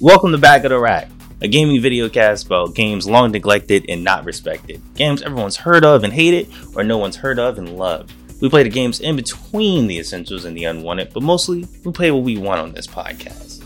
[0.00, 4.04] Welcome to Back of the Rack, a gaming video cast about games long neglected and
[4.04, 4.80] not respected.
[4.94, 8.12] Games everyone's heard of and hated, or no one's heard of and loved.
[8.40, 12.12] We play the games in between the essentials and the unwanted, but mostly we play
[12.12, 13.64] what we want on this podcast.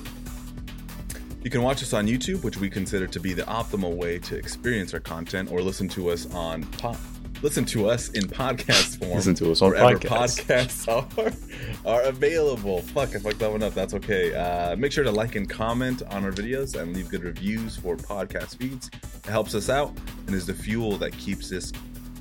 [1.43, 4.35] You can watch us on YouTube, which we consider to be the optimal way to
[4.35, 6.97] experience our content, or listen to us on po-
[7.43, 9.13] listen to us in podcast form.
[9.13, 10.87] Listen to us on wherever podcasts.
[10.87, 12.81] podcasts are, are available.
[12.81, 13.75] Fuck, I fucked that one up.
[13.75, 14.35] That's okay.
[14.35, 17.97] Uh, make sure to like and comment on our videos and leave good reviews for
[17.97, 18.91] podcast feeds.
[19.25, 19.93] It helps us out
[20.27, 21.73] and is the fuel that keeps this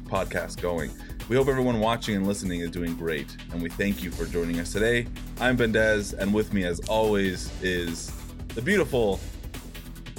[0.05, 0.91] podcast going.
[1.29, 4.59] We hope everyone watching and listening is doing great, and we thank you for joining
[4.59, 5.07] us today.
[5.39, 8.11] I'm Bendez, and with me, as always, is
[8.49, 9.19] the beautiful,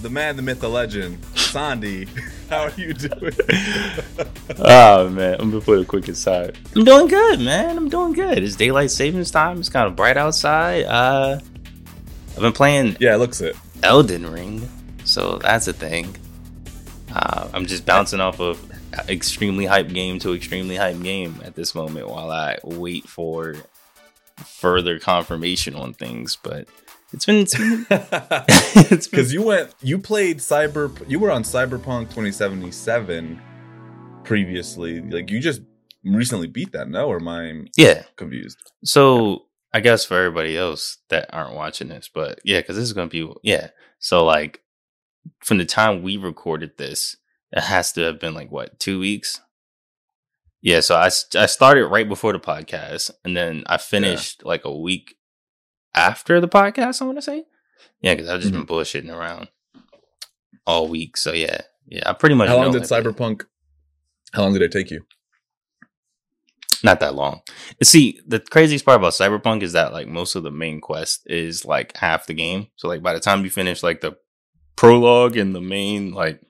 [0.03, 2.09] the man, the myth, the legend, Sandy.
[2.51, 3.33] How are you doing?
[4.59, 6.59] oh man, I'm gonna put a quick aside.
[6.77, 7.77] I'm doing good, man.
[7.79, 8.43] I'm doing good.
[8.43, 9.61] It's daylight savings time.
[9.61, 10.85] It's kind of bright outside.
[10.85, 11.41] Uh,
[12.31, 13.57] I've been playing yeah, it looks it.
[13.83, 14.69] Elden Ring,
[15.05, 16.15] so that's a thing.
[17.15, 18.61] Uh, I'm just bouncing off of
[19.09, 23.57] extremely hype game to extremely hype game at this moment while I wait for
[24.37, 26.37] further confirmation on things.
[26.37, 26.69] But
[27.13, 27.87] it's been, it's been,
[29.11, 33.41] Because you went, you played Cyber, you were on Cyberpunk 2077
[34.25, 35.01] previously.
[35.01, 35.63] Like you just
[36.05, 37.09] recently beat that, no?
[37.09, 38.05] Or am I yeah.
[38.17, 38.59] confused?
[38.85, 42.93] So I guess for everybody else that aren't watching this, but yeah, because this is
[42.93, 43.69] gonna be yeah.
[43.99, 44.61] So like
[45.41, 47.17] from the time we recorded this,
[47.53, 49.41] it has to have been like what two weeks.
[50.61, 54.77] Yeah, so I, I started right before the podcast, and then I finished like a
[54.77, 55.17] week
[55.95, 57.03] after the podcast.
[57.03, 57.45] I want to say,
[58.01, 58.73] yeah, because I've just been mm-hmm.
[58.73, 59.49] bullshitting around
[60.67, 61.17] all week.
[61.17, 62.49] So yeah, yeah, I pretty much.
[62.49, 63.13] How long did everything.
[63.13, 63.45] Cyberpunk?
[64.33, 65.05] How long did it take you?
[66.83, 67.43] not that long.
[67.83, 71.65] See, the craziest part about Cyberpunk is that like most of the main quest is
[71.65, 72.69] like half the game.
[72.77, 74.17] So like by the time you finish like the
[74.77, 76.41] prologue and the main like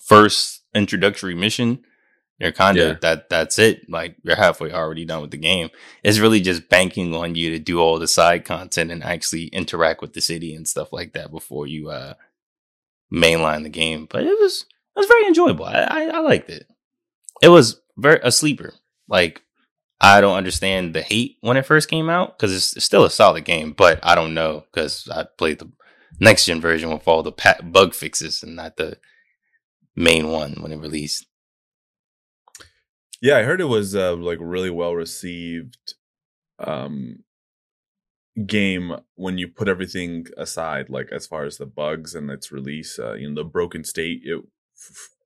[0.00, 1.82] first introductory mission,
[2.38, 2.98] you're kind of Yeah.
[3.00, 3.88] that that's it.
[3.88, 5.70] Like you're halfway already done with the game.
[6.02, 10.00] It's really just banking on you to do all the side content and actually interact
[10.02, 12.14] with the city and stuff like that before you uh
[13.12, 14.06] mainline the game.
[14.10, 14.66] But it was
[14.96, 15.64] it was very enjoyable.
[15.64, 16.66] I I, I liked it.
[17.42, 18.74] It was very a sleeper.
[19.08, 19.42] Like
[20.00, 23.10] I don't understand the hate when it first came out because it's, it's still a
[23.10, 25.70] solid game, but I don't know because I played the
[26.20, 27.32] next gen version with all the
[27.64, 28.98] bug fixes and not the
[29.94, 31.26] main one when it released.
[33.22, 35.94] Yeah, I heard it was uh, like really well received
[36.58, 37.18] um
[38.46, 42.98] game when you put everything aside like as far as the bugs and its release
[42.98, 44.42] uh, you know the broken state it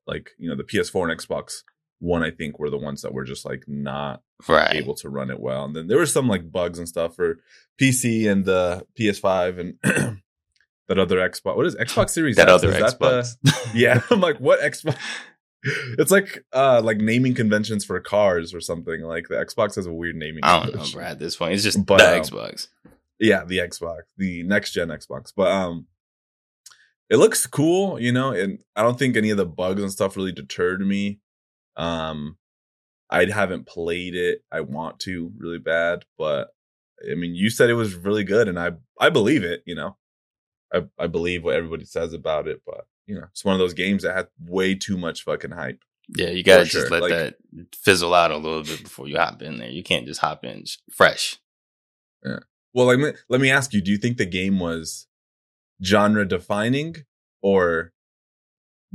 [0.06, 1.62] like you know the PS4 and Xbox
[1.99, 4.77] One I think were the ones that were just like not Right.
[4.77, 7.41] able to run it well and then there were some like bugs and stuff for
[7.81, 9.75] PC and the PS5 and
[10.89, 12.53] that other Xbox what is Xbox Series that X?
[12.53, 13.72] other Is that the- Xbox.
[13.75, 14.97] yeah i'm like what xbox
[15.98, 19.93] it's like uh like naming conventions for cars or something like the xbox has a
[19.93, 20.98] weird naming I don't know, convention.
[20.98, 21.06] bro.
[21.09, 22.69] At this point, it's just But, the um, Xbox.
[23.19, 25.87] yeah the xbox the next gen xbox but um
[27.10, 30.16] it looks cool you know and i don't think any of the bugs and stuff
[30.16, 31.19] really deterred me
[31.77, 32.37] um
[33.10, 36.48] i haven't played it i want to really bad but
[37.10, 39.97] i mean you said it was really good and i i believe it you know
[40.72, 43.75] i i believe what everybody says about it but you know it's one of those
[43.75, 47.03] games that had way too much fucking hype Yeah, you gotta for just sure, let
[47.03, 47.37] like- that
[47.84, 49.69] fizzle out a little bit before you hop in there.
[49.71, 51.37] You can't just hop in sh- fresh.
[52.72, 55.06] Well, like, let- let me ask you: Do you think the game was
[55.82, 56.97] genre defining
[57.43, 57.93] or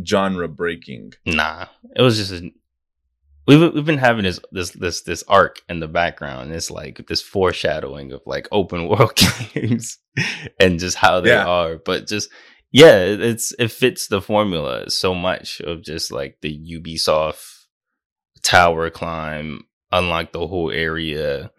[0.06, 1.14] genre breaking?
[1.26, 1.66] Nah,
[1.96, 2.52] it was just a,
[3.48, 6.54] we've we've been having this this this this arc in the background.
[6.54, 9.16] It's like this foreshadowing of like open world
[9.54, 9.98] games
[10.60, 11.46] and just how they Yeah.
[11.46, 11.78] are.
[11.78, 12.30] But just
[12.76, 17.66] yeah, it- it's it fits the formula so much of just like the Ubisoft
[18.44, 19.62] tower climb,
[19.94, 21.52] unlock the whole area,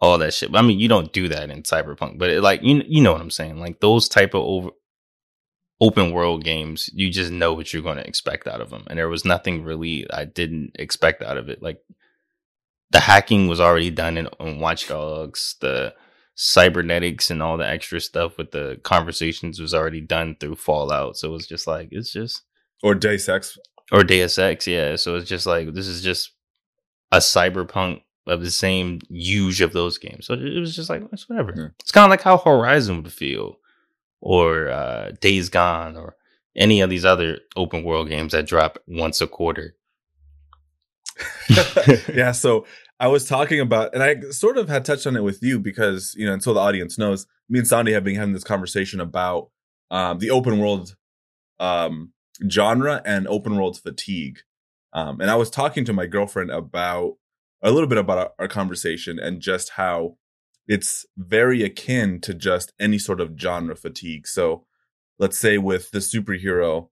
[0.00, 0.54] all that shit.
[0.54, 3.20] I mean, you don't do that in Cyberpunk, but it, like you you know what
[3.20, 3.60] I'm saying?
[3.60, 4.70] Like those type of over
[5.80, 8.84] open world games, you just know what you're going to expect out of them.
[8.88, 11.62] And there was nothing really I didn't expect out of it.
[11.62, 11.80] Like
[12.90, 15.94] the hacking was already done in on Watch Dogs, the
[16.34, 21.16] cybernetics and all the extra stuff with the conversations was already done through Fallout.
[21.16, 22.42] So it was just like it's just
[22.82, 23.58] Or Deus Ex?
[23.90, 24.96] or Deus Ex, yeah.
[24.96, 26.32] So it's just like this is just
[27.10, 30.26] a cyberpunk of the same use of those games.
[30.26, 31.52] So it was just like it's whatever.
[31.56, 31.68] Yeah.
[31.80, 33.56] It's kind of like how Horizon would feel,
[34.20, 36.16] or uh, Days Gone, or
[36.56, 39.74] any of these other open world games that drop once a quarter.
[42.14, 42.32] yeah.
[42.32, 42.64] So
[43.02, 46.14] I was talking about, and I sort of had touched on it with you because,
[46.16, 49.50] you know, until the audience knows, me and Sandy have been having this conversation about
[49.90, 50.94] um, the open world
[51.58, 52.12] um,
[52.48, 54.38] genre and open world fatigue.
[54.92, 57.14] Um, and I was talking to my girlfriend about
[57.60, 60.16] a little bit about our, our conversation and just how
[60.68, 64.28] it's very akin to just any sort of genre fatigue.
[64.28, 64.64] So
[65.18, 66.90] let's say with the superhero,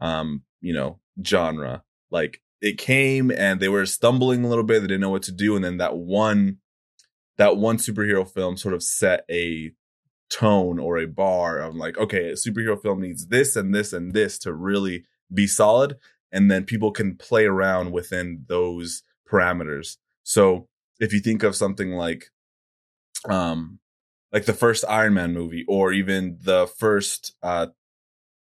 [0.00, 4.86] um, you know, genre, like it came and they were stumbling a little bit, they
[4.86, 6.58] didn't know what to do, and then that one
[7.38, 9.72] that one superhero film sort of set a
[10.30, 14.12] tone or a bar of like, okay, a superhero film needs this and this and
[14.12, 15.96] this to really be solid.
[16.30, 19.96] And then people can play around within those parameters.
[20.22, 20.68] So
[21.00, 22.30] if you think of something like,
[23.28, 23.78] um,
[24.32, 27.66] like the first Iron Man movie, or even the first, uh,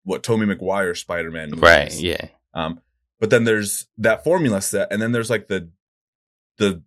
[0.04, 1.94] what Tobey Maguire Spider Man movie, right?
[1.94, 2.28] Yeah.
[2.54, 2.82] Um,
[3.20, 5.70] but then there's that formula set, and then there's like the,
[6.58, 6.82] the,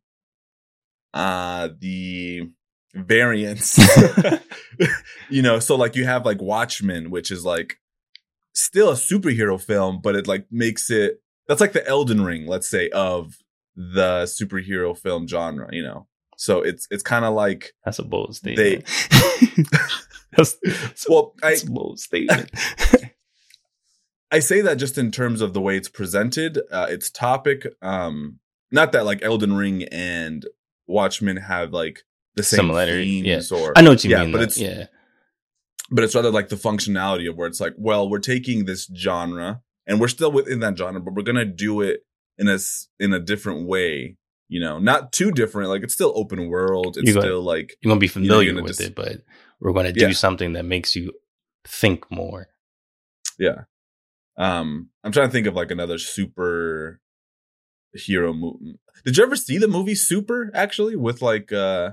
[1.14, 2.50] uh, the
[2.94, 3.78] variants.
[5.30, 7.78] you know, so like you have like Watchmen, which is like
[8.54, 12.68] still a superhero film, but it like makes it that's like the Elden Ring, let's
[12.68, 13.36] say, of
[13.74, 16.06] the superhero film genre, you know.
[16.36, 18.84] So it's it's kind of like that's a bold statement.
[18.86, 19.62] They,
[20.36, 22.50] that's, that's well, that's I, a bold statement.
[24.32, 27.66] I say that just in terms of the way it's presented, uh, its topic.
[27.82, 28.38] Um,
[28.70, 30.46] not that like Elden Ring and
[30.86, 32.02] Watchmen have like
[32.34, 33.22] the same similarity.
[33.24, 34.32] Yeah, or I know what you yeah, mean.
[34.32, 34.44] But though.
[34.44, 34.86] it's yeah,
[35.90, 39.60] but it's rather like the functionality of where it's like, well, we're taking this genre
[39.86, 42.06] and we're still within that genre, but we're gonna do it
[42.38, 42.58] in a
[42.98, 44.16] in a different way.
[44.48, 45.68] You know, not too different.
[45.68, 46.96] Like it's still open world.
[46.96, 49.22] It's you're still like you're gonna be familiar you know, with just, it, but
[49.60, 50.12] we're gonna do yeah.
[50.12, 51.12] something that makes you
[51.66, 52.48] think more.
[53.38, 53.64] Yeah.
[54.36, 57.00] Um, I'm trying to think of like another super
[57.94, 58.78] hero movie.
[59.04, 61.92] Did you ever see the movie Super actually with like uh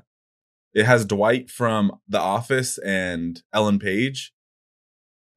[0.73, 4.33] it has Dwight from The Office and Ellen Page.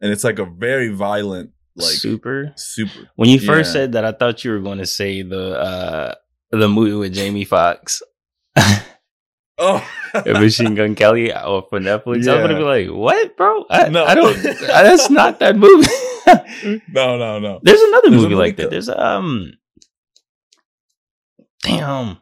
[0.01, 3.11] And it's like a very violent like super super.
[3.17, 3.73] When you first yeah.
[3.73, 6.15] said that I thought you were going to say the uh
[6.51, 8.03] the movie with Jamie Foxx.
[9.63, 12.25] oh, Machine Gun Kelly or for Netflix.
[12.25, 12.33] Yeah.
[12.33, 13.65] I was gonna be like, "What, bro?
[13.71, 14.05] I, no.
[14.05, 14.43] I don't.
[14.43, 15.89] that's not that movie."
[16.89, 17.61] no, no, no.
[17.63, 18.71] There's another There's movie like that.
[18.71, 19.53] There's um,
[21.63, 22.19] damn.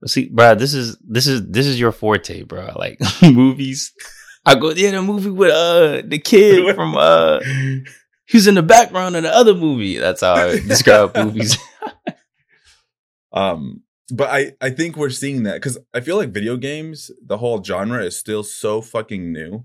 [0.00, 2.72] Let's see, bro, this is this is this is your forte, bro.
[2.76, 3.92] Like movies.
[4.46, 7.40] I go, yeah, the movie with uh the kid from uh
[8.26, 9.98] he's in the background of the other movie.
[9.98, 11.58] That's how I describe movies.
[13.32, 13.82] um,
[14.12, 17.62] but I I think we're seeing that because I feel like video games, the whole
[17.62, 19.64] genre is still so fucking new,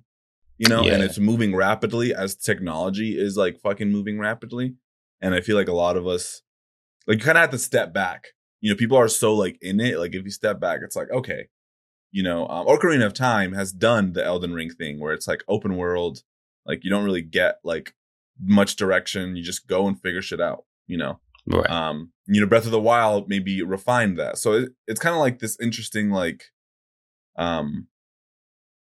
[0.57, 0.93] you know, yeah.
[0.93, 4.75] and it's moving rapidly as technology is like fucking moving rapidly,
[5.21, 6.41] and I feel like a lot of us
[7.07, 8.27] like you kind of have to step back
[8.63, 9.99] you know, people are so like in it.
[9.99, 11.49] Like if you step back, it's like, okay,
[12.13, 15.43] you know, um, Ocarina of Time has done the Elden Ring thing where it's like
[15.49, 16.23] open world.
[16.65, 17.93] Like you don't really get like
[18.41, 19.35] much direction.
[19.35, 21.19] You just go and figure shit out, you know?
[21.45, 21.69] Right.
[21.69, 24.37] Um, you know, Breath of the Wild maybe refined that.
[24.37, 26.45] So it, it's kind of like this interesting, like,
[27.37, 27.87] um,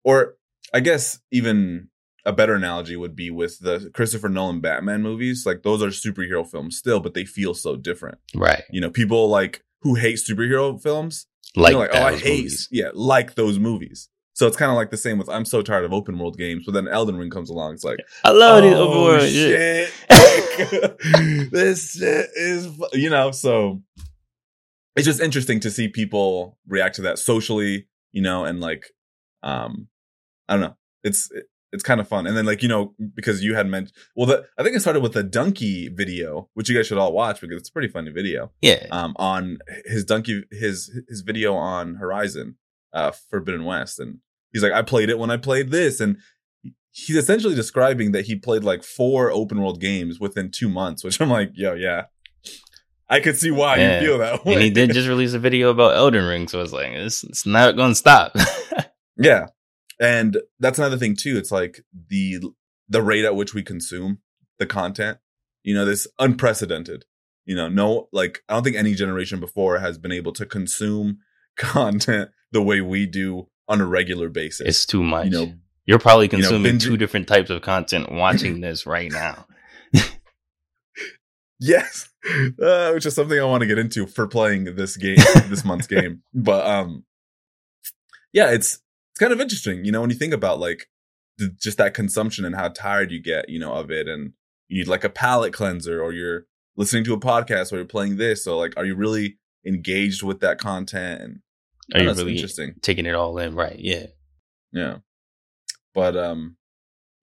[0.05, 0.37] or
[0.75, 1.89] I guess even
[2.25, 5.47] a better analogy would be with the Christopher Nolan Batman movies.
[5.47, 8.19] Like those are superhero films still, but they feel so different.
[8.35, 8.65] Right.
[8.71, 11.27] You know, people like who hate superhero films,
[11.57, 12.69] like, like oh, I hate, movies.
[12.71, 14.09] yeah, like those movies.
[14.41, 16.65] So it's kind of like the same with I'm so tired of open world games,
[16.65, 17.75] but then Elden Ring comes along.
[17.75, 19.93] It's like I love oh, these open world shit.
[21.53, 23.33] this shit is you know.
[23.33, 23.83] So
[24.97, 28.87] it's just interesting to see people react to that socially, you know, and like
[29.43, 29.89] um
[30.49, 30.77] I don't know.
[31.05, 31.31] It's
[31.71, 32.27] it's kind of fun.
[32.27, 35.03] And then like, you know, because you had mentioned, well, the, I think it started
[35.03, 38.11] with the Dunkey video, which you guys should all watch because it's a pretty funny
[38.11, 38.53] video.
[38.63, 38.87] Yeah.
[38.91, 42.57] Um, on his Dunkey, his, his video on Horizon,
[42.95, 44.01] uh, Forbidden West.
[44.01, 44.21] And
[44.53, 46.01] he's like, I played it when I played this.
[46.01, 46.17] And
[46.93, 51.21] he's essentially describing that he played like four open world games within two months, which
[51.21, 52.05] I'm like, yo, yeah.
[53.09, 54.01] I could see why yeah.
[54.01, 54.55] you feel that way.
[54.55, 57.25] And he did just release a video about Elden Ring, so I was like, it's,
[57.25, 58.37] it's not going to stop.
[59.17, 59.47] yeah,
[60.01, 61.37] and that's another thing too.
[61.37, 62.41] It's like the
[62.89, 64.19] the rate at which we consume
[64.59, 65.19] the content.
[65.65, 67.05] You know, this unprecedented.
[67.45, 71.19] You know, no like I don't think any generation before has been able to consume
[71.57, 74.67] content the way we do on a regular basis.
[74.67, 75.27] It's too much.
[75.27, 75.53] You know,
[75.87, 79.47] you're probably consuming you know, two different types of content watching this right now.
[81.61, 82.11] yes,
[82.61, 85.17] uh, which is something I want to get into for playing this game,
[85.49, 86.23] this month's game.
[86.35, 87.05] But um,
[88.33, 88.81] yeah, it's
[89.19, 90.89] kind of interesting, you know, when you think about like
[91.39, 94.33] the, just that consumption and how tired you get, you know, of it, and
[94.69, 96.47] you need like a palate cleanser, or you're
[96.77, 100.41] listening to a podcast, or you're playing this, so like, are you really engaged with
[100.41, 101.23] that content?
[101.23, 101.41] And
[101.95, 103.55] are you really interesting taking it all in?
[103.55, 103.79] Right?
[103.79, 104.07] Yeah,
[104.73, 104.99] yeah.
[105.95, 106.57] But um,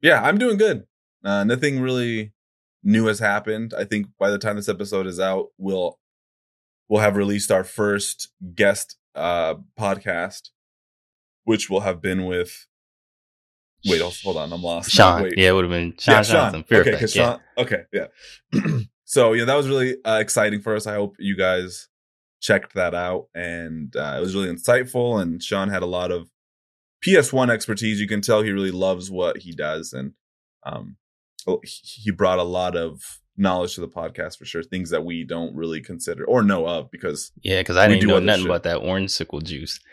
[0.01, 0.85] yeah, I'm doing good.
[1.23, 2.33] Uh, nothing really
[2.83, 3.73] new has happened.
[3.77, 5.99] I think by the time this episode is out, we'll
[6.87, 10.49] we'll have released our first guest uh podcast,
[11.43, 12.67] which will have been with.
[13.85, 14.89] Wait, hold- hold on, I'm lost.
[14.91, 15.23] Sean.
[15.23, 15.33] Wait.
[15.37, 16.59] Yeah, it would have been Sean yeah, Johnson.
[16.59, 16.63] Sean.
[16.63, 17.23] Fear Okay, Effect, yeah.
[17.23, 17.39] Sean.
[17.57, 18.79] Okay, yeah.
[19.05, 20.87] so yeah, that was really uh, exciting for us.
[20.87, 21.87] I hope you guys
[22.47, 25.21] checked that out, and uh, it was really insightful.
[25.21, 26.29] And Sean had a lot of
[27.05, 27.99] PS1 expertise.
[27.99, 30.13] You can tell he really loves what he does, and
[30.63, 30.95] um,
[31.45, 34.63] oh, he brought a lot of knowledge to the podcast for sure.
[34.63, 38.19] Things that we don't really consider or know of because Yeah, because I didn't know
[38.19, 38.49] nothing shit.
[38.49, 39.79] about that orange sickle juice.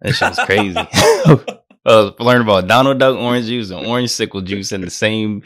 [0.00, 0.76] That shit was crazy.
[1.86, 5.44] I learned about Donald Duck orange juice and orange sickle juice in the same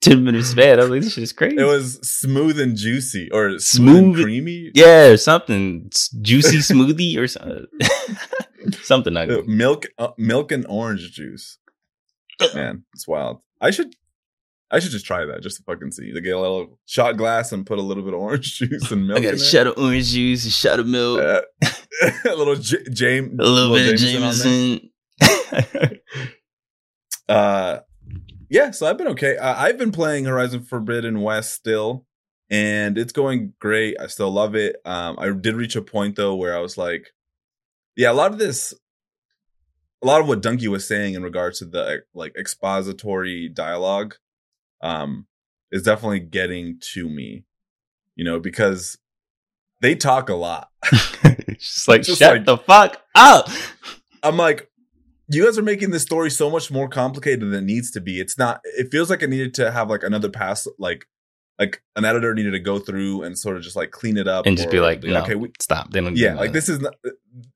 [0.00, 0.78] 10 minute span.
[0.78, 1.56] I was like, this shit's crazy.
[1.58, 4.70] it was smooth and juicy or smooth, and Smooth- creamy.
[4.74, 5.90] yeah, or something.
[6.20, 7.66] Juicy smoothie or something.
[8.82, 9.46] something like that.
[9.46, 11.56] milk uh, milk and orange juice
[12.54, 13.94] man it's wild i should
[14.70, 17.52] i should just try that just to fucking see to get a little shot glass
[17.52, 19.78] and put a little bit of orange juice and milk I got a shot of
[19.78, 21.40] orange juice, a shot of milk, Uh,
[22.28, 24.90] a little J- James a little, bit of Jameson
[25.20, 25.60] on there.
[25.60, 26.00] Jameson.
[27.28, 27.78] uh
[28.50, 29.36] yeah so i've been okay.
[29.36, 32.04] Uh, i've been playing horizon forbidden west still
[32.52, 33.94] and it's going great.
[34.00, 34.76] I still love it.
[34.84, 37.08] Um i did reach a point though where i was like
[37.96, 38.74] yeah a lot of this
[40.02, 44.16] a lot of what Dunkey was saying in regards to the like expository dialogue
[44.82, 45.26] um
[45.70, 47.44] is definitely getting to me
[48.16, 48.98] you know because
[49.82, 50.68] they talk a lot.
[51.58, 53.48] Just like, Just shut like- the fuck up.
[54.22, 54.69] I'm like,
[55.30, 58.20] you guys are making this story so much more complicated than it needs to be.
[58.20, 58.60] It's not.
[58.64, 61.06] It feels like it needed to have like another pass, like
[61.58, 64.46] like an editor needed to go through and sort of just like clean it up
[64.46, 65.90] And just be like, no, okay, we, stop.
[65.90, 66.94] They don't yeah, like this is not,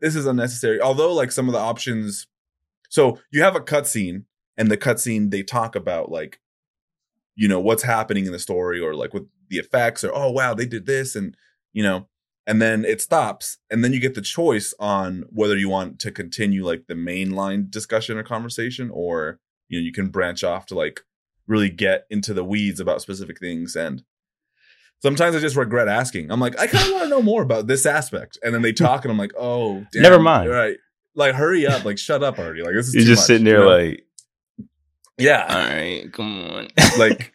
[0.00, 0.81] this is unnecessary.
[0.81, 2.26] Although like some of the options,
[2.90, 4.25] so you have a cutscene,
[4.57, 6.38] and the cutscene they talk about like,
[7.35, 10.54] you know, what's happening in the story or like with the effects or oh wow
[10.54, 11.37] they did this and
[11.73, 12.07] you know,
[12.47, 16.11] and then it stops, and then you get the choice on whether you want to
[16.11, 20.75] continue like the mainline discussion or conversation or you know you can branch off to
[20.75, 21.01] like
[21.47, 24.03] really get into the weeds about specific things and
[25.05, 26.31] sometimes I just regret asking.
[26.31, 28.39] I'm like, I kind of want to know more about this aspect.
[28.43, 30.49] And then they talk and I'm like, oh, damn, Never mind.
[30.51, 30.79] Right.
[31.15, 31.85] Like, hurry up.
[31.85, 32.63] Like, shut up already.
[32.63, 33.67] Like, this is You're too just much, sitting you there know?
[33.69, 34.07] like,
[35.19, 35.47] yeah.
[35.47, 36.69] all right, come on.
[36.99, 37.35] like,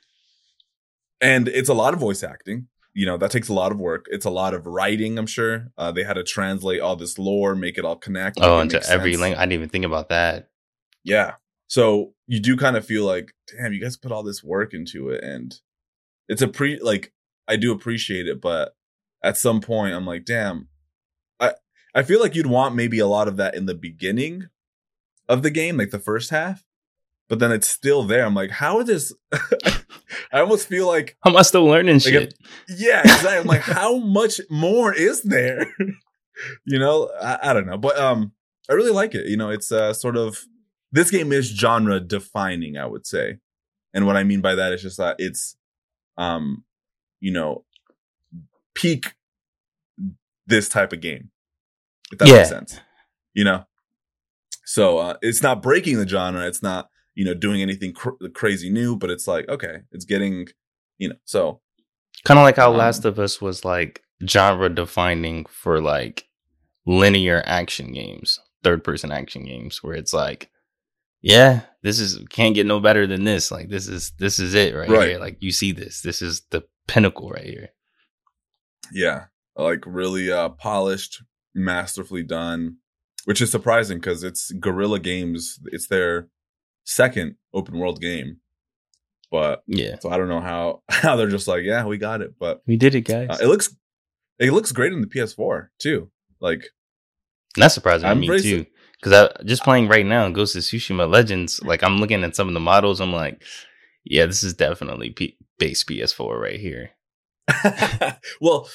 [1.21, 2.67] and it's a lot of voice acting.
[2.99, 4.07] You know, that takes a lot of work.
[4.09, 5.71] It's a lot of writing, I'm sure.
[5.77, 8.39] Uh, they had to translate all this lore, make it all connect.
[8.41, 9.21] oh, into every sense.
[9.21, 9.37] link.
[9.37, 10.49] I didn't even think about that.
[11.05, 11.35] Yeah.
[11.67, 15.11] So you do kind of feel like, damn, you guys put all this work into
[15.11, 15.23] it.
[15.23, 15.57] And
[16.27, 17.13] it's a pre, like,
[17.47, 18.41] I do appreciate it.
[18.41, 18.75] But
[19.23, 20.67] at some point, I'm like, damn,
[21.39, 21.53] I,
[21.95, 24.49] I feel like you'd want maybe a lot of that in the beginning
[25.29, 26.65] of the game, like the first half.
[27.29, 28.25] But then it's still there.
[28.25, 29.13] I'm like, how is this?
[30.33, 32.33] I almost feel like, How am I still learning Like, shit?
[32.67, 33.37] yeah, exactly.
[33.37, 35.67] I'm like, how much more is there?
[36.65, 38.31] you know, I, I don't know, but um,
[38.69, 39.27] I really like it.
[39.27, 40.39] You know, it's uh sort of
[40.91, 43.37] this game is genre defining, I would say,
[43.93, 45.55] and what I mean by that is just that it's
[46.17, 46.63] um,
[47.19, 47.63] you know,
[48.73, 49.13] peak
[50.47, 51.29] this type of game.
[52.11, 52.37] If that Yeah.
[52.37, 52.79] makes sense,
[53.35, 53.65] you know.
[54.65, 56.45] So uh, it's not breaking the genre.
[56.47, 56.88] It's not
[57.19, 60.47] you know doing anything cr- crazy new, but it's like okay, it's getting
[60.97, 61.41] you know so
[62.25, 66.27] Kind of like how Um, Last of Us was like genre defining for like
[66.85, 70.49] linear action games, third person action games, where it's like,
[71.21, 73.51] yeah, this is can't get no better than this.
[73.51, 75.09] Like this is this is it right, Right.
[75.09, 75.19] here.
[75.19, 77.69] Like you see this, this is the pinnacle right here.
[78.91, 81.21] yeah like really uh polished
[81.53, 82.77] masterfully done
[83.25, 86.27] which is surprising because it's guerrilla games it's their
[86.89, 88.37] second open world game
[89.31, 92.33] but Yeah, so i don't know how how they're just like yeah we got it
[92.39, 93.27] but we did it, guys.
[93.29, 93.75] uh, it looks
[94.39, 96.65] it looks great in the ps4 too like
[97.55, 98.65] that's surprising to I'm me pretty too.
[99.01, 101.63] Because I just playing right now, Ghost of Tsushima Legends.
[101.63, 103.41] Like I'm looking at some of the models, I'm like,
[104.03, 106.91] yeah, this is definitely P- base PS4 right here.
[108.41, 108.69] well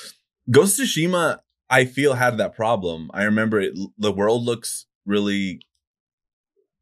[0.50, 1.38] ghost of tsushima
[1.70, 5.60] i feel had that problem i remember it the world looks really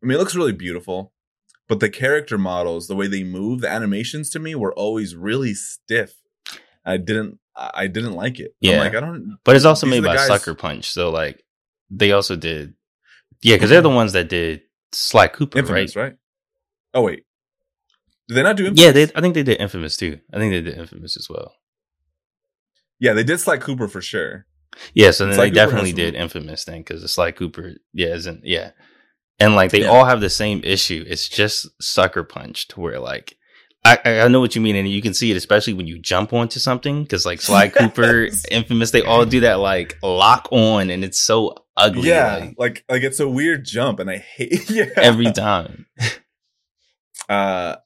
[0.03, 1.13] i mean it looks really beautiful
[1.69, 5.55] but the character models the way they move the animations to me were always really
[5.55, 6.15] stiff
[6.85, 8.73] i didn't i didn't like it Yeah.
[8.75, 11.45] i'm like i don't But it's also made by guys- Sucker Punch, so like
[11.91, 12.75] they also did,
[13.43, 13.91] yeah, because they're mm-hmm.
[13.91, 16.03] the ones that did Sly Cooper, infamous right?
[16.05, 16.17] right?
[16.95, 17.25] oh wait
[18.29, 18.83] did they not do infamous?
[18.83, 19.03] Yeah, they.
[19.15, 20.21] I think they did Infamous too.
[20.33, 21.53] I think they did Infamous as well.
[23.01, 24.47] yeah they did Sly cooper for sure
[24.95, 28.15] Yeah, so then Sly they Cooper definitely did Infamous thing because the Sly Cooper, yeah,
[28.15, 28.71] isn't yeah,
[29.43, 29.89] and like they Yeah.
[29.89, 31.05] all have the same issue.
[31.07, 33.37] It's just Sucker Punch to where like
[33.85, 36.33] I, I know what you mean, and you can see it especially when you jump
[36.33, 41.03] onto something because like Sly Cooper, Infamous, they all do that like lock on, and
[41.05, 42.09] it's so ugly.
[42.09, 44.87] Yeah, like, like like it's a weird jump, and I hate yeah.
[44.97, 45.87] every time.
[47.29, 47.77] Uh,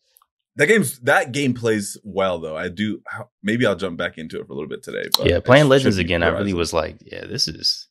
[0.56, 2.56] that game's that game plays well though.
[2.56, 3.02] I do.
[3.42, 5.04] Maybe I'll jump back into it for a little bit today.
[5.16, 7.88] But yeah, playing Legends again, I really was like, yeah, this is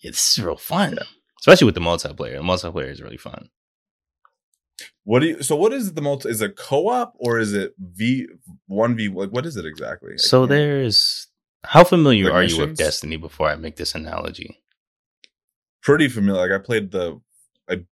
[0.00, 0.98] yeah, this is real fun,
[1.40, 2.36] especially with the multiplayer.
[2.36, 3.50] The multiplayer is really fun.
[5.04, 5.42] What do you?
[5.42, 6.28] So what is the multi?
[6.28, 8.28] Is it co-op or is it v
[8.66, 9.08] one v?
[9.08, 10.12] Like what is it exactly?
[10.14, 11.26] I So there's
[11.64, 12.76] how familiar Like are you with?
[12.76, 13.16] Destiny?
[13.16, 14.62] Before I make this analogy,
[15.82, 16.40] pretty familiar.
[16.40, 17.20] Like I played the,
[17.68, 17.84] I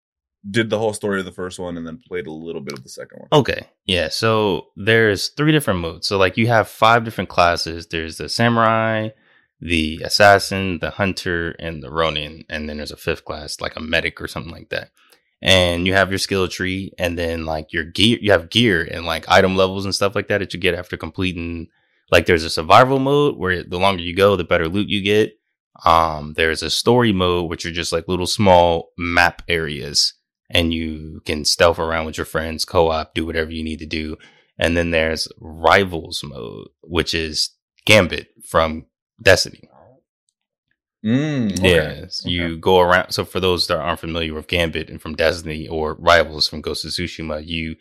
[0.49, 2.83] did the whole story of the first one and then played a little bit of
[2.83, 3.39] the second one.
[3.39, 3.67] Okay.
[3.85, 4.09] Yeah.
[4.09, 6.07] So there's three different modes.
[6.07, 7.87] So like you have five different classes.
[7.87, 9.09] There's the samurai,
[9.59, 12.45] the assassin, the hunter, and the ronin.
[12.49, 14.91] And then there's a fifth class, like a medic or something like that.
[15.41, 19.05] And you have your skill tree, and then like your gear, you have gear and
[19.05, 21.67] like item levels and stuff like that that you get after completing.
[22.11, 25.33] Like there's a survival mode where the longer you go, the better loot you get.
[25.85, 30.13] Um, there's a story mode, which are just like little small map areas
[30.49, 34.17] and you can stealth around with your friends, co-op, do whatever you need to do.
[34.57, 37.51] And then there's rivals mode, which is
[37.85, 38.85] Gambit from
[39.21, 39.69] Destiny.
[41.05, 42.01] Mm, okay.
[42.01, 43.11] Yes, you go around.
[43.11, 46.85] So for those that aren't familiar with Gambit and from Destiny or Rivals from Ghost
[46.85, 47.75] of Tsushima, you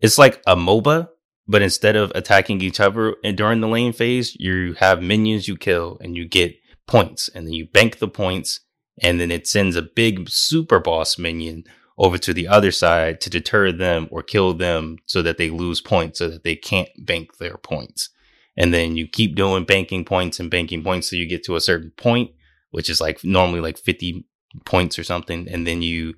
[0.00, 1.08] it's like a MOBA,
[1.46, 5.56] but instead of attacking each other and during the lane phase, you have minions you
[5.56, 8.60] kill and you get points, and then you bank the points,
[9.02, 11.64] and then it sends a big super boss minion
[11.96, 15.80] over to the other side to deter them or kill them so that they lose
[15.80, 18.10] points so that they can't bank their points.
[18.56, 21.60] And then you keep doing banking points and banking points so you get to a
[21.60, 22.30] certain point,
[22.70, 24.26] which is like normally like 50
[24.64, 25.48] points or something.
[25.48, 26.14] And then you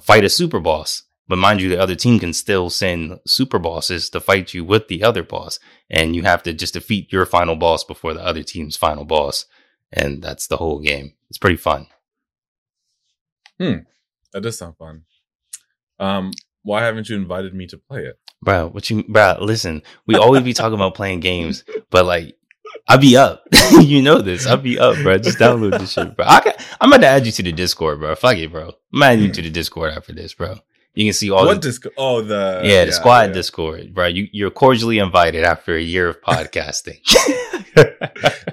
[0.00, 1.04] fight a super boss.
[1.28, 4.88] But mind you, the other team can still send super bosses to fight you with
[4.88, 5.60] the other boss.
[5.90, 9.44] And you have to just defeat your final boss before the other team's final boss.
[9.92, 11.14] And that's the whole game.
[11.28, 11.86] It's pretty fun.
[13.60, 13.80] Hmm.
[14.32, 15.04] That does sound fun.
[15.98, 16.32] Um,
[16.68, 18.18] why haven't you invited me to play it?
[18.42, 22.36] Bro, what you, bro, listen, we always be talking about playing games, but like,
[22.86, 23.42] I be up.
[23.80, 24.46] you know this.
[24.46, 25.16] I be up, bro.
[25.18, 26.26] Just download this shit, bro.
[26.28, 28.14] I can, I'm about to add you to the Discord, bro.
[28.14, 28.72] Fuck it, bro.
[28.92, 30.56] I'm adding you to the Discord after this, bro.
[30.94, 31.86] You can see all what the, disc?
[31.96, 33.32] Oh, the yeah, the squad yeah.
[33.32, 34.06] Discord, bro.
[34.06, 36.98] You, you're cordially invited after a year of podcasting.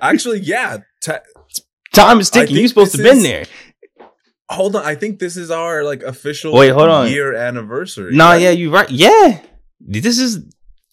[0.01, 0.77] Actually, yeah.
[1.01, 1.19] ta-
[1.91, 2.55] Time is ticking.
[2.55, 3.45] You're supposed to this been is- there.
[4.49, 4.85] Hold on.
[4.85, 7.09] I think this is our like official Wait, hold on.
[7.09, 8.15] year anniversary.
[8.15, 8.41] Nah, right?
[8.41, 8.89] yeah, you right.
[8.89, 9.41] Yeah,
[9.79, 10.45] this is.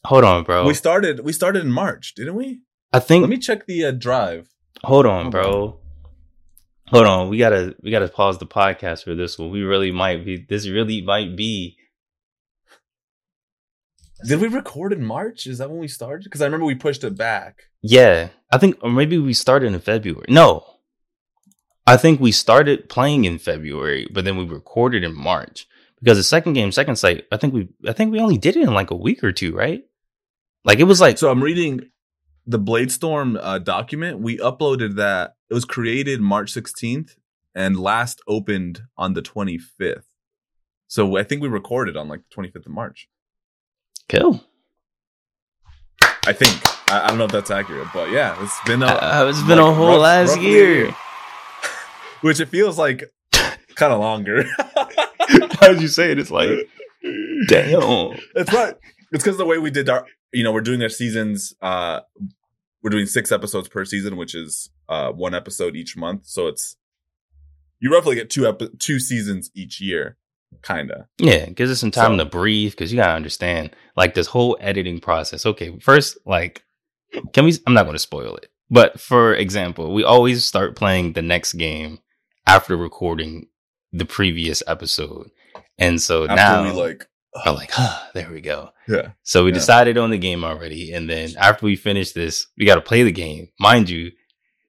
[0.05, 0.67] Hold on, bro.
[0.67, 1.21] We started.
[1.21, 2.61] We started in March, didn't we?
[2.93, 4.49] I think Let me check the uh, drive.
[4.85, 5.79] Hold on, bro.
[6.88, 7.29] Hold on.
[7.29, 9.51] We gotta we gotta pause the podcast for this one.
[9.51, 11.77] We really might be this really might be
[14.27, 15.47] Did we record in March?
[15.47, 16.25] Is that when we started?
[16.25, 17.62] Because I remember we pushed it back.
[17.81, 18.29] yeah.
[18.53, 20.27] I think or maybe we started in February.
[20.29, 20.67] No.
[21.87, 25.66] I think we started playing in February, but then we recorded in March.
[26.01, 28.62] Because the second game, Second Sight, I think we I think we only did it
[28.62, 29.85] in like a week or two, right?
[30.64, 31.90] Like it was like So I'm reading
[32.47, 34.18] the Bladestorm uh, document.
[34.21, 35.35] We uploaded that.
[35.49, 37.16] It was created March 16th
[37.55, 40.05] and last opened on the 25th.
[40.88, 43.09] So I think we recorded on like the 25th of March.
[44.09, 44.45] cool.
[46.27, 46.53] I think.
[46.90, 49.59] I, I don't know if that's accurate, but yeah, it's been a, Uh, it's been
[49.59, 50.97] a whole rough- last roughly- year.
[52.22, 53.04] Which it feels like
[53.74, 54.44] kind of longer.
[55.61, 56.18] How'd you say it?
[56.18, 56.50] It's like
[57.48, 58.16] damn.
[58.35, 58.78] it's not.
[59.12, 61.54] It's because the way we did our, you know, we're doing our seasons.
[61.61, 62.00] Uh,
[62.82, 66.26] we're doing six episodes per season, which is uh one episode each month.
[66.26, 66.76] So it's
[67.80, 70.16] you roughly get two epi- two seasons each year,
[70.62, 71.08] kinda.
[71.18, 74.56] Yeah, gives us some time So- to breathe because you gotta understand, like this whole
[74.61, 75.46] editing process.
[75.46, 76.64] Okay, first, like,
[77.32, 77.54] can we?
[77.66, 81.52] I'm not going to spoil it, but for example, we always start playing the next
[81.54, 81.98] game
[82.46, 83.46] after recording
[83.92, 85.31] the previous episode,
[85.78, 87.07] and so After now we like,
[87.44, 88.70] I'm like, ah, there we go.
[88.88, 89.55] yeah, So we Yeah.
[89.55, 93.02] decided on the game already, and then after we finish this, we got to play
[93.02, 93.48] the game.
[93.59, 94.12] Mind you,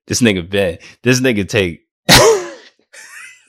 [0.08, 1.82] this nigga Ben, this nigga take.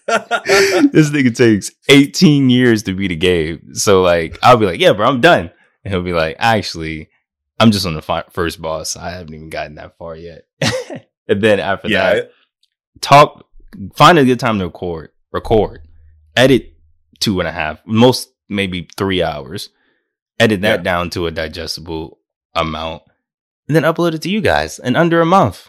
[0.07, 3.75] this nigga takes 18 years to beat a game.
[3.75, 5.51] So like, I'll be like, yeah, bro, I'm done.
[5.85, 7.09] And he'll be like, actually,
[7.59, 8.97] I'm just on the fi- first boss.
[8.97, 10.43] I haven't even gotten that far yet.
[11.29, 12.15] and then after yeah.
[12.15, 12.31] that,
[13.01, 13.47] talk,
[13.97, 15.83] find a good time to record, record,
[16.37, 16.75] edit
[17.21, 19.71] two and a half, most maybe three hours,
[20.39, 20.83] edit that Yeah.
[20.83, 22.19] down to a digestible
[22.55, 23.03] amount,
[23.69, 25.69] and then upload it to you guys in under a month.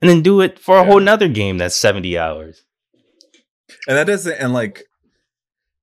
[0.00, 0.86] And then do it for a Yeah.
[0.86, 2.62] whole nother game that's 70 hours.
[3.86, 4.84] and that doesn't and like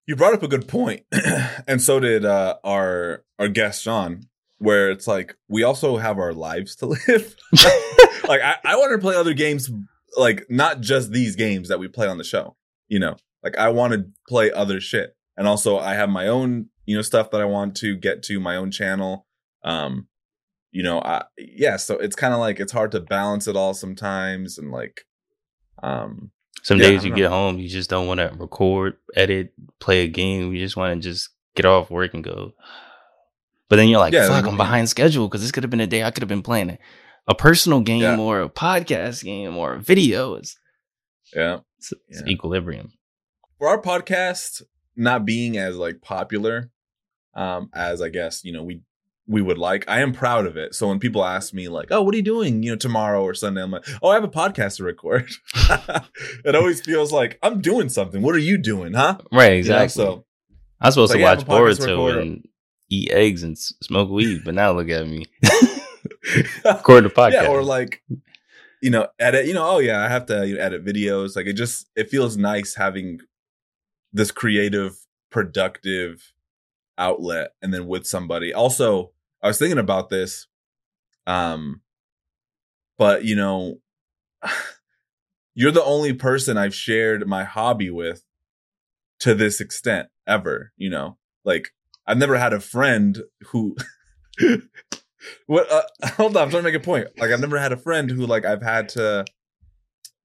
[0.08, 1.04] you brought up a good point,
[1.68, 4.28] and so did uh, our our guest Sean.
[4.58, 7.36] Where it's like we also have our lives to live.
[8.28, 9.70] like I, I want to play other games,
[10.18, 12.56] like not just these games that we play on the show.
[12.88, 16.68] You know, like I want to play other shit, and also I have my own
[16.86, 19.26] you know stuff that I want to get to my own channel.
[19.64, 20.08] Um,
[20.72, 23.74] you know, I yeah, so it's kind of like it's hard to balance it all
[23.74, 25.06] sometimes, and like,
[25.82, 26.32] um,
[26.64, 30.04] Some Yeah, days you don't get home, you just don't want to record, edit, play
[30.04, 30.54] a game.
[30.54, 32.54] You just want to just get off work and go.
[33.70, 35.88] But then you're like, Yeah, fuck, I'm behind schedule because this could have been a
[35.88, 36.78] day I could have been playing a,
[37.28, 38.18] a personal game Yeah.
[38.20, 40.36] or a podcast game or a video.
[40.36, 40.58] It's,
[41.36, 41.60] yeah.
[41.78, 42.32] it's, it's Yeah.
[42.34, 42.92] equilibrium.
[43.58, 44.62] for our podcast
[44.96, 46.72] not being as like popular
[47.34, 48.82] um as i guess you know we
[49.28, 52.02] we would like i am proud of it so when people ask me like oh
[52.02, 54.28] what are you doing you know tomorrow or sunday i'm like oh i have a
[54.30, 55.30] podcast to record
[56.46, 59.80] it always feels like i'm doing something what are you doing huh Right, You know,
[59.84, 60.04] exactly.
[60.06, 60.26] so
[60.80, 62.46] I was supposed to watch Boruto and
[62.90, 65.26] eat eggs and smoke weed, but now look at me.
[66.66, 67.32] Record the podcast.
[67.34, 68.02] yeah or like
[68.82, 71.36] you know edit you know oh yeah i have to you know, edit videos.
[71.36, 73.20] Like it just it feels nice having
[74.14, 74.98] this creative
[75.30, 76.34] productive
[76.98, 78.54] outlet and then with somebody.
[78.54, 79.12] Also
[79.42, 80.48] i was thinking about this
[81.28, 81.82] um
[82.98, 83.80] but you know
[85.56, 88.24] you're the only person i've shared my hobby with
[89.20, 91.18] to this extent ever you know?
[91.44, 91.74] Like
[92.08, 93.76] i've never had a friend who
[95.48, 95.82] what uh,
[96.18, 98.26] hold on i'm trying to make a point like i've never had a friend who
[98.26, 99.26] like i've had to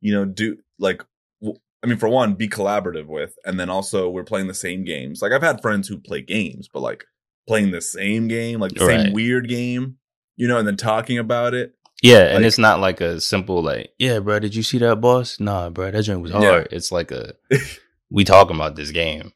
[0.00, 1.02] you know do like
[1.42, 4.84] w- i mean for one be collaborative with and then also we're playing the same
[4.84, 7.04] games like i've had friends who play games but like
[7.48, 9.04] playing the same game like the Right.
[9.06, 9.96] same weird game
[10.36, 13.90] you know and then talking about it Yeah, and it's not like a simple like,
[13.98, 15.38] yeah, bro, did you see that boss?
[15.38, 16.38] Nah, bro, that joint was Yeah.
[16.38, 16.68] hard.
[16.72, 17.34] It's like a
[18.10, 19.32] we talking about this game.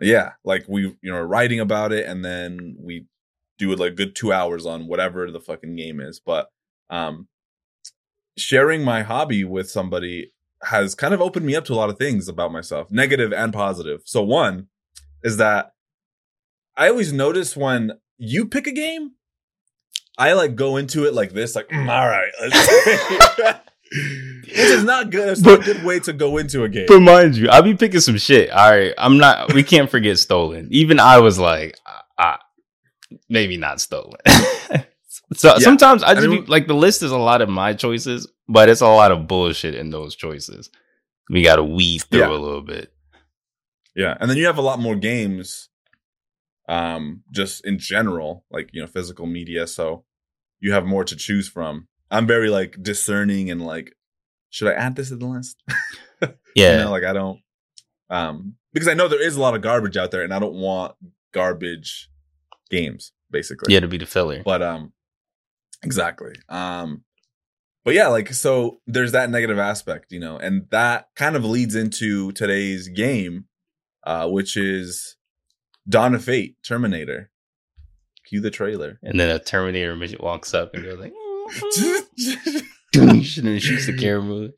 [0.00, 3.06] yeah like we you know writing about it and then we
[3.58, 6.48] do it like good two hours on whatever the fucking game is but
[6.90, 7.28] um
[8.36, 11.98] sharing my hobby with somebody has kind of opened me up to a lot of
[11.98, 14.68] things about myself negative and positive so one
[15.22, 15.72] is that
[16.76, 19.12] i always notice when you pick a game
[20.16, 23.60] i like go into it like this like "Mm, all right let's
[24.48, 27.00] which is not good it's not a good way to go into a game But
[27.00, 28.50] mind you, I'll be picking some shit.
[28.50, 29.54] All right, I'm not.
[29.54, 30.68] We can't forget stolen.
[30.70, 31.78] Even I was like,
[32.18, 32.38] I,
[33.28, 34.18] maybe not stolen.
[35.34, 35.58] so Yeah.
[35.58, 38.68] sometimes I just mean- be, like the list is a lot of my choices, but
[38.68, 40.70] it's a lot of bullshit in those choices.
[41.30, 42.30] We got to weed through Yeah.
[42.30, 42.92] a little bit.
[43.94, 45.68] Yeah, and then you have a lot more games,
[46.68, 49.66] um, just in general, like you know, physical media.
[49.66, 50.04] So
[50.60, 51.88] you have more to choose from.
[52.10, 53.94] I'm very like discerning and like,
[54.50, 55.62] should I add this to the list?
[56.56, 57.38] Yeah, You know, like I don't,
[58.10, 60.54] um, because I know there is a lot of garbage out there, and I don't
[60.56, 60.94] want
[61.32, 62.08] garbage
[62.70, 63.72] games, basically.
[63.72, 64.42] yeah, to be the filler.
[64.44, 64.92] But um,
[65.82, 66.32] exactly.
[66.48, 67.04] Um,
[67.84, 71.74] but yeah, like so, there's that negative aspect, you know, and that kind of leads
[71.74, 73.46] into today's game,
[74.04, 75.16] uh, which is
[75.88, 77.30] Dawn of Fate, Terminator.
[78.26, 78.98] Cue the trailer.
[79.02, 81.14] And then a Terminator midget walks up and goes like,
[82.94, 84.50] and shoots the camera.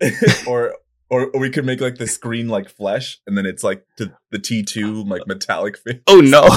[0.48, 0.74] or,
[1.08, 4.12] or or we could make like the screen like flesh, and then it's like the
[4.30, 6.00] the T two like metallic face.
[6.06, 6.48] Oh no!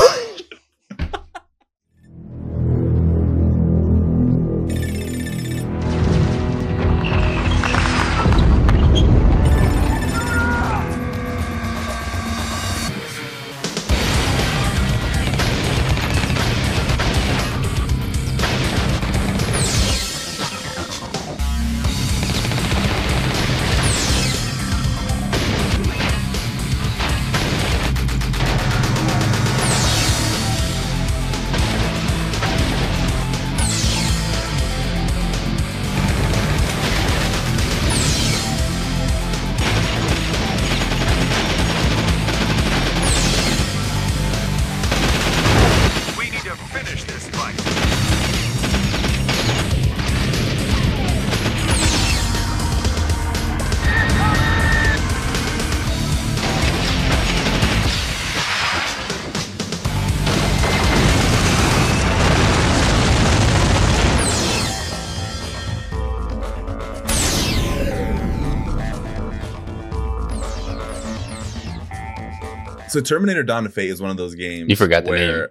[72.99, 74.69] So Terminator Dawn of Fate is one of those games.
[74.69, 75.47] You forgot the where, name.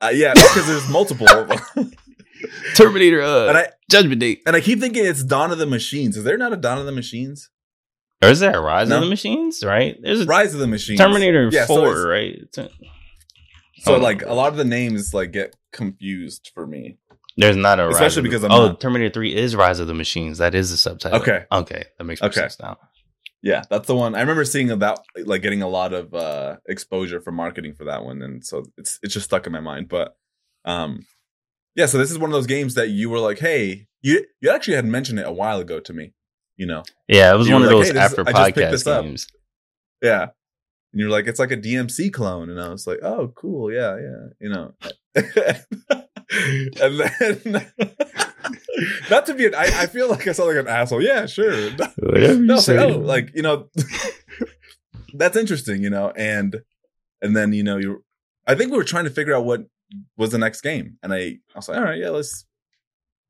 [0.00, 1.92] Uh, yeah, because there's multiple of them.
[2.74, 4.40] Terminator, uh, and I Judgment Day.
[4.46, 6.16] and I keep thinking it's Dawn of the Machines.
[6.16, 7.50] Is there not a Dawn of the Machines?
[8.22, 8.96] Or is that Rise No.
[8.96, 9.62] of the Machines?
[9.64, 9.98] Right?
[10.02, 10.98] There's a Rise of the Machines.
[10.98, 12.34] Terminator Yeah, Four, it's- right?
[12.34, 12.68] It's-
[13.80, 13.98] So Oh.
[13.98, 16.96] like a lot of the names like get confused for me.
[17.36, 19.78] There's not a Rise Especially of the- because I'm oh, not- Terminator Three is Rise
[19.78, 20.38] of the Machines.
[20.38, 21.20] That is the subtitle.
[21.20, 21.44] Okay.
[21.52, 22.32] okay, that makes Okay.
[22.40, 22.78] sense now.
[23.46, 24.16] Yeah, that's the one.
[24.16, 28.04] I remember seeing about like getting a lot of uh exposure for marketing for that
[28.04, 29.88] one, and so it's it's just stuck in my mind.
[29.88, 30.16] But
[30.64, 31.06] um,
[31.76, 31.86] yeah.
[31.86, 34.74] So this is one of those games that you were like, hey, you you actually
[34.74, 36.12] had mentioned it a while ago to me.
[36.56, 38.54] You know, Yeah, it was You one of like, those "Hey, is- after I just
[38.56, 39.26] picked podcast up." games.
[40.02, 40.22] yeah.
[40.92, 43.96] And you're like, it's like a DMC clone, and I was like, oh, cool, yeah,
[43.98, 44.74] yeah, you know.
[46.82, 47.70] and then,
[49.10, 51.02] not to be an, I, I feel like I sound like an asshole.
[51.02, 51.70] Yeah, sure.
[51.98, 53.68] Whatever you no, like, oh, like you know,
[55.14, 56.62] that's interesting, you know, and
[57.22, 58.04] and then you know you,
[58.46, 59.66] I think we were trying to figure out what
[60.16, 62.44] was the next game, and I, I was like, all right, yeah, let's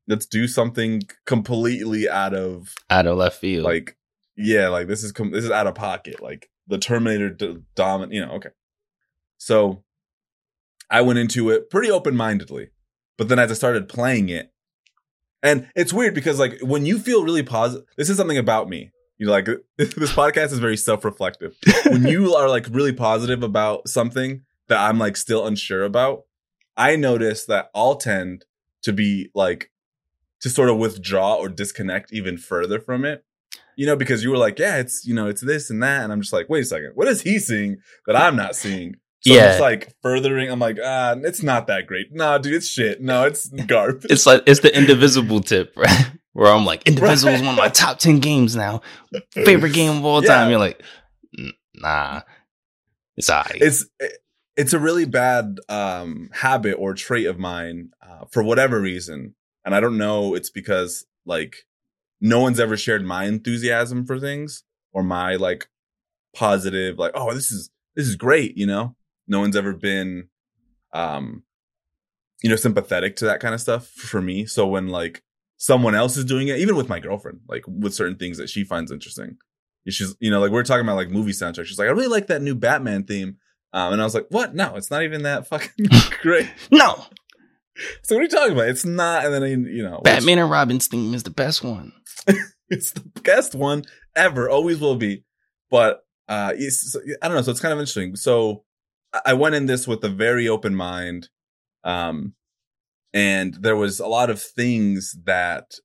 [0.07, 3.65] let's do something completely out of out of left field.
[3.65, 3.97] like,
[4.35, 8.13] yeah, like this is com- this is out of pocket, like the Terminator d- dominant,
[8.13, 8.49] you know, okay,
[9.37, 9.83] so
[10.89, 12.69] I went into it pretty open mindedly,
[13.17, 14.51] but then as I started playing it.
[15.43, 18.91] And it's weird because like when you feel really positive, this is something about me.
[19.17, 19.45] You know, like
[19.77, 21.55] this podcast is very self-reflective.
[21.85, 26.23] When you are like really positive about something that I'm like still unsure about,
[26.75, 28.45] I notice that I'll tend
[28.83, 29.71] to be like
[30.41, 33.23] to sort of withdraw or disconnect even further from it.
[33.75, 36.11] You know, because you were like, yeah, it's you know, it's this and that, and
[36.11, 38.95] I'm just like, wait a second, what is he seeing that I'm not seeing?
[39.21, 39.47] So Yeah.
[39.47, 40.49] just like furthering.
[40.49, 42.07] I'm like, ah, it's not that great.
[42.13, 43.01] No, dude, it's shit.
[43.01, 44.05] No, it's garbage.
[44.11, 46.11] it's like it's the indivisible tip, right?
[46.33, 48.81] Where I'm like, Indivisible is one of my top ten games now.
[49.31, 50.35] Favorite game of all Yeah.
[50.35, 50.49] time.
[50.51, 50.83] You're like,
[51.37, 52.21] "N- nah,
[53.15, 53.57] it's alright.
[53.59, 53.85] it's
[54.55, 59.75] it's a really bad um habit or trait of mine uh, for whatever reason and
[59.75, 61.57] i don't know it's because like
[62.21, 65.69] no one's ever shared my enthusiasm for things or my like
[66.35, 68.95] positive like oh this is this is great you know
[69.27, 70.27] no one's ever been
[70.93, 71.43] um
[72.43, 75.23] you know sympathetic to that kind of stuff for me so when like
[75.57, 78.63] someone else is doing it even with my girlfriend like with certain things that she
[78.63, 79.37] finds interesting
[79.89, 82.27] she's you know like we're talking about like movie soundtrack she's like i really like
[82.27, 83.37] that new batman theme
[83.73, 84.55] um, and I was like, "What?
[84.55, 85.87] No, it's not even that fucking
[86.21, 87.05] great." no,
[88.01, 88.69] So what are you talking about?
[88.69, 89.25] It's not.
[89.25, 91.91] And then I- you know, which- Batman and Robin's theme is the best one.
[92.69, 93.83] it's the best one
[94.15, 94.49] ever.
[94.49, 95.25] Always will be.
[95.69, 97.41] But uh, it's, I don't know.
[97.41, 98.15] So it's kind of interesting.
[98.15, 98.63] So
[99.25, 101.29] I- went in this with a very open mind,
[101.83, 102.33] um,
[103.13, 105.75] and there was a lot of things that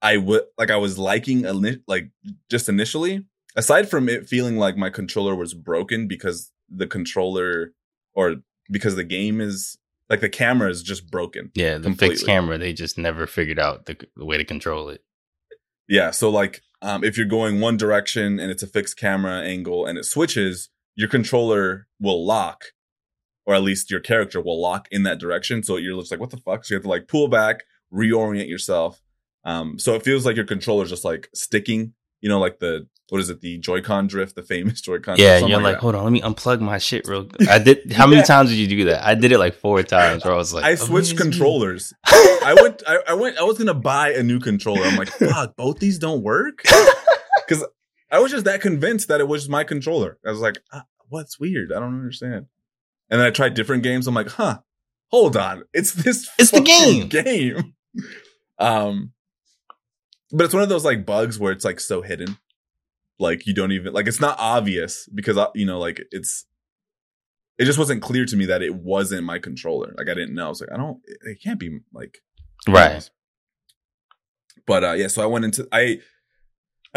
[0.00, 0.70] I would like.
[0.70, 1.44] I was liking,
[1.86, 2.10] like
[2.48, 3.24] just initially.
[3.56, 7.72] Aside from it feeling like my controller was broken because the controller,
[8.14, 8.36] or
[8.70, 11.50] because the game is like the camera is just broken.
[11.54, 12.14] Yeah, the Completely.
[12.16, 12.58] fixed camera.
[12.58, 15.02] They just never figured out the, the way to control it.
[15.88, 16.12] Yeah.
[16.12, 19.98] So like, um, if you're going one direction and it's a fixed camera angle and
[19.98, 20.68] it switches,
[20.98, 22.64] your controller will lock,
[23.46, 25.62] or at least your character will lock in that direction.
[25.62, 26.64] So you're just like, what the fuck?
[26.64, 27.62] So you have to like pull back,
[27.94, 29.00] reorient yourself.
[29.44, 33.20] Um, so it feels like your controller's just like sticking, you know, like the, what
[33.20, 33.40] is it?
[33.40, 35.18] The Joy-Con drift, the famous Joy-Con.
[35.18, 35.80] Yeah, something you're like, that.
[35.80, 37.28] hold on, let me unplug my shit real.
[37.48, 37.92] I did.
[37.92, 39.06] How many times did you do that?
[39.06, 40.24] I did it like four times.
[40.24, 41.30] Where I was like, I switched amazing.
[41.30, 41.94] controllers.
[42.04, 44.82] I went, I, I went, I was gonna buy a new controller.
[44.82, 46.64] I'm like, fuck, both these don't work.
[47.46, 47.64] Because
[48.10, 50.18] I was just that convinced that it was my controller.
[50.26, 51.72] I was like, ah, what's weird?
[51.72, 52.46] I don't understand.
[53.10, 54.06] And then I tried different games.
[54.06, 54.58] I'm like, huh,
[55.10, 56.28] hold on, it's this.
[56.38, 57.08] It's the game.
[57.08, 57.74] Game.
[58.60, 59.12] Um,
[60.32, 62.38] but it's one of those like bugs where it's like so hidden,
[63.20, 66.44] like you don't even like it's not obvious because uh, you know like it's.
[67.56, 69.94] It just wasn't clear to me that it wasn't my controller.
[69.96, 70.46] Like I didn't know.
[70.46, 70.98] I was like, I don't.
[71.06, 72.18] It, it can't be like
[72.68, 73.08] Right.
[74.66, 76.00] but uh yeah so i went into i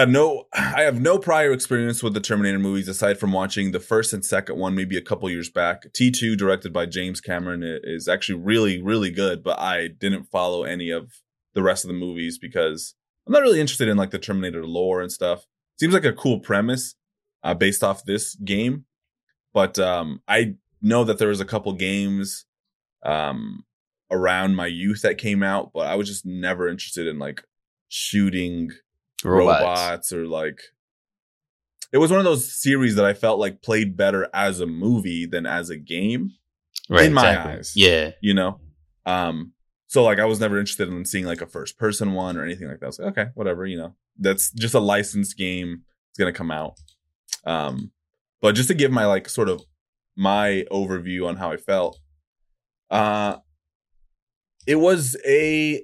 [0.01, 3.79] had no i have no prior experience with the terminator movies aside from watching the
[3.79, 5.83] first and second one maybe a couple years back.
[5.93, 10.89] T2 directed by james cameron is actually really really good but i didn't follow any
[10.89, 11.11] of
[11.53, 12.95] the rest of the movies because
[13.27, 15.45] i'm not really interested in like the terminator lore and stuff.
[15.79, 16.95] Seems like a cool premise
[17.43, 18.85] uh, based off this game
[19.53, 22.45] but um i know that there was a couple games
[23.05, 23.65] um
[24.09, 27.43] around my youth that came out but i was just never interested in like
[27.87, 28.71] shooting
[29.25, 29.61] Robots.
[29.61, 30.13] robots.
[30.13, 30.59] or like
[31.93, 35.25] it was one of those series that I felt like played better as a movie
[35.25, 36.31] than as a game,
[36.89, 37.05] Right.
[37.05, 37.53] in my exactly.
[37.53, 37.73] eyes.
[37.75, 38.11] Yeah.
[38.21, 38.59] you know?
[39.05, 39.53] Um
[39.87, 42.67] so like I was never interested in seeing like a first person one or anything
[42.69, 42.85] like that.
[42.85, 43.95] I was like, okay, whatever, you know.
[44.17, 45.81] That's just a licensed game.
[46.11, 46.75] It's gonna come out.
[47.45, 47.91] Um
[48.41, 49.61] but just to give my like sort of
[50.15, 51.99] my overview on how I felt,
[52.89, 53.37] uh
[54.67, 55.83] it was a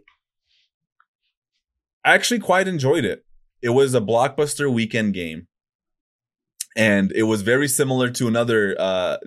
[2.06, 3.26] I actually quite enjoyed it.
[3.61, 5.47] It was a blockbuster weekend game,
[6.75, 9.17] and it was very similar to another uh,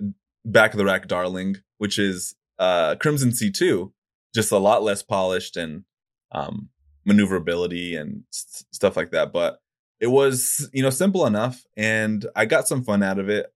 [0.45, 3.93] back of the rack darling, which is uh, Crimson Sea two,
[4.33, 5.83] just a lot less polished and
[6.31, 6.69] um,
[7.05, 9.33] maneuverability and stuff like that.
[9.33, 9.59] But
[9.99, 13.53] it was you know simple enough, and I got some fun out of it.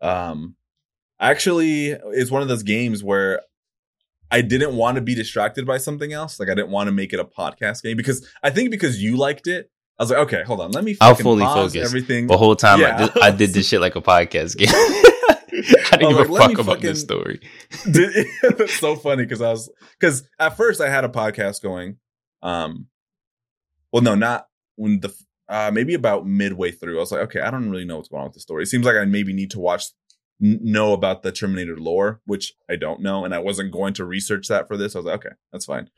[0.00, 0.56] Um,
[1.20, 3.40] actually, it's one of those games where
[4.30, 6.40] I didn't want to be distracted by something else.
[6.40, 9.16] Like I didn't want to make it a podcast game because I think because you
[9.16, 10.96] liked it, I was like, okay, hold on, let me.
[11.00, 11.88] I'll fucking fully pause focus.
[11.88, 12.26] Everything.
[12.26, 12.96] The whole time Yeah.
[12.96, 14.68] I, did, I did this shit like a podcast game.
[14.72, 17.40] I didn't I'm give like, a fuck about fucking- this story.
[17.90, 18.26] Did-
[18.58, 21.96] That's so funny because I was because at first I had a podcast going.
[22.42, 22.88] Um,
[23.92, 25.14] well, no, not when the
[25.48, 26.96] uh maybe about midway through.
[26.98, 28.64] I was like, okay, I don't really know what's going on with the story.
[28.64, 29.84] It seems like I maybe need to watch
[30.42, 34.04] n- know about the Terminator lore, which I don't know, and I wasn't going to
[34.04, 34.94] research that for this.
[34.94, 35.88] I was like, okay, that's fine.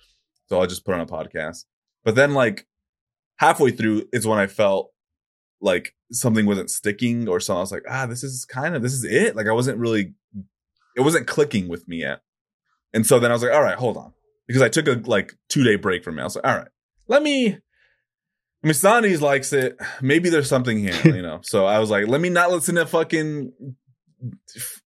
[0.49, 1.65] So I'll just put on a podcast.
[2.05, 2.67] But then, like
[3.38, 4.90] halfway through, is when I felt
[5.61, 7.59] like something wasn't sticking or something.
[7.59, 9.35] I was like, ah, this is kind of this is it.
[9.35, 10.14] Like I wasn't really,
[10.96, 12.20] it wasn't clicking with me yet.
[12.92, 14.12] And so then I was like, all right, hold on,
[14.46, 16.22] because I took a like two day break from it.
[16.22, 16.68] I was like, all right,
[17.07, 17.59] let me.
[18.66, 19.77] Misanis likes it.
[20.03, 21.38] Maybe there's something here, you know.
[21.44, 23.53] So I was like, let me not listen to fucking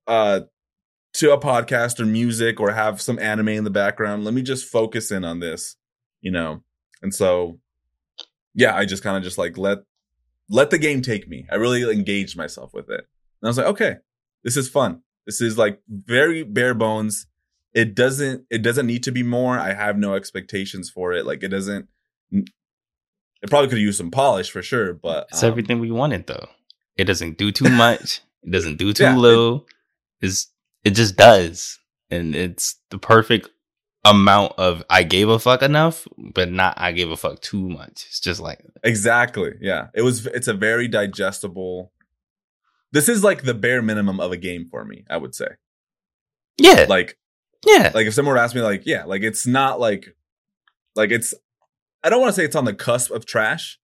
[0.07, 0.41] uh
[1.15, 4.25] to a podcast or music or have some anime in the background.
[4.25, 5.77] Let me just focus in on this,
[6.21, 6.63] you know.
[7.01, 7.61] And so
[8.55, 9.79] yeah, I just kind of just like let
[10.49, 11.47] let the game take me.
[11.51, 13.01] I really engaged myself with it.
[13.41, 13.97] And I was like, okay,
[14.45, 15.03] this is fun.
[15.27, 17.27] This is like very bare bones.
[17.75, 19.59] It doesn't it doesn't need to be more.
[19.59, 21.25] I have no expectations for it.
[21.27, 21.89] Like it doesn't
[22.31, 26.27] it probably could have used some polish for sure, but It's um, everything we wanted
[26.27, 26.49] though.
[26.97, 28.21] It doesn't do too much.
[28.43, 29.67] it doesn't do too Yeah, it- little.
[30.21, 30.49] It's
[30.85, 31.79] it just does,
[32.11, 33.49] and it's the perfect
[34.05, 38.05] amount of I gave a fuck enough, but not I gave a fuck too much.
[38.09, 39.53] It's just like Exactly.
[39.61, 39.89] Yeah.
[39.95, 41.93] It was it's a very digestible
[42.91, 45.49] This is like the bare minimum of a game for me, I would say.
[46.59, 47.17] yeah, Like
[47.65, 50.17] yeah, like if someone were to ask me like, yeah, like it's not like
[50.97, 51.33] like it's
[52.03, 53.79] I don't want to say it's on the cusp of trash,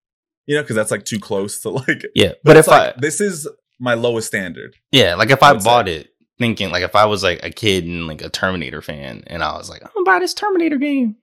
[0.46, 2.30] you know, because that's like too close to like yeah.
[2.42, 3.46] but, But, if like I this is
[3.78, 4.74] my lowest standard.
[4.90, 5.98] yeah, like if I I bought say.
[5.98, 9.42] it thinking like if I was like a kid and like a Terminator fan, and
[9.42, 11.16] I was like, I'm gonna buy this Terminator game,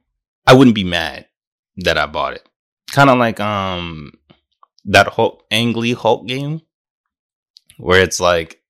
[0.45, 1.27] I wouldn't be mad
[1.77, 2.47] that I bought it.
[2.91, 4.13] Kind of like um
[4.85, 6.61] that Hulk Ang Lee Hulk game,
[7.77, 8.61] where it's like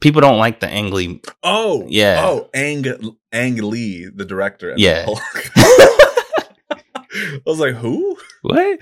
[0.00, 1.20] people don't like the Ang Lee.
[1.42, 2.22] Oh, Yeah.
[2.24, 2.84] Oh, Ang
[3.32, 4.74] Ang Lee, the director.
[4.74, 5.04] the Yeah.
[5.04, 5.18] Hulk.
[7.10, 8.16] I was like, who?
[8.42, 8.78] what?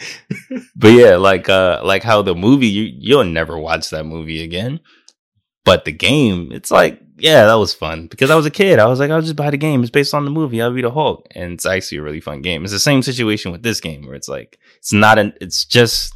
[0.77, 4.81] but yeah, like uh like how the movie you you'll never watch that movie again.
[5.67, 8.07] But the game, it's like, yeah, that was fun.
[8.07, 8.79] Because I was a kid.
[8.79, 9.83] I was like, I'll just buy the game.
[9.83, 10.63] It's based on the movie.
[10.63, 11.27] I'll be the Hulk.
[11.35, 12.63] And it's actually a really fun game.
[12.63, 16.15] It's the same situation with this game where it's like it's not an it's just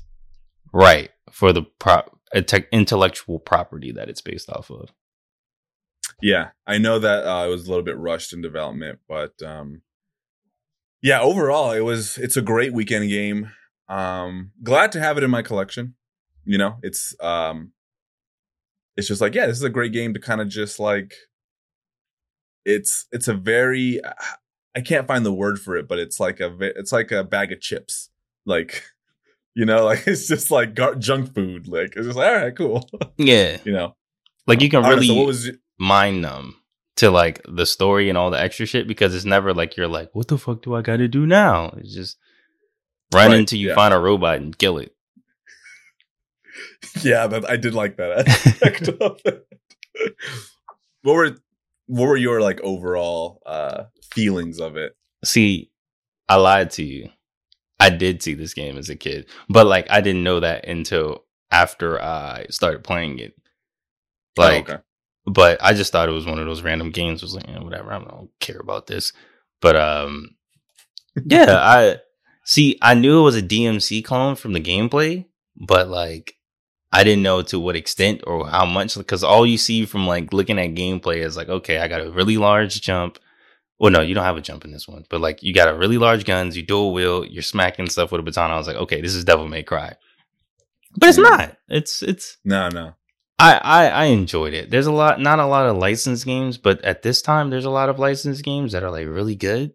[0.72, 2.16] right for the prop
[2.70, 4.92] intellectual property that it's based off of.
[6.22, 9.82] Yeah, I know that uh, it was a little bit rushed in development, but um,
[11.02, 12.18] yeah, overall it was.
[12.18, 13.50] It's a great weekend game.
[13.88, 15.94] Um, glad to have it in my collection.
[16.44, 17.72] You know, it's um,
[18.96, 21.14] it's just like yeah, this is a great game to kind of just like.
[22.66, 24.00] It's it's a very,
[24.76, 27.53] I can't find the word for it, but it's like a it's like a bag
[27.53, 28.11] of chips,
[28.46, 28.85] like.
[29.57, 31.66] You know, like it's just like gar- junk food.
[31.66, 32.88] Like it's just like, all right, cool.
[33.18, 33.59] Yeah.
[33.64, 33.96] you know,
[34.46, 36.55] Like you can All right, really so what was mind numb
[36.96, 40.09] to like the story and all the extra shit because it's never like you're like,
[40.12, 41.74] what the fuck do I got to do now?
[41.79, 42.16] It's just
[43.12, 43.74] run Right, until you yeah.
[43.74, 44.94] find a robot and kill it.
[47.03, 49.46] yeah, that I did like that aspect of it.
[51.03, 51.37] What were
[51.87, 54.96] what were your like overall uh feelings of it?
[55.25, 55.70] See,
[56.29, 57.11] I lied to you.
[57.79, 61.25] I did see this game as a kid, but like I didn't know that until
[61.51, 63.35] after I started playing it.
[64.37, 64.83] Like, oh, okay.
[65.27, 67.23] but I just thought it was one of those random games.
[67.23, 69.12] I was like, eh, whatever, I don't care about this.
[69.61, 70.37] But um,
[71.24, 71.97] yeah, I
[72.45, 72.78] see.
[72.80, 75.26] I knew it was a DMC clone from the gameplay,
[75.57, 76.34] but like,
[76.93, 78.97] I didn't know to what extent or how much.
[78.97, 82.11] Because all you see from like looking at gameplay is like, okay, I got a
[82.11, 83.18] really large jump.
[83.78, 85.78] Well, no, you don't have a jump in this one, but like you got a
[85.78, 88.51] really large guns, you dual wheel, you're smacking stuff with a baton.
[88.51, 89.95] I was like, okay, this is Devil May Cry,
[90.99, 91.57] but it's not.
[91.68, 92.95] It's it's No, no.
[93.38, 94.68] I, I I enjoyed it.
[94.70, 97.70] There's a lot, not a lot of licensed games, but at this time, there's a
[97.70, 99.72] lot of licensed games that are like really good.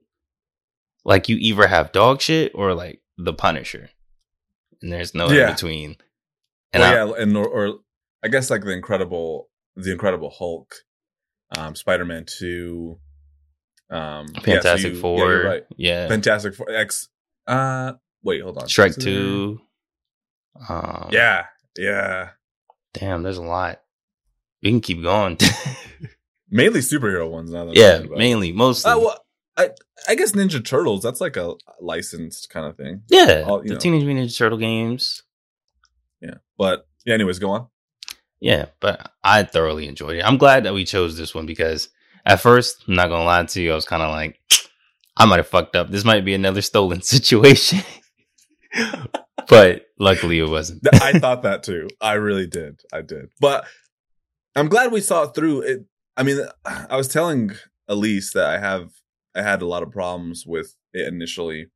[1.04, 3.90] Like you either have dog shit or like The Punisher,
[4.84, 5.48] and there's no Yeah.
[5.48, 5.96] in between.
[6.76, 7.80] And well, I, yeah, and or, or
[8.24, 10.74] I guess like the incredible the Incredible Hulk,
[11.58, 12.98] um, Spider Man two,
[13.90, 15.64] um, yeah, so Fantastic you- Four, Yeah, right.
[15.78, 17.10] yeah, Fantastic Four X.
[17.48, 18.68] Uh, Wait, hold on.
[18.68, 19.62] Strike Two.
[20.70, 21.46] Um, Yeah,
[21.78, 22.30] yeah.
[22.94, 23.82] Damn, there's a lot.
[24.64, 25.38] We can keep going.
[26.50, 27.66] Mainly superhero ones now.
[27.66, 28.20] That yeah, thinking about it.
[28.20, 28.92] mainly, mostly.
[28.92, 29.26] Uh, well,
[29.58, 29.70] I
[30.08, 31.04] I guess Ninja Turtles.
[31.04, 33.02] That's like a licensed kind of thing.
[33.10, 33.80] yeah, all- the know.
[33.80, 35.24] Teenage Mutant Ninja Turtle games.
[36.58, 37.14] But yeah.
[37.14, 37.68] Anyways, go on.
[38.40, 40.24] Yeah, but I thoroughly enjoyed it.
[40.24, 41.90] I'm glad that we chose this one because
[42.26, 44.40] at first, I'm not gonna lie to you, I was kind of like,
[45.18, 45.90] I might have fucked up.
[45.90, 47.80] This might be another stolen situation.
[49.48, 50.82] but luckily, it wasn't.
[51.02, 51.88] I thought that too.
[52.02, 52.82] I really did.
[52.92, 53.30] I did.
[53.40, 53.66] But
[54.56, 55.62] I'm glad we saw it through.
[55.62, 55.86] It.
[56.18, 57.52] I mean, I was telling
[57.88, 58.92] Elise that I have
[59.36, 61.68] I had a lot of problems with it initially,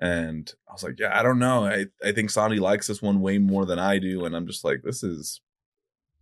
[0.00, 1.64] and I was like, yeah, I don't know.
[1.64, 4.64] I I think Sandy likes this one way more than I do, and I'm just
[4.64, 5.40] like, this is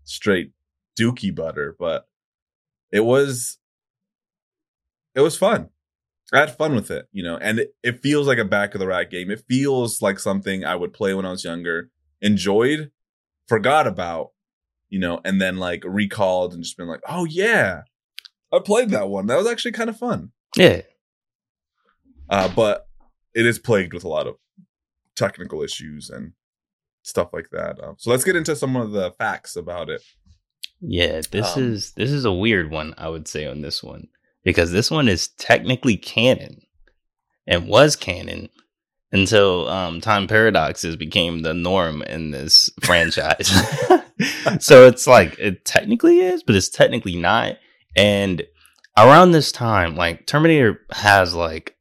[0.04, 0.52] straight
[0.98, 1.74] dookie butter.
[1.78, 2.06] But
[2.90, 3.58] it was
[5.14, 5.70] it was fun.
[6.32, 8.80] I had fun with it, you know, and it, it feels like a back of
[8.80, 9.30] the rack game.
[9.30, 11.90] It feels like something I would play when I was younger,
[12.22, 12.90] enjoyed,
[13.48, 14.30] forgot about,
[14.88, 17.82] you know, and then like recalled and just been like, oh yeah,
[18.50, 19.26] I played that one.
[19.26, 20.30] That was actually kind of fun.
[20.56, 20.82] Yeah,
[22.30, 22.88] Uh, but
[23.34, 24.36] it is plagued with a lot of
[25.16, 26.32] technical issues and
[27.02, 27.82] stuff like that.
[27.82, 30.02] Um, so let's get into some of the facts about it.
[30.80, 31.20] yeah.
[31.30, 34.08] This Um, is this is a weird one, I would say, on this one
[34.44, 36.62] because this one is technically canon
[37.46, 38.48] and was canon
[39.12, 43.50] until um, time paradoxes became the norm in this franchise.
[44.60, 47.56] so it's like it technically is, but it's technically not.
[47.96, 48.42] And
[48.96, 51.76] around this time, like Terminator has like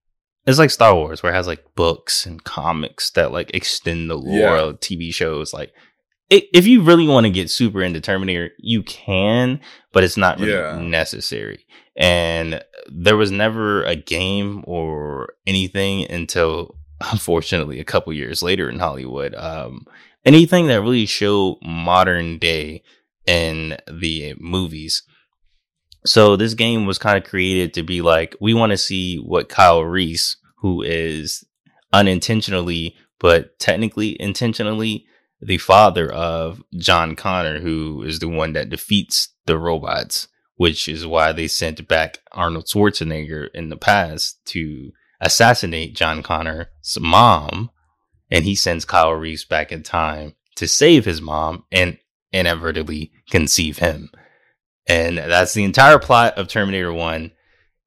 [0.47, 4.15] it's like Star Wars, where it has like books and comics that like extend the
[4.17, 4.61] lore Yeah.
[4.63, 5.53] of TV shows.
[5.53, 5.71] Like,
[6.31, 9.59] i if you really want to get super into Terminator, you can,
[9.93, 10.79] but it's not really Yeah.
[10.81, 11.65] necessary.
[11.95, 16.75] And there was never a game or anything until,
[17.11, 19.35] unfortunately, a couple years later in Hollywood.
[19.35, 19.85] Um,
[20.25, 22.81] anything that really showed modern day
[23.27, 25.03] in the movies.
[26.05, 29.49] So this game was kind of created to be like, we want to see what
[29.49, 31.43] Kyle Reese, who is
[31.93, 35.05] unintentionally but technically intentionally
[35.39, 41.05] the father of John Connor, who is the one that defeats the robots, which is
[41.05, 46.67] why they sent back Arnold Schwarzenegger in the past to assassinate John Connor's
[46.99, 47.69] mom.
[48.29, 51.97] And he sends Kyle Reese back in time to save his mom and
[52.31, 54.09] inadvertently conceive him.
[54.87, 57.31] And that's the entire plot of Terminator 1.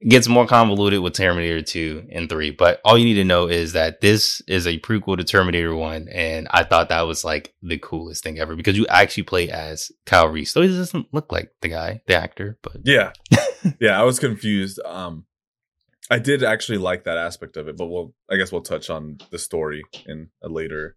[0.00, 3.48] It gets more convoluted with Terminator 2 and 3, but all you need to know
[3.48, 7.54] is that this is a prequel to Terminator 1, and I thought that was like
[7.62, 10.52] the coolest thing ever because you actually play as Kyle Reese.
[10.52, 13.12] Though he doesn't look like the guy, the actor, but Yeah.
[13.80, 14.78] yeah, I was confused.
[14.84, 15.24] Um
[16.10, 19.18] I did actually like that aspect of it, but we'll I guess we'll touch on
[19.30, 20.96] the story in a later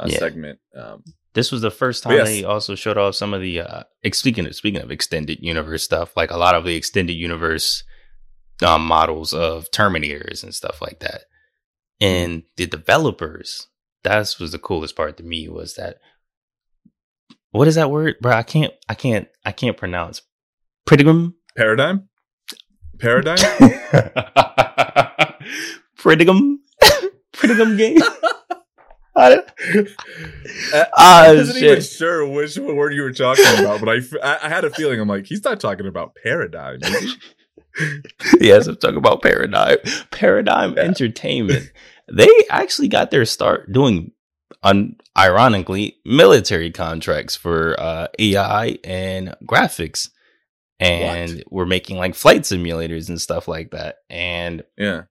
[0.00, 0.18] uh, Yeah.
[0.18, 0.58] segment.
[0.74, 1.02] Um
[1.38, 2.26] this was the first time Yes.
[2.26, 6.16] they also showed off some of the uh speaking of speaking of extended universe stuff,
[6.16, 7.84] like a lot of the extended universe
[8.60, 11.22] um, models of Terminators and stuff like that.
[12.00, 13.68] And the developers,
[14.02, 15.98] that was the coolest part to me was that
[17.52, 18.32] what is that word, bro?
[18.32, 20.22] I can't, I can't, I can't pronounce.
[20.88, 21.34] Pridigum.
[21.56, 22.08] Paradigm?
[22.98, 23.36] Paradigm?
[25.98, 26.56] Pridigum.
[27.32, 27.98] Pridigum game.
[29.18, 29.42] I
[30.74, 34.64] Uh, I wasn't even sure which word you were talking about, but I, I had
[34.64, 35.00] a feeling.
[35.00, 36.80] I'm like, he's not talking about paradigm.
[36.82, 37.14] he?
[38.40, 39.78] yes, I'm talking about Paradigm.
[40.10, 40.82] Paradigm Yeah.
[40.82, 41.70] Entertainment.
[42.12, 44.12] They actually got their start doing,
[44.62, 50.08] un- ironically, military contracts for uh, AI and graphics.
[50.80, 53.96] And we're making like flight simulators and stuff like that.
[54.08, 55.02] And Yeah.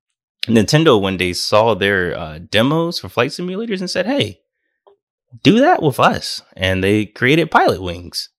[0.48, 4.40] Nintendo, when they saw their uh, demos for flight simulators and said, hey,
[5.44, 6.42] do that with us.
[6.56, 8.30] And they created Pilotwings,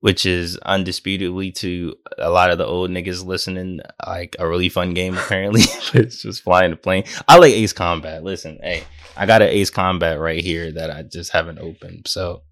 [0.00, 4.94] which is undisputedly to a lot of the old niggas listening, like a really fun
[4.94, 5.62] game, apparently.
[5.94, 7.04] it's just flying the plane.
[7.28, 8.22] I like Ace Combat.
[8.24, 8.84] Listen, hey,
[9.16, 12.08] I got an Ace Combat right here that I just haven't opened.
[12.08, 12.42] So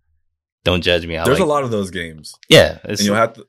[0.65, 1.17] don't judge me.
[1.17, 2.35] I There's like, a lot of those games.
[2.49, 2.79] Yeah.
[2.85, 3.47] And you'll have to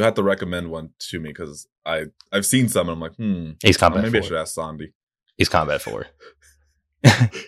[0.00, 3.16] you'll have to recommend one to me because I I've seen some and I'm like,
[3.16, 3.52] hmm.
[3.64, 4.92] Ace Combat maybe I should ask Sandy.
[5.38, 6.06] Ace Combat 4.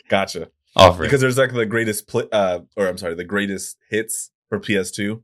[0.09, 0.49] Gotcha.
[0.77, 1.03] Offer.
[1.03, 5.23] Because there's like the greatest pl- uh or I'm sorry, the greatest hits for PS2.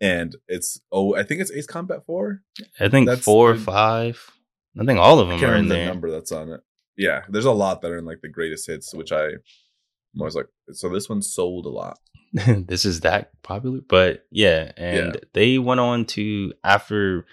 [0.00, 2.42] And it's oh I think it's Ace Combat 4.
[2.80, 4.30] I think that's four or five.
[4.78, 5.86] I think all of them are in the there.
[5.86, 6.60] number that's on it.
[6.98, 10.34] Yeah, there's a lot that are in like the greatest hits, which I I'm always
[10.34, 11.98] like, so this one sold a lot.
[12.66, 15.20] this is that popular but yeah and Yeah.
[15.32, 17.26] they went on to after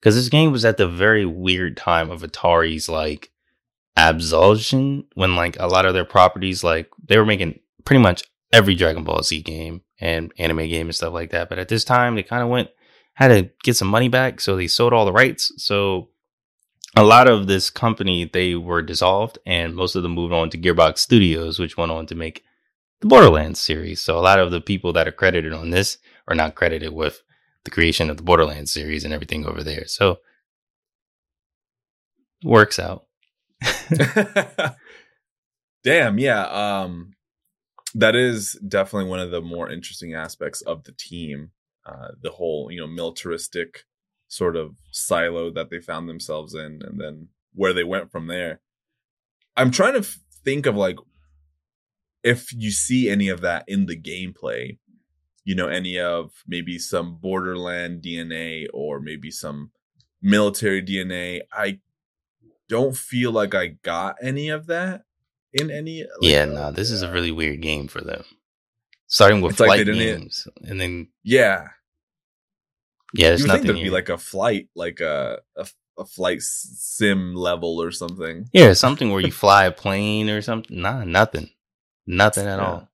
[0.00, 3.30] because this game was at the very weird time of atari's like
[3.96, 8.22] absolution when like a lot of their properties like they were making pretty much
[8.52, 11.48] every Dragon Ball Z game and anime game and stuff like that.
[11.48, 12.68] But at this time, they kind of went
[13.14, 15.50] had to get some money back, so they sold all the rights.
[15.56, 16.08] So
[16.94, 20.58] a lot of this company they were dissolved, and most of them moved on to
[20.58, 22.44] Gearbox Studios, which went on to make
[23.06, 24.02] the Borderlands series.
[24.02, 27.22] So a lot of the people that are credited on this are not credited with
[27.64, 29.86] the creation of the Borderlands series and everything over there.
[29.86, 30.18] So
[32.42, 33.06] works out.
[35.84, 36.46] Damn, yeah.
[36.46, 37.12] Um
[37.94, 41.52] that is definitely one of the more interesting aspects of the team.
[41.84, 43.84] Uh the whole, you know, militaristic
[44.26, 48.60] sort of silo that they found themselves in and then where they went from there.
[49.56, 50.98] I'm trying to f- think of like
[52.26, 54.78] if you see any of that in the gameplay,
[55.44, 59.70] you know, any of maybe some borderland DNA or maybe some
[60.20, 61.42] military DNA.
[61.52, 61.78] I
[62.68, 65.02] don't feel like I got any of that
[65.52, 66.02] in any.
[66.02, 68.24] Like, yeah, no, this is a really weird game for them.
[69.06, 71.68] Starting with It's flight didn't- games, and then Yeah,
[73.14, 75.68] yeah, there's you would think there'd be like a flight, like a a,
[75.98, 78.48] a flight sim level or something.
[78.52, 80.80] yeah, something where you fly a plane or something.
[80.82, 81.50] Nah, nothing,
[82.06, 82.64] nothing at Yeah.
[82.66, 82.88] all.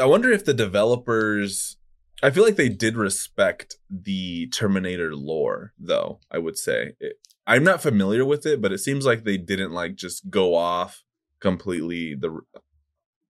[0.00, 1.76] I wonder if the developers.
[2.22, 6.18] I feel like they did respect the Terminator lore, though.
[6.30, 9.72] I would say it, I'm not familiar with it, but it seems like they didn't
[9.72, 11.04] like just go off
[11.40, 12.40] completely the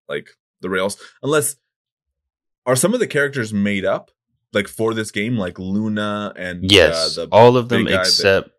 [0.09, 0.31] like
[0.61, 0.97] the rails.
[1.23, 1.57] Unless
[2.67, 4.11] are some of the characters made up
[4.55, 7.99] like for this game, like Luna and Yes, uh, the all of them big guy
[7.99, 8.51] that- except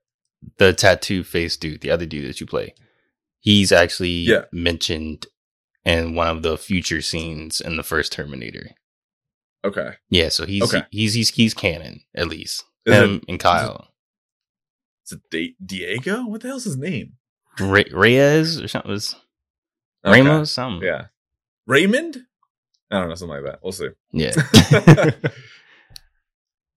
[0.58, 2.74] the tattoo face dude, the other dude that you play.
[3.40, 4.46] He's actually Yeah.
[4.52, 5.26] mentioned
[5.86, 8.72] in one of the future scenes in the first Terminator.
[9.66, 9.94] okay.
[10.10, 10.86] Yeah, so he's Okay.
[10.92, 12.64] he's he's he's canon at least.
[12.86, 13.88] Is Him it, and Kyle.
[15.06, 16.26] is it Di- Diego?
[16.26, 17.14] What the hell's his name?
[17.60, 19.16] Re- Reyes or something was
[20.06, 20.22] Okay.
[20.22, 20.86] Ramos something.
[20.88, 21.08] Yeah,
[21.68, 22.18] Raymond.
[22.92, 23.60] I don't know, something like that.
[23.62, 23.90] We'll see.
[24.14, 24.34] Yeah.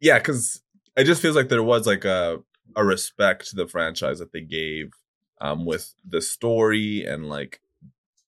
[0.01, 0.61] yeah, because
[0.97, 2.39] it just feels like there was like a
[2.77, 4.93] a respect to the franchise that they gave
[5.41, 7.61] um with the story and like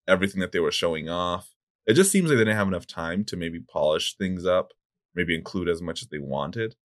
[0.07, 1.55] everything that they were showing off.
[1.87, 4.73] It just seems like they didn't have enough time to maybe polish things up,
[5.15, 6.77] maybe include as much as they wanted.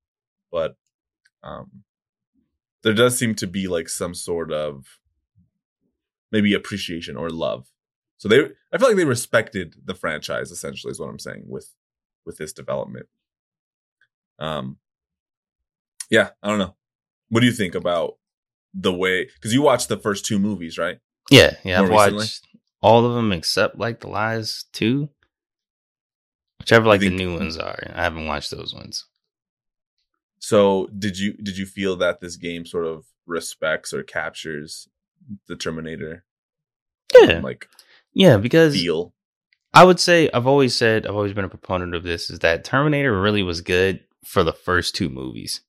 [0.51, 0.75] But
[1.43, 1.83] um
[2.83, 4.99] there does seem to be like some sort of
[6.31, 7.67] maybe appreciation or love.
[8.17, 8.39] So they
[8.73, 11.73] I feel like they respected the franchise essentially is what I'm saying with
[12.25, 13.07] with this development.
[14.37, 14.77] Um
[16.09, 16.75] yeah, I don't know.
[17.29, 18.17] What do you think about
[18.73, 20.99] the way cuz you watched the first two movies, right?
[21.31, 21.81] yeah, yeah.
[21.81, 22.17] I've recently?
[22.17, 22.47] watched
[22.81, 25.09] all of them except like the last two.
[26.59, 27.91] Whichever like the new ones are.
[27.93, 29.05] I haven't watched those ones.
[30.39, 34.87] So, did you did you feel that this game sort of respects or captures
[35.47, 36.23] the Terminator
[37.13, 37.39] Yeah.
[37.41, 37.67] like
[38.13, 39.13] Yeah, because feel?
[39.73, 42.63] I would say I've always said I've always been a proponent of this is that
[42.63, 45.61] Terminator really was good for the first two movies.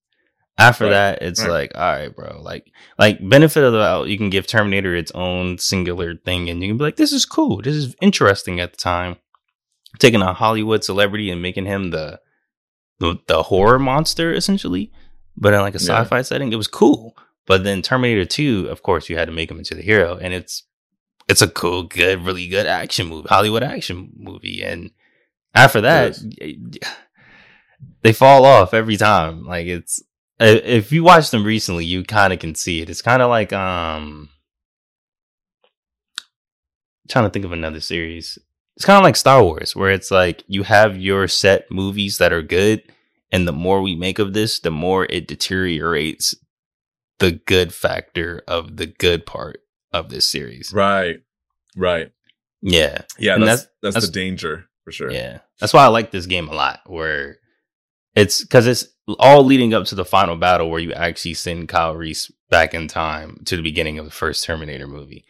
[0.60, 1.50] After Right, that, it's right.
[1.50, 2.40] like, all right, bro.
[2.42, 6.62] Like, like benefit of the doubt, you can give Terminator its own singular thing, and
[6.62, 9.16] you can be like, this is cool, this is interesting at the time.
[9.98, 12.20] Taking a Hollywood celebrity and making him the
[13.00, 14.92] the, the horror monster essentially,
[15.36, 17.16] but in like a sci-fi setting, it was cool.
[17.46, 20.32] But then Terminator Two, of course, you had to make him into the hero, and
[20.34, 20.64] it's
[21.26, 24.62] it's a cool, good, really good action movie, Hollywood action movie.
[24.62, 24.90] And
[25.54, 26.18] after that,
[28.02, 29.44] they fall off every time.
[29.44, 30.02] Like it's
[30.40, 32.88] if you watch them recently, you kind of can see it.
[32.90, 34.28] It's kind of like um,
[37.08, 38.38] trying to think of another series.
[38.76, 42.32] It's kind of like Star Wars, where it's like you have your set movies that
[42.32, 42.82] are good,
[43.30, 46.34] and the more we make of this, the more it deteriorates
[47.18, 49.60] the good factor of the good part
[49.92, 50.72] of this series.
[50.72, 51.16] Right.
[51.76, 52.12] Right.
[52.62, 53.02] Yeah.
[53.18, 55.10] Yeah, that's, that's- that's that's- the danger for sure.
[55.10, 55.40] Yeah.
[55.60, 57.36] That's why I like this game a lot, where
[58.14, 58.86] it's because it's
[59.18, 62.88] all leading up to the final battle where you actually send Kyle Reese back in
[62.88, 65.24] time to the beginning of the first Terminator movie.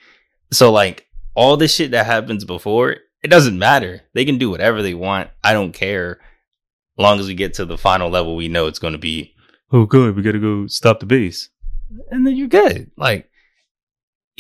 [0.53, 4.03] So, like, all the shit that happens before, it doesn't matter.
[4.15, 5.31] They can do whatever they want.
[5.45, 6.21] I don't care.
[6.99, 9.35] Long as we get to the final level, we know it's going to be,
[9.73, 10.17] oh, good.
[10.17, 11.49] We got to go stop the base.
[12.11, 12.91] And then you're good.
[12.97, 13.31] Like,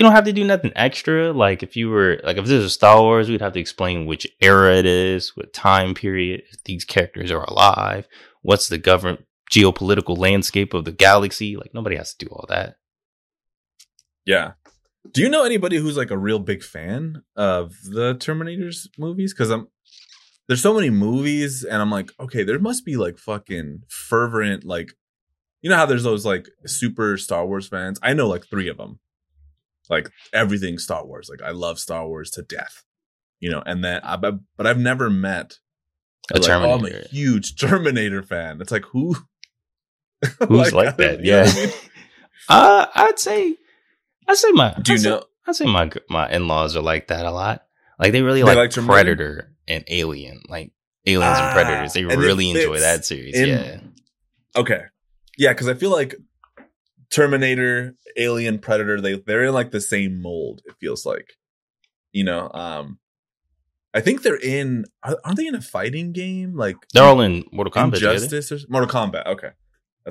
[0.01, 1.30] you don't have to do nothing extra.
[1.30, 4.26] Like if you were like if this is Star Wars, we'd have to explain which
[4.41, 8.09] era it is, what time period, if these characters are alive,
[8.41, 9.18] what's the govern
[9.51, 11.57] geopolitical landscape of the galaxy.
[11.57, 12.77] Like nobody has to do all that.
[14.25, 14.53] Yeah.
[15.13, 19.33] Do you know anybody who's like a real big fan of the Terminators movies?
[19.33, 19.69] Because I'm
[20.47, 24.95] there's so many movies, and I'm like, okay, there must be like fucking fervent, like,
[25.63, 28.01] you know how there's those like super Star Wars fans.
[28.03, 28.99] I know like three of them.
[29.91, 31.29] like everything Star Wars.
[31.29, 32.85] Like I love Star Wars to death,
[33.41, 33.63] you know.
[33.67, 35.59] And then, I, but but I've never met
[36.33, 38.61] A like, oh, I'm a huge Terminator fan.
[38.63, 39.17] It's like who?
[40.49, 41.25] Who's like, I don't- that?
[41.25, 41.45] you Yeah.
[41.47, 41.71] I mean?
[42.49, 43.57] uh, I'd say,
[44.29, 44.75] I'd say my.
[44.81, 45.25] Do you I'd say- know?
[45.47, 47.64] I'd say my my in laws are like that a lot.
[47.99, 48.87] Like they really They like, like?
[48.87, 50.73] Predator and Alien, like
[51.07, 51.93] Aliens Ah, and Predators.
[51.95, 53.35] They and really enjoy that series.
[53.37, 53.81] in- yeah,
[54.57, 54.83] Okay,
[55.39, 56.14] yeah, because I feel like
[57.11, 60.62] Terminator, Alien, Predator, they they're in like the same mold.
[60.66, 61.33] It feels like,
[62.12, 62.51] you know.
[62.53, 62.99] Um,
[63.93, 64.85] I think they're in.
[65.03, 66.55] are- Aren't they in a fighting game?
[66.57, 67.95] Like they're all in Mortal Kombat.
[67.95, 69.27] Injustice or Mortal Kombat.
[69.27, 69.51] Okay,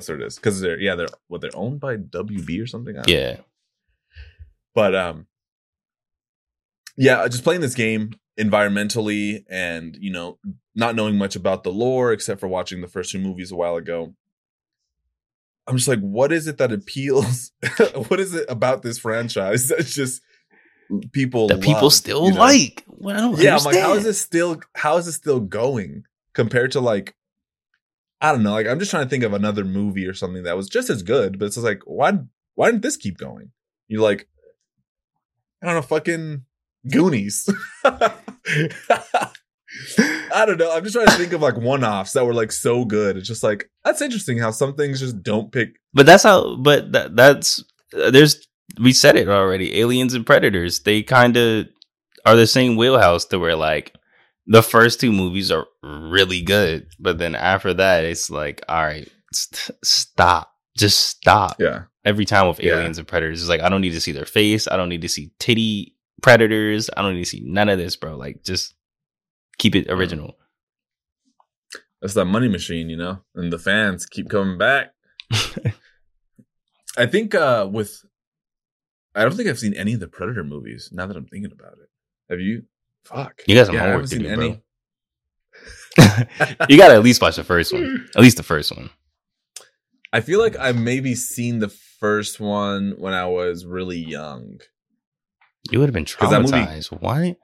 [0.00, 0.36] that's what it is.
[0.36, 2.96] Because they're yeah they're what they're owned by WB or something.
[2.96, 3.02] Know.
[3.06, 3.36] Yeah,
[4.74, 5.26] but um
[6.96, 10.38] yeah just playing this game environmentally and you know
[10.74, 13.76] not knowing much about the lore except for watching the first two movies a while
[13.76, 14.14] ago
[15.66, 17.52] i'm just like what is it that appeals
[18.08, 20.22] what is it about this franchise that's just
[21.12, 22.40] people that people still you know?
[22.40, 22.84] like.
[22.88, 24.06] Well, I don't yeah i'm like how is understand.
[24.06, 27.14] this still how is this still going compared to like
[28.20, 30.56] i don't know like i'm just trying to think of another movie or something that
[30.56, 32.12] was just as good but it's like why
[32.54, 33.50] why didn't this keep going
[33.88, 34.28] you're like
[35.62, 36.44] i don't know fucking
[36.90, 37.48] goonies
[37.84, 38.12] i
[40.46, 43.16] don't know i'm just trying to think of like one-offs that were like so good
[43.16, 46.56] it's just like that's interesting how some things just don't pick But that's how.
[46.56, 47.62] But that, that's
[47.96, 48.46] uh, there's
[48.80, 49.78] we said it already.
[49.80, 50.80] Aliens and Predators.
[50.80, 51.66] They kind of
[52.24, 53.94] are the same wheelhouse to where like
[54.46, 59.08] the first two movies are really good, but then after that it's like, all right,
[59.32, 61.56] st- stop, just stop.
[61.60, 62.76] yeah Every time with Yeah.
[62.76, 64.66] Aliens and Predators, it's like I don't need to see their face.
[64.66, 66.88] I don't need to see titty predators.
[66.96, 68.16] I don't need to see none of this, bro.
[68.16, 68.74] Like just
[69.58, 70.34] keep it original.
[72.00, 74.94] that's that money machine you know and the fans keep coming back
[76.96, 78.02] I think uh with
[79.14, 81.74] I don't think I've seen any of the Predator movies now that I'm thinking about
[81.74, 81.90] it.
[82.30, 82.62] Have you?
[83.04, 83.42] Fuck.
[83.46, 84.46] You got some Yeah, I homework to seen do, bro.
[86.68, 87.82] you gotta at least watch the first one.
[87.84, 87.96] Hmm.
[88.16, 88.90] At least the first one.
[90.12, 94.58] I feel like I maybe seen the first one when I was really young
[95.70, 97.00] You would have been 'Cause that movie- traumatized.
[97.00, 97.36] What?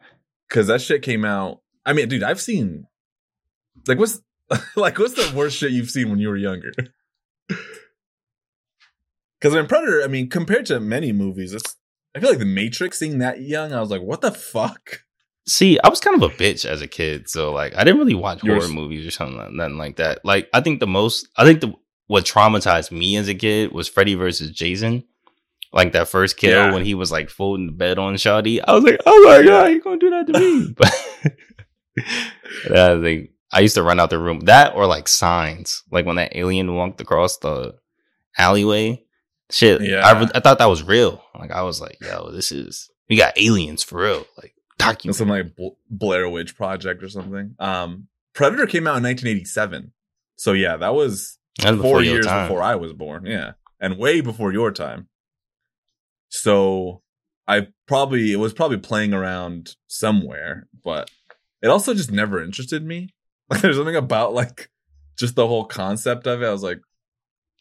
[0.48, 1.60] because that shit came out.
[1.84, 2.86] I mean, dude, I've seen
[3.86, 4.20] like what's
[4.76, 6.72] like what's the worst shit you've seen when you were younger?
[9.40, 11.76] Because in Predator, I mean, compared to many movies, it's
[12.14, 12.98] I feel like the Matrix.
[12.98, 15.02] Seeing that young, I was like, what the fuck?
[15.48, 18.14] See, I was kind of a bitch as a kid, so like I didn't really
[18.14, 20.24] watch horror movies or something like, nothing like that.
[20.24, 21.72] Like I think the most, I think the
[22.08, 25.04] what traumatized me as a kid was Freddy versus Jason.
[25.72, 26.72] Like that first kill Yeah.
[26.72, 29.66] when he was like folding the bed on Shawty, I was like, "Oh my god,
[29.72, 32.06] you gonna do that to me?" But
[32.76, 34.40] I think I used to run out the room.
[34.40, 37.74] That or like signs, like when that alien walked across the
[38.36, 39.02] alleyway.
[39.50, 40.00] Shit, Yeah.
[40.04, 41.22] I, I thought that was real.
[41.38, 45.16] Like I was like, "Yo, this is we got aliens for real." Like document.
[45.16, 47.54] Some like Bl- Blair Witch Project or something.
[47.58, 49.92] Um, Predator came out in 1987,
[50.36, 53.26] so yeah, that was That was four before years before I was born.
[53.26, 55.08] Yeah, and way before your time.
[56.28, 57.02] So
[57.48, 61.10] I probably it was probably playing around somewhere, but
[61.62, 63.10] it also just never interested me.
[63.48, 64.70] Like there's something about like
[65.16, 66.46] just the whole concept of it.
[66.46, 66.80] I was like,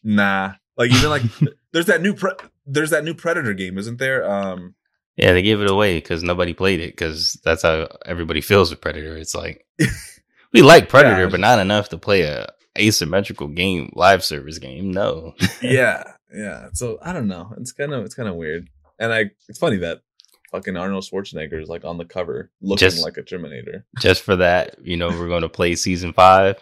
[0.04, 0.54] nah.
[0.78, 1.22] Like even like
[1.74, 2.32] there's that new pre-
[2.66, 4.28] there's that new Predator game, isn't there?
[4.28, 4.74] Um,
[5.18, 8.82] Yeah, they gave it away because nobody played it because that's how everybody feels with
[8.82, 9.18] Predator.
[9.18, 9.66] It's like
[10.54, 11.30] we like Predator, Yeah.
[11.30, 14.92] but not enough to play a asymmetrical game, live service game.
[14.92, 16.04] No, yeah,
[16.34, 16.68] yeah.
[16.74, 17.54] So I don't know.
[17.58, 18.68] It's kind of it's kind of weird,
[19.00, 20.02] and I it's funny that
[20.52, 23.86] fucking Arnold Schwarzenegger is like on the cover looking Just- like a Terminator.
[24.00, 26.62] just for that, you know, we're going to play season five,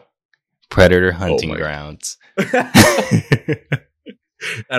[0.70, 2.18] Predator Hunting Oh Grounds.
[2.38, 2.48] and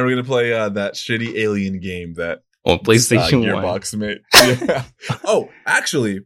[0.05, 3.63] we're gonna play uh, that shitty alien game that on uh, PlayStation One.
[3.63, 4.21] Gearbox made.
[4.35, 4.85] Yeah.
[5.25, 6.21] oh, actually,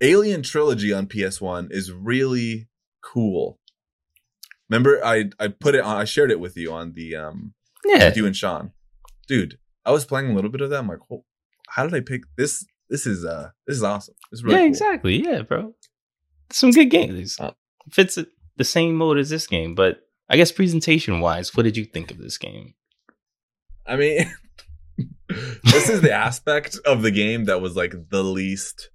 [0.00, 2.68] Alien Trilogy on PS One is really
[3.02, 3.58] cool.
[4.68, 5.96] Remember, I I put it on.
[5.96, 8.72] I shared it with you on the um Yeah, with you and Sean.
[9.28, 10.78] Dude, I was playing a little bit of that.
[10.78, 11.24] I'm like, oh,
[11.68, 12.64] how did I pick this?
[12.88, 14.14] This is uh this is awesome.
[14.30, 14.68] This is really yeah, cool.
[14.68, 15.22] exactly.
[15.24, 15.74] Yeah, bro,
[16.50, 17.38] some good games.
[17.38, 17.52] Uh,
[17.90, 18.18] Fits
[18.56, 22.10] the same mode as this game, but I guess presentation wise, what did you think
[22.10, 22.74] of this game?
[23.90, 24.32] I mean,
[25.64, 28.90] this is the aspect of the game that was like the least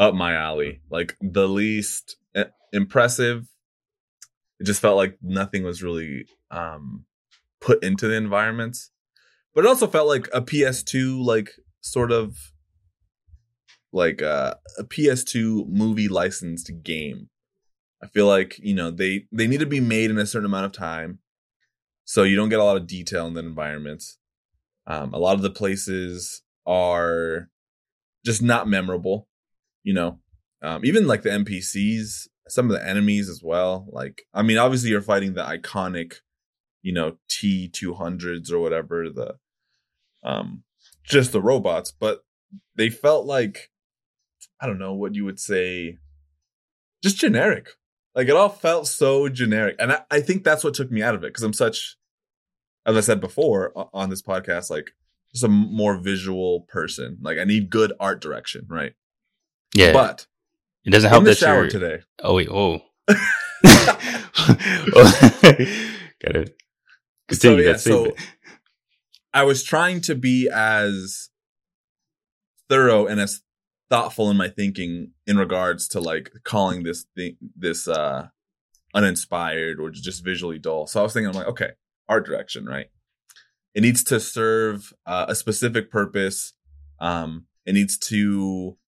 [0.00, 3.46] up my alley, like the least uh, impressive.
[4.58, 7.04] It just felt like nothing was really um
[7.60, 8.90] put into the environments,
[9.54, 11.50] but it also felt like a PS2 like
[11.82, 12.34] sort of
[13.92, 17.28] like uh, a PS2 movie licensed game.
[18.02, 20.64] I feel like you know they they need to be made in a certain amount
[20.64, 21.18] of time,
[22.06, 24.18] so you don't get a lot of detail in the environments.
[24.86, 27.50] Um, a lot of the places are
[28.24, 29.28] just not memorable,
[29.82, 30.20] you know.
[30.62, 33.88] Um, even like the NPCs, some of the enemies as well.
[33.90, 36.20] Like, I mean, obviously you're fighting the iconic,
[36.80, 39.34] you know, T two hundreds or whatever the,
[40.22, 40.62] um,
[41.04, 42.24] just the robots, but
[42.76, 43.70] they felt like,
[44.60, 45.98] I don't know what you would say,
[47.02, 47.70] just generic.
[48.16, 51.14] Like it all felt so generic, and I, I think that's what took me out
[51.14, 51.96] of it because I'm such,
[52.86, 54.90] as I said before on this podcast, like
[55.32, 57.18] just a more visual person.
[57.20, 58.94] Like I need good art direction, right?
[59.74, 60.26] Yeah, But
[60.86, 61.68] it doesn't help in the that shower you're.
[61.70, 62.80] today, Oh wait, oh.
[66.24, 66.52] Gotta
[67.28, 68.14] continue yeah, so-
[69.34, 71.28] I was trying to be as
[72.70, 73.42] thorough and as
[73.88, 78.28] thoughtful in my thinking in regards to like calling this thing this uh
[78.94, 80.86] uninspired or just visually dull.
[80.86, 81.70] So I was thinking, I'm like, okay,
[82.08, 82.86] art direction, right?
[83.74, 86.54] It needs to serve uh, a specific purpose.
[86.98, 88.78] Um, it needs to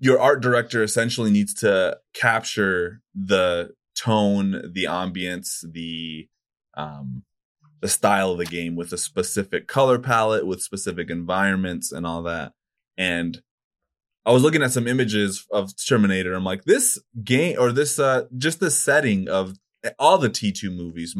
[0.00, 6.28] your art director essentially needs to capture the tone, the ambience, the
[6.74, 7.24] um
[7.80, 12.22] the style of the game with a specific color palette, with specific environments and all
[12.22, 12.52] that.
[12.96, 13.42] And
[14.26, 16.34] I was looking at some images of Terminator.
[16.34, 19.56] I'm like, this game or this uh just the setting of
[19.98, 21.16] all the T2 movies,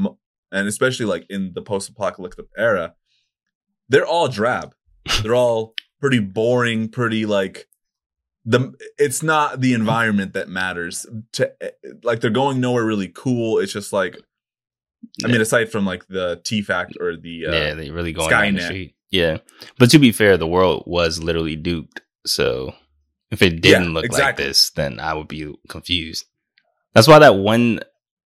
[0.53, 2.95] and especially like in the post-apocalyptic era,
[3.89, 4.75] they're all drab.
[5.23, 7.69] They're all pretty boring, pretty like
[8.49, 11.53] the it's not the environment that matters to
[12.03, 14.19] like they're going nowhere really cool it's just like
[15.25, 18.31] i mean aside from like the t fact or the uh, yeah, they really going
[18.31, 18.95] down the street.
[19.11, 19.39] Yeah,
[19.79, 22.03] but to be fair, the world was literally duped.
[22.27, 22.75] So
[23.31, 26.27] if it didn't Yeah, look like this, then I would be confused.
[26.95, 27.81] That's why that one,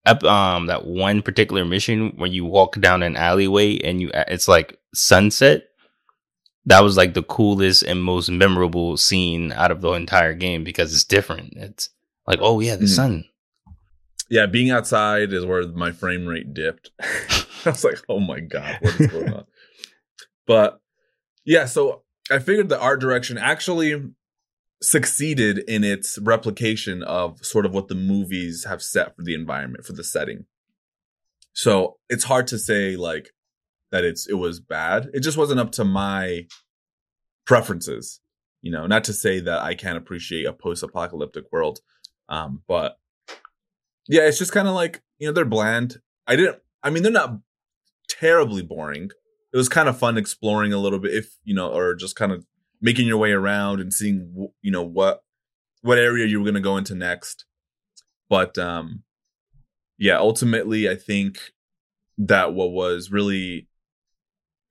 [0.07, 4.79] um, that one particular mission where you walk down an alleyway and you, it's like
[4.95, 5.65] sunset.
[6.67, 10.93] That was like the coolest and most memorable scene out of the entire game because
[10.93, 11.53] it's different.
[11.57, 11.91] It's
[12.27, 12.97] like, oh yeah, the Mhm.
[12.97, 13.25] sun.
[14.33, 16.91] Yeah being outside is where my frame rate dipped.
[17.01, 19.45] I was like oh my god what is going on?
[20.45, 20.81] But
[21.45, 24.11] yeah so i figured the art direction actually
[24.81, 29.85] succeeded in its replication of sort of what the movies have set for the environment
[29.85, 30.47] for the setting.
[31.53, 33.31] So it's hard to say like
[33.93, 35.11] that it's it was bad.
[35.15, 36.47] It just wasn't up to my
[37.45, 38.21] preferences
[38.63, 38.87] you know?
[38.87, 41.81] Not to say that i can't appreciate a post-apocalyptic world
[42.29, 42.97] um but
[44.09, 45.97] yeah it's just kind of like you know they're bland.
[46.27, 47.39] I didn't i mean they're not
[48.09, 49.11] terribly boring.
[49.53, 52.33] It was kind of fun exploring a little bit if you know or just kind
[52.33, 52.47] of
[52.81, 55.23] making your way around and seeing you know what
[55.83, 57.45] what area you were going to go into next.
[58.29, 59.03] But um
[60.03, 61.53] yeah ultimately i think
[62.19, 63.69] that what was really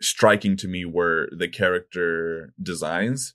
[0.01, 3.33] striking to me were the character designs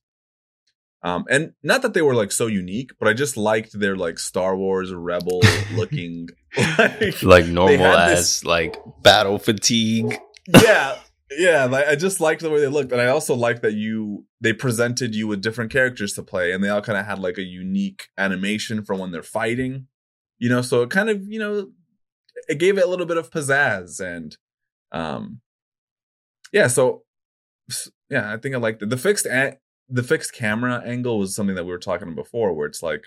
[1.03, 4.19] um and not that they were like so unique but i just liked their like
[4.19, 5.41] star wars rebel
[5.75, 6.29] looking
[6.79, 10.17] like Like normal as this- like battle fatigue.
[10.63, 10.97] yeah
[11.31, 14.25] yeah like i just liked the way they looked and i also liked that you
[14.41, 17.37] they presented you with different characters to play and they all kind of had like
[17.37, 19.87] a unique animation for when they're fighting
[20.39, 21.69] you know so it kind of you know
[22.49, 24.37] it gave it a little bit of pizzazz and
[24.93, 25.41] um
[26.53, 27.03] yeah so
[28.09, 29.57] yeah i think i liked it the fixed a-
[29.89, 33.05] the fixed camera angle was something that we were talking about before where it's like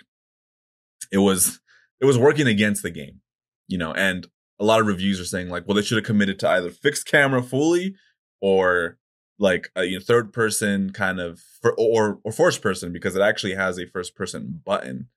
[1.12, 1.60] it was
[2.00, 3.20] it was working against the game
[3.68, 4.28] you know and
[4.58, 7.06] a lot of reviews are saying like well they should have committed to either fixed
[7.06, 7.94] camera fully
[8.40, 8.98] or
[9.38, 13.22] like a you know, third person kind of for, or or first person because it
[13.22, 15.08] actually has a first person button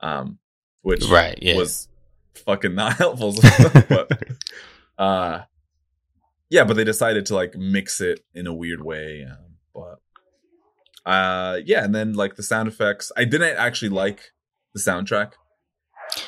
[0.00, 0.38] um
[0.82, 1.56] which Right, yeah.
[1.56, 1.88] was
[2.34, 3.34] fucking not helpful
[3.88, 4.22] but
[4.98, 5.40] uh
[6.50, 10.00] yeah but they decided to like mix it in a weird way um, but
[11.06, 14.32] uh yeah and then like the sound effects i didn't actually like
[14.74, 15.32] the soundtrack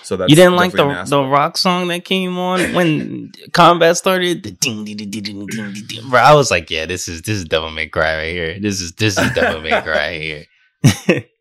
[0.03, 4.43] so that's you didn't like the the rock song that came on when combat started?
[4.43, 5.87] The ding ding ding ding ding ding ding.
[5.87, 6.11] ding.
[6.11, 8.59] Bro, I was like, yeah, this is this is Devil May Cry right here.
[8.59, 11.25] This is this is Devil May Cry right here.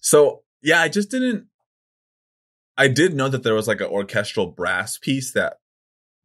[0.00, 1.46] So yeah, I just didn't.
[2.76, 5.58] I did know that there was like an orchestral brass piece that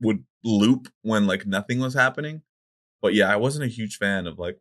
[0.02, 2.42] would loop when like nothing was happening,
[3.02, 4.58] but yeah, I wasn't a huge fan of like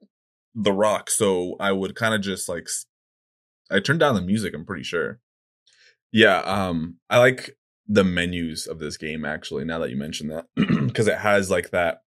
[0.55, 2.69] the rock, so I would kind of just like
[3.71, 4.55] i turned down the music.
[4.55, 5.21] I'm pretty sure.
[6.13, 9.65] Yeah, um, I like the menus of this game actually.
[9.65, 12.03] Now that you mention that, because it has like that,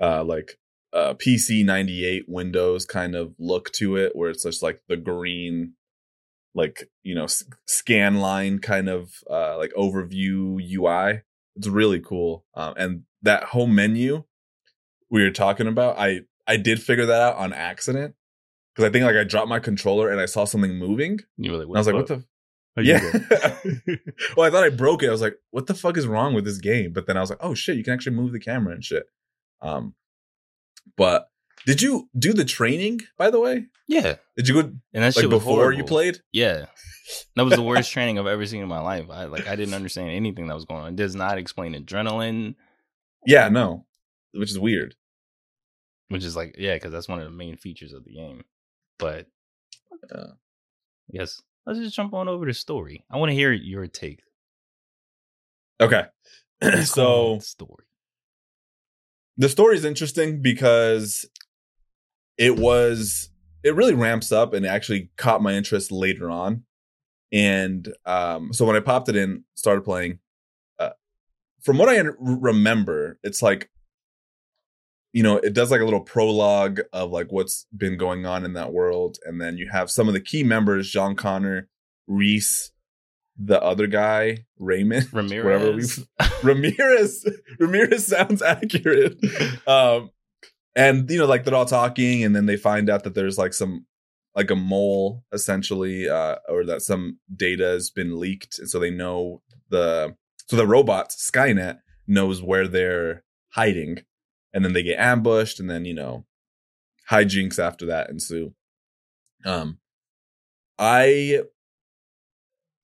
[0.00, 0.58] uh, like
[0.92, 5.74] uh PC 98 Windows kind of look to it, where it's just like the green
[6.54, 11.22] like you know s- scan line kind of uh like overview UI.
[11.56, 12.44] It's really cool.
[12.54, 14.24] Um, and that home menu
[15.10, 18.14] we were talking about, I I did figure that out on accident
[18.74, 21.20] because I think like I dropped my controller and I saw something moving.
[21.36, 22.24] You were like, And I was like, what the
[22.76, 23.00] How yeah.
[24.36, 25.08] well, I thought I broke it.
[25.08, 26.92] I was like, what the fuck is wrong with this game?
[26.92, 29.04] But then I was like, oh shit, you can actually move the camera and shit.
[29.62, 29.94] Um,
[30.96, 31.28] but
[31.66, 33.00] did you do the training?
[33.16, 34.16] By the way, yeah.
[34.36, 36.20] did you go And that like shit was before you played?
[36.32, 36.66] Yeah.
[37.36, 39.06] That was the worst training I've ever seen in my life.
[39.10, 40.88] I like I didn't understand anything that was going on.
[40.88, 42.54] It does not explain adrenaline,
[43.26, 43.86] Yeah, no,
[44.32, 44.94] which is weird.
[46.08, 48.44] Which is like yeah, because that's one of the main features of the game.
[48.98, 49.26] But
[50.14, 50.26] Yeah.
[51.08, 53.04] yes, let's just jump on over to story.
[53.10, 54.22] I want to hear your take.
[55.80, 56.04] Okay,
[56.60, 57.84] What's going on so the story.
[59.36, 61.26] the story is interesting because
[62.38, 63.30] it was
[63.62, 66.64] it really ramps up and actually caught my interest later on
[67.32, 70.18] and um so when i popped it in started playing
[70.78, 70.90] uh,
[71.62, 73.70] from what i remember it's like
[75.14, 78.52] you know it does like a little prologue of like what's been going on in
[78.52, 81.68] that world and then you have some of the key members john connor
[82.06, 82.72] reese
[83.38, 86.06] the other guy raymond whatever we Ramirez.
[86.42, 87.26] Ramirez.
[87.58, 89.18] Ramirez sounds accurate.
[89.66, 90.10] Um,
[90.76, 93.54] and you know, like they're all talking, and then they find out that there's like
[93.54, 93.86] some
[94.34, 98.90] like a mole essentially, uh, or that some data has been leaked, and so they
[98.90, 100.16] know the
[100.48, 104.02] so the robot Skynet knows where they're hiding,
[104.54, 106.24] and then they get ambushed, and then you know,
[107.10, 108.54] hijinks after that ensue.
[109.44, 109.78] Um,
[110.78, 111.42] I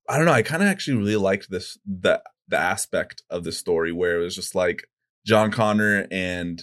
[0.09, 0.33] I don't know.
[0.33, 4.25] I kind of actually really liked this the the aspect of the story where it
[4.25, 4.89] was just like
[5.25, 6.63] John Connor and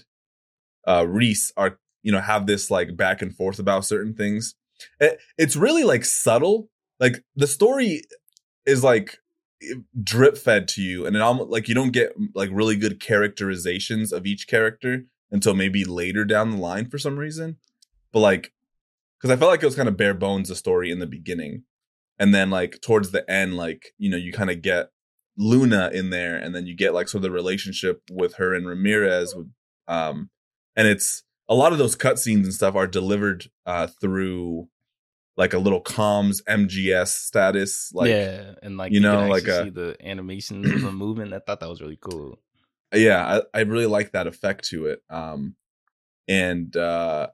[0.86, 4.56] uh Reese are you know have this like back and forth about certain things.
[5.00, 6.70] It, it's really like subtle.
[7.00, 8.04] Like the story
[8.66, 9.18] is like
[10.02, 14.12] drip fed to you, and it almost like you don't get like really good characterizations
[14.12, 17.58] of each character until maybe later down the line for some reason.
[18.12, 18.54] But like,
[19.18, 21.64] because I felt like it was kind of bare bones the story in the beginning,
[22.20, 24.92] and then like towards the end, like you know you kind of get
[25.38, 28.68] Luna in there, and then you get like sort of the relationship with her and
[28.68, 29.52] Ramirez, with,
[29.88, 30.30] um,
[30.76, 34.68] and it's a lot of those cutscenes and stuff are delivered uh through
[35.38, 39.70] like a little comms MGS status, like yeah, and like you know, like a- see
[39.70, 41.34] the animations of the movement.
[41.34, 42.40] I thought that was really cool.
[42.94, 45.56] yeah I, I really like that effect to it um
[46.30, 47.28] and uh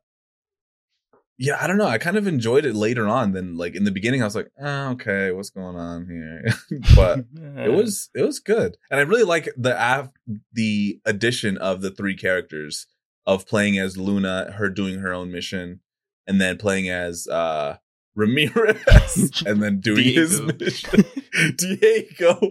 [1.37, 3.91] yeah i don't know i kind of enjoyed it later on than like in the
[3.91, 6.43] beginning i was like oh, okay what's going on here
[6.95, 7.19] but
[7.63, 10.09] it was it was good and i really like the av-
[10.51, 12.87] the addition of the three characters
[13.25, 15.79] of playing as luna her doing her own mission
[16.27, 17.77] and then playing as uh
[18.15, 20.57] ramirez and then doing his Diego.
[20.59, 21.03] mission
[21.57, 22.49] diego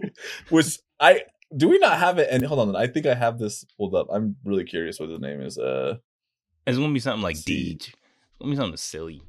[0.49, 1.21] which i
[1.55, 4.07] do we not have it and hold on i think i have this pulled up
[4.11, 5.95] i'm really curious what his name is uh
[6.67, 7.37] It's gonna be something like.
[7.37, 7.75] Deej.
[7.87, 7.91] It's
[8.39, 9.21] gonna be something silly.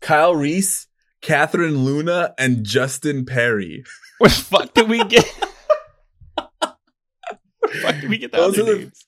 [0.00, 0.86] kyle reese
[1.22, 3.82] catherine luna and justin perry
[4.18, 5.24] Where the fuck did we get?
[7.82, 9.02] Fuck did we get that Those other are the- names?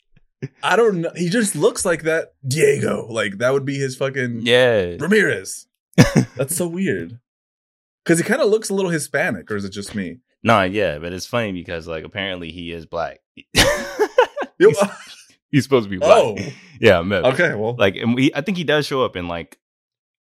[0.63, 4.41] i don't know he just looks like that diego like that would be his fucking
[4.43, 5.67] Yeah, Ramirez.
[6.37, 7.19] That's so weird.
[8.05, 10.19] Because he kind of looks a little Hispanic, or is it just me?
[10.43, 13.19] no, yeah, but it's funny because like apparently he is black.
[14.59, 14.77] He's,
[15.53, 16.11] he's supposed to be black.
[16.21, 16.37] oh,
[16.81, 17.55] Yeah, met okay.
[17.55, 19.57] Well, Like, and we, I think he does show up in like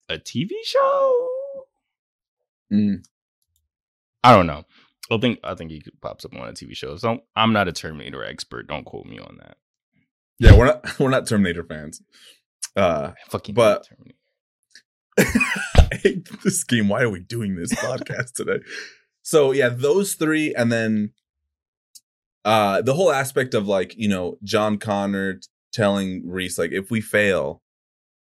[0.09, 1.28] a TV show.
[2.74, 3.05] Mm.
[4.24, 4.63] I don't know.
[5.11, 6.95] I think I think he pops up on a TV show.
[6.97, 8.68] So I'm not a Terminator expert.
[8.68, 9.57] Don't quote me on that.
[10.39, 12.01] yeah, we're not we're not Terminator fans.
[12.76, 14.18] Uh, I fucking But- Terminator.
[15.18, 16.89] I hate this game.
[16.89, 18.59] Why are we doing this podcast today?
[19.22, 21.11] So yeah, those three, and then
[22.43, 25.39] uh the whole aspect of like you know John Connor
[25.74, 27.61] telling Reese like if we fail,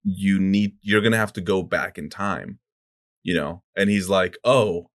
[0.04, 2.60] you need you're gonna have to go back in time,
[3.24, 4.90] you know, and he's like, oh,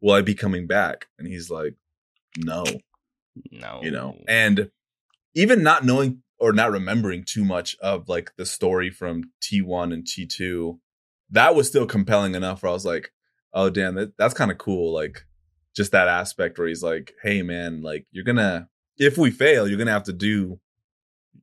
[0.00, 1.06] will I be coming back?
[1.18, 1.74] And he's like,
[2.38, 2.64] no,
[3.50, 4.70] No, you know, and
[5.34, 10.04] even not knowing or not remembering too much of like the story from T1 and
[10.04, 10.78] T2,
[11.30, 13.12] that was still compelling enough where I was like,
[13.52, 14.92] oh damn, that, that's kind of cool.
[14.94, 15.24] Like
[15.74, 18.68] just that aspect where he's like, hey man, like you're gonna
[18.98, 20.60] if we fail, you're gonna have to do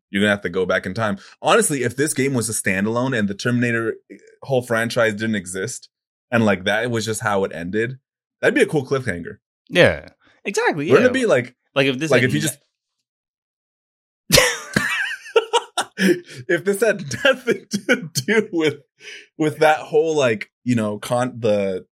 [0.10, 1.18] you're gonna have to go back in time.
[1.42, 5.90] Honestly, if this game was a standalone and the Terminator eh, whole franchise didn't exist
[6.32, 7.98] and like that was just how it ended,
[8.42, 9.38] that'd be a cool cliffhanger.
[9.70, 10.10] yeah,
[10.46, 10.86] exactly.
[10.86, 12.60] Yeah, Wouldn't it be like like if this like if you just
[16.48, 18.76] if this had nothing to do with
[19.38, 21.86] with that whole like you know con the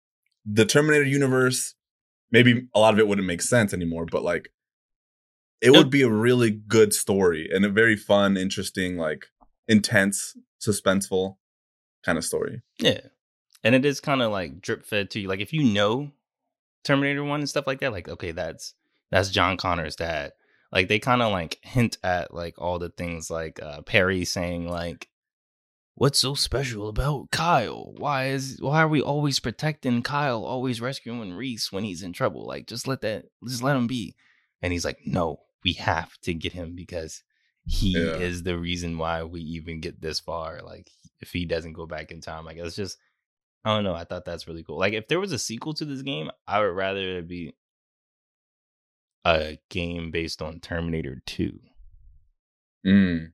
[0.45, 1.75] the terminator universe
[2.31, 4.51] maybe a lot of it wouldn't make sense anymore but like
[5.61, 9.27] it would be a really good story and a very fun, interesting, like
[9.67, 11.37] intense, suspenseful
[12.03, 12.61] kind of story.
[12.79, 13.01] Yeah.
[13.63, 15.27] And it is kind of like drip fed to you.
[15.27, 16.11] Like if you know
[16.83, 18.73] Terminator 1 and stuff like that, like, okay, that's
[19.11, 20.33] that's John Connor's dad.
[20.71, 24.67] Like they kind of like hint at like all the things like uh Perry saying
[24.67, 25.07] like
[25.95, 27.93] What's so special about Kyle?
[27.97, 32.47] Why is why are we always protecting Kyle, always rescuing Reese when he's in trouble?
[32.47, 34.15] Like just let that just let him be.
[34.61, 37.21] And he's like, "No, we have to get him because
[37.65, 38.15] he Yeah.
[38.17, 40.61] is the reason why we even get this far.
[40.63, 42.97] Like if he doesn't go back in time, like it's just
[43.63, 43.93] I don't know.
[43.93, 44.79] I thought that's really cool.
[44.79, 47.53] Like if there was a sequel to this game, I would rather it be
[49.25, 51.59] a game based on Terminator 2.
[52.87, 53.31] Mm.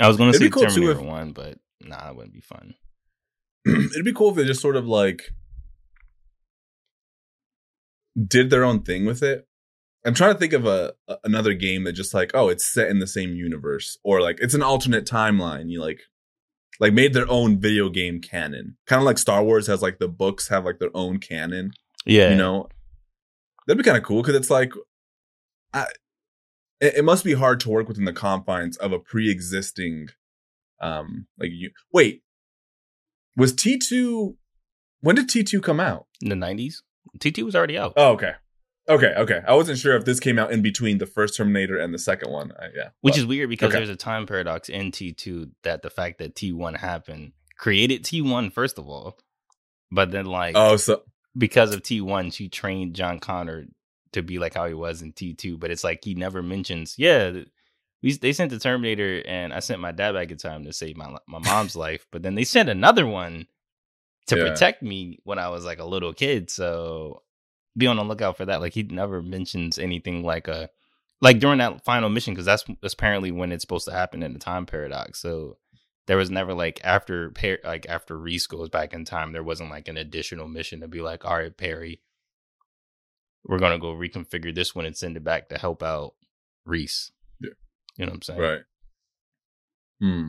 [0.00, 2.74] I was going to say cool, Terminator if- 1, but nah, that wouldn't be fun.
[3.66, 5.22] It'd be cool if they just sort of like
[8.26, 9.46] did their own thing with it.
[10.04, 12.88] I'm trying to think of a, a- another game that just like, oh, it's set
[12.88, 15.68] in the same universe, or like it's an alternate timeline.
[15.70, 16.00] You like,
[16.80, 20.08] like made their own video game canon, kind of like Star Wars has like the
[20.08, 21.72] books have like their own canon.
[22.06, 22.30] Yeah.
[22.30, 22.68] You know,
[23.68, 24.72] that'd be kind of cool because it's like,
[25.72, 25.82] I,
[26.80, 30.08] it, it must be hard to work within the confines of a pre-existing,
[30.80, 31.70] um, like you.
[31.92, 32.22] Wait,
[33.36, 34.36] was T two?
[35.00, 36.06] When did T two come out?
[36.20, 36.76] in the 90s,
[37.18, 37.92] T2 was already out.
[37.96, 38.32] Oh, okay.
[38.88, 39.40] Okay, okay.
[39.46, 42.32] I wasn't sure if this came out in between the first Terminator and the second
[42.32, 42.52] one.
[42.58, 42.88] I, yeah.
[43.02, 43.78] Which But- is weird because okay.
[43.78, 48.78] there's a time paradox in T2 that the fact that T1 happened created T1 first
[48.78, 49.18] of all.
[49.92, 51.02] But then like Oh, so
[51.38, 53.66] because of T1, she trained John Connor
[54.12, 55.58] to be like how he was in T2.
[55.60, 57.32] But it's like he never mentions, yeah,
[58.02, 60.96] we, they sent the Terminator and I sent my dad back in time to save
[60.96, 62.06] my my mom's life.
[62.10, 63.46] But then they sent another one
[64.26, 64.48] to Yeah.
[64.50, 66.50] protect me when I was like a little kid.
[66.50, 67.22] So
[67.76, 68.60] be on the lookout for that.
[68.60, 70.68] Like he never mentions anything like a
[71.20, 74.32] like during that final mission because that's, that's apparently when it's supposed to happen in
[74.32, 75.18] the time paradox.
[75.20, 75.56] So
[76.08, 79.70] there was never like after Per- like after Reese goes back in time, there wasn't
[79.70, 82.00] like an additional mission to be like, all right, Perry,
[83.44, 86.14] we're gonna go reconfigure this one and send it back to help out
[86.64, 87.12] Reese.
[87.40, 87.50] Yeah.
[87.98, 88.40] you know what I'm saying?
[88.40, 88.60] right.
[90.00, 90.28] Hmm.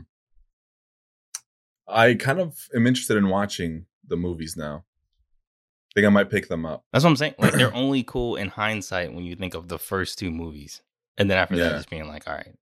[1.87, 4.83] I kind of am interested in watching the movies now.
[4.83, 6.83] I think I might pick them up.
[6.91, 7.35] That's what I'm saying.
[7.39, 10.81] Like they're only cool in hindsight when you think of the first two movies,
[11.17, 12.53] and then after that, just being like, all right,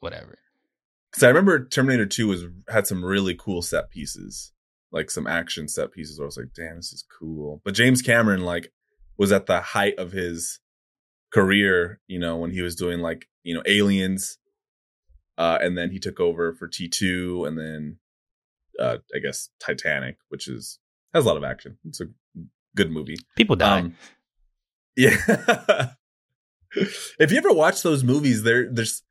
[0.00, 0.38] whatever.
[1.12, 4.52] Because I remember Terminator 2 was had some really cool set pieces,
[4.90, 7.60] like some action set pieces where I was like, damn, this is cool.
[7.64, 8.72] But James Cameron, like,
[9.18, 10.60] was at the height of his
[11.32, 14.38] career, you know, when he was doing like, you know, aliens.
[15.36, 17.98] Uh, and then he took over for T2 and then
[18.78, 20.78] uh I guess Titanic, which is
[21.14, 21.78] has a lot of action.
[21.86, 22.06] It's a
[22.74, 23.16] good movie.
[23.36, 23.80] People die.
[23.80, 23.96] Um,
[24.96, 25.16] yeah.
[26.74, 29.02] if you ever watch those movies, there there's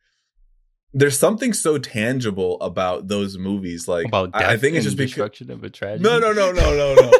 [0.93, 3.87] there's something so tangible about those movies.
[3.87, 6.03] Like about I, I think it's just because destruction of a tragedy.
[6.03, 7.11] no, no, no, no, no, no.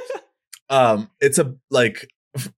[0.70, 2.52] um, it's a like f-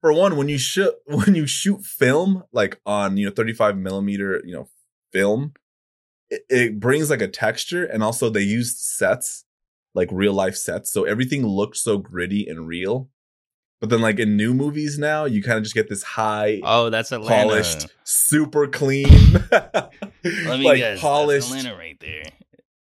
[0.00, 4.42] for one when you shoot when you shoot film like on you know 35 millimeter
[4.44, 4.68] you know
[5.12, 5.52] film,
[6.30, 9.44] it, it brings like a texture, and also they used sets
[9.94, 13.10] like real life sets, so everything looked so gritty and real.
[13.82, 16.88] But then, like in new movies now, you kind of just get this high, Oh,
[16.88, 17.48] that's Atlanta.
[17.48, 19.08] polished, super clean,
[19.50, 19.90] Let
[20.22, 21.00] me like guess.
[21.00, 21.50] polished.
[21.50, 22.00] That's Atlanta right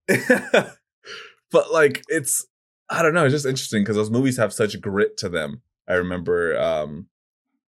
[0.07, 0.75] there.
[1.51, 2.45] but like it's
[2.87, 5.63] I don't know, it's just interesting because those movies have such grit to them.
[5.87, 7.07] I remember um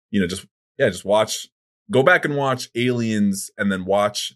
[0.09, 0.45] you know, just
[0.77, 1.47] yeah, just watch
[1.89, 4.33] go back and watch Aliens and then watch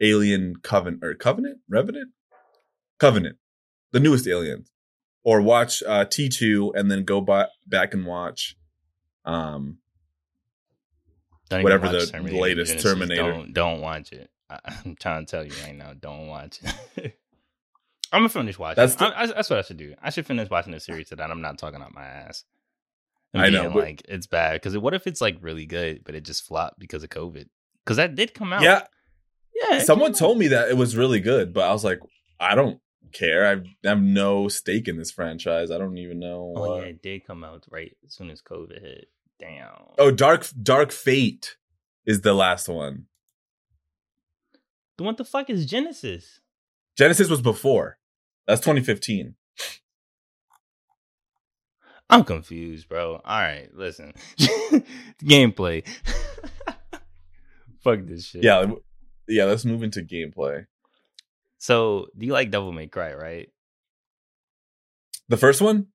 [0.00, 1.58] Alien Covenant or Covenant?
[1.68, 2.10] Revenant?
[3.00, 3.36] Covenant.
[3.90, 4.70] The newest Aliens.
[5.24, 8.56] Or watch uh T2 and then go by, back and watch
[9.24, 9.78] um
[11.50, 12.82] Don't Whatever watch the Terminator latest Genisys.
[12.82, 13.22] Terminator.
[13.32, 14.30] Don't don't watch it.
[14.50, 15.92] I, I'm trying to tell you right now.
[15.98, 16.60] Don't watch
[16.96, 17.18] it.
[18.12, 18.76] I'm gonna finish watching.
[18.76, 19.94] That's That's, the- I, I, that's what I should do.
[20.02, 22.44] I should finish watching the series so that I'm not talking out my ass.
[23.34, 26.14] And I know, but- like it's bad because what if it's like really good, but
[26.14, 27.46] it just flopped because of COVID?
[27.84, 28.62] Because that did come out.
[28.62, 28.84] Yeah,
[29.54, 29.82] yeah.
[29.82, 32.00] someone told me that it was really good, but I was like,
[32.40, 32.80] I don't
[33.12, 33.46] care.
[33.46, 35.70] I have no stake in this franchise.
[35.70, 36.54] I don't even know.
[36.56, 39.08] Oh uh, yeah, it did come out right as soon as COVID hit.
[39.38, 39.70] Damn.
[39.98, 41.56] Oh, Dark Dark Fate
[42.04, 43.06] is the last one.
[44.96, 46.40] what the fuck is Genisys?
[46.98, 47.98] Genisys was before.
[48.46, 49.34] That's 2015.
[52.10, 53.20] I'm confused, bro.
[53.24, 54.14] All right, listen.
[55.22, 55.86] Gameplay.
[57.80, 58.42] Fuck this shit.
[58.42, 58.72] Yeah,
[59.28, 59.44] yeah.
[59.44, 60.66] Let's move into gameplay.
[61.58, 63.48] So, do you like Devil May Cry, right?
[65.28, 65.88] The first one.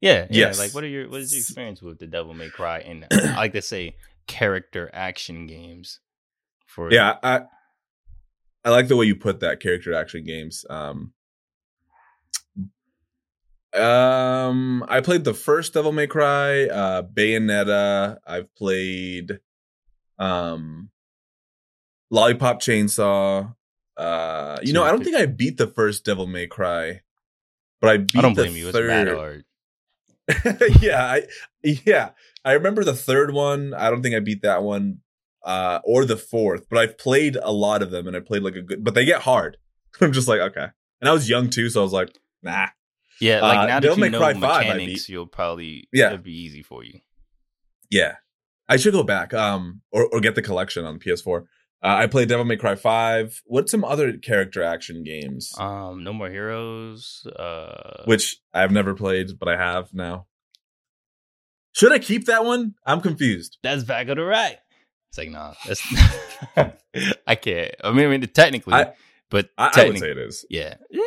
[0.00, 0.26] Yeah.
[0.30, 0.48] yeah.
[0.48, 0.58] Yes.
[0.58, 2.80] Like, what are your what is your experience with the Devil May Cry?
[2.80, 3.96] And I like to say
[4.26, 6.00] character action games.
[6.66, 7.42] For Yeah, I
[8.64, 10.66] I like the way you put that character action games.
[10.68, 11.12] Um,
[13.72, 18.18] um, I played the first Devil May Cry, uh, Bayonetta.
[18.26, 19.38] I've played,
[20.18, 20.90] um,
[22.10, 23.54] Lollipop Chainsaw.
[23.96, 27.00] Uh, you know, I don't think I beat the first Devil May Cry,
[27.80, 28.68] but I beat I don't the blame you.
[28.68, 29.44] It's mad hard.
[30.82, 31.22] yeah, I
[31.62, 32.10] yeah,
[32.44, 33.72] I remember the third one.
[33.74, 34.98] I don't think I beat that one,
[35.44, 36.68] uh, or the fourth.
[36.68, 38.82] But I've played a lot of them, and I played like a good.
[38.84, 39.56] But they get hard.
[40.00, 40.66] I'm just like okay,
[41.00, 42.68] and I was young too, so I was like, nah.
[43.18, 46.08] Yeah, like Uh, now that you know Cry 5 I mechanics, you'll probably Yeah.
[46.08, 47.00] it'll be easy for you.
[47.88, 48.16] Yeah,
[48.68, 51.46] I should go back, um, or or get the collection on PS4.
[51.82, 53.42] Uh, I played Devil May Cry Five.
[53.46, 57.26] What's some other character action games, Um, No More Heroes.
[57.38, 60.26] Uh, which I've never played, but I have now.
[61.72, 62.74] Should I keep that one?
[62.86, 63.58] I'm confused.
[63.62, 64.56] that's back on the right.
[65.10, 65.82] It's like nah, that's
[67.26, 67.74] I can't.
[67.84, 68.92] I mean, I mean technically, I-
[69.30, 70.44] but I, I would technically, say it is.
[70.50, 70.74] yeah.
[70.90, 71.02] Yeah.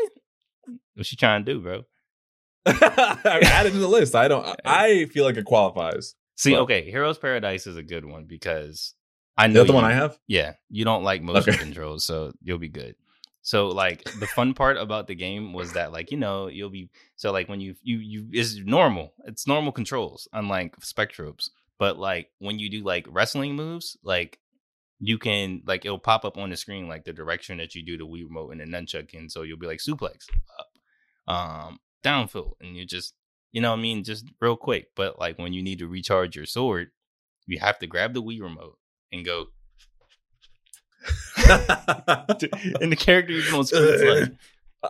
[0.93, 1.83] What she trying to do, bro?
[2.65, 4.13] I added to the list.
[4.15, 4.45] I don't.
[4.65, 6.15] I feel like it qualifies.
[6.37, 8.93] See, Well- okay, Heroes Paradise is a good one because
[9.39, 10.19] I know the one I have?
[10.27, 11.63] Yeah, you don't like motion Okay.
[11.63, 12.95] controls, so you'll be good.
[13.41, 16.89] So like the fun part about the game was that like you know you'll be
[17.15, 22.29] so like when you you you is normal it's normal controls unlike Spectrobes but like
[22.39, 24.39] when you do like wrestling moves like
[24.99, 27.97] you can like it'll pop up on the screen like the direction that you do
[27.97, 30.27] the Wii remote and the nunchuck in so you'll be like suplex
[30.59, 33.13] up um downfield and you just
[33.53, 36.35] you know what I mean just real quick but like when you need to recharge
[36.35, 36.91] your sword
[37.47, 38.77] you have to grab the Wii remote
[39.11, 39.47] and go
[41.47, 41.47] and
[42.91, 44.31] the character even screen like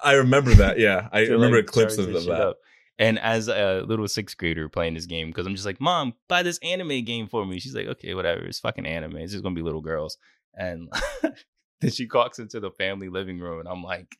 [0.04, 0.78] I remember that.
[0.78, 2.42] Yeah, I remember like, clips of, of that.
[2.42, 2.58] up.
[3.00, 6.44] And as a little sixth grader playing this game, because I'm just like, Mom, buy
[6.44, 7.60] this anime game for me.
[7.60, 8.42] She's like, Okay, whatever.
[8.42, 9.18] It's fucking anime.
[9.18, 10.18] It's just gonna be little girls.
[10.54, 10.92] And
[11.82, 14.18] then she walks into the family living room, and I'm like,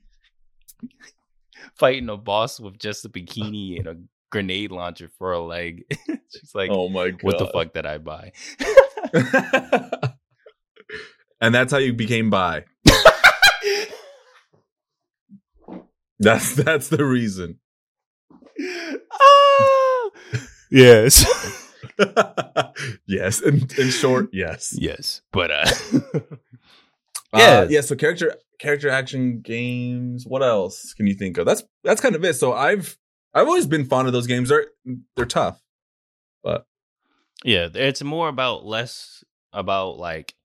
[1.76, 3.96] fighting a boss with just a bikini and a
[4.30, 5.84] grenade launcher for a leg.
[6.32, 7.24] She's like, oh my god!
[7.24, 8.32] What the fuck did I buy?
[11.42, 12.66] and that's how you became bi.
[16.22, 17.60] That's that's the reason.
[19.12, 20.10] Ah!
[20.70, 21.26] yes.
[23.08, 24.76] yes, in, in short, yes.
[24.78, 25.22] yes.
[25.32, 26.00] But uh Yeah,
[27.34, 27.60] Yeah.
[27.60, 27.82] uh, yeah.
[27.82, 30.26] So character character action games.
[30.28, 31.46] What else can you think of?
[31.46, 32.34] That's that's kind of it.
[32.34, 32.98] So I've
[33.34, 34.50] I've always been fond of those games.
[34.50, 34.68] They're
[35.16, 35.62] they're tough.
[36.44, 36.66] But
[37.44, 39.24] yeah, it's more about less
[39.54, 40.36] about like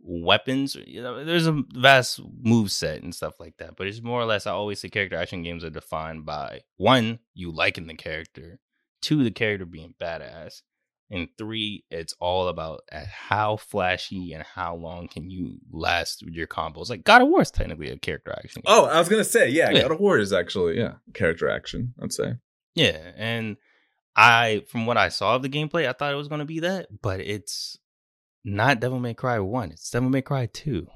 [0.00, 0.76] weapons.
[0.86, 4.24] You know, there's a vast move set and stuff like that, but it's more or
[4.24, 4.46] less.
[4.46, 8.58] I always say character action games are defined by one, you liking the character,
[9.02, 10.62] two, the character being badass,
[11.10, 16.34] and three, it's all about uh, how flashy and how long can you last with
[16.34, 16.88] your combos.
[16.88, 18.62] Like God of War is technically a character action.
[18.64, 18.74] Game.
[18.74, 19.82] Oh, I was gonna say, yeah, Yeah.
[19.82, 21.94] God of War is actually yeah character action.
[22.02, 22.34] I'd say.
[22.74, 23.56] Yeah, and
[24.14, 26.60] I from what I saw of the gameplay, I thought it was going to be
[26.60, 27.78] that, but it's
[28.44, 29.72] not Devil May Cry 1.
[29.72, 30.86] It's Devil May Cry 2.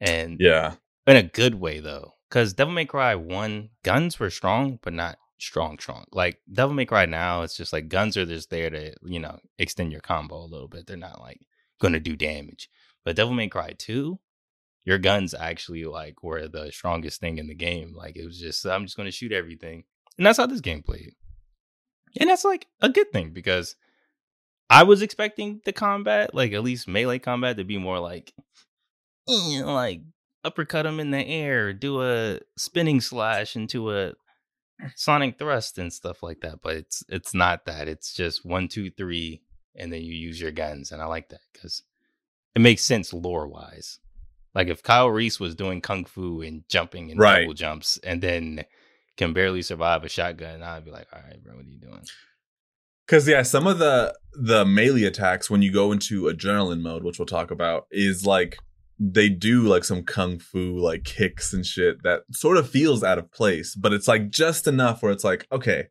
[0.00, 0.74] And Yeah,
[1.06, 5.18] in a good way though, cuz Devil May Cry 1 guns were strong, but not
[5.38, 6.04] strong strong.
[6.12, 9.38] Like Devil May Cry now, it's just like guns are just there to, you know,
[9.58, 10.86] extend your combo a little bit.
[10.86, 11.40] They're not like
[11.94, 12.68] to do damage.
[13.04, 14.18] But Devil May Cry 2,
[14.84, 17.94] your guns actually like were the strongest thing in the game.
[17.94, 19.84] Like it was just I'm just to shoot everything.
[20.16, 21.14] And that's how this game played.
[22.18, 23.76] And that's like a good thing because
[24.70, 28.32] I was expecting the combat, like at least melee combat, to be more like,
[29.28, 30.02] eh, like
[30.44, 34.14] uppercut him in the air, do a spinning slash into a
[34.94, 36.60] sonic thrust and stuff like that.
[36.62, 37.88] But it's it's not that.
[37.88, 39.42] It's just one, two, three,
[39.74, 41.82] and then you use your guns, and I like that because
[42.54, 43.98] it makes sense lore wise.
[44.54, 47.42] Like if Kyle Reese was doing kung fu and jumping and Right.
[47.42, 48.64] double jumps, and then
[49.16, 52.04] can barely survive a shotgun, I'd be like, all right, bro, what are you doing?
[53.06, 57.18] because yeah, some of the the melee attacks when you go into adrenaline mode, which
[57.18, 58.58] we'll talk about, is like
[58.98, 63.18] they do like some kung fu like kicks and shit that sort of feels out
[63.18, 65.86] of place, but it's like just enough where it's like okay,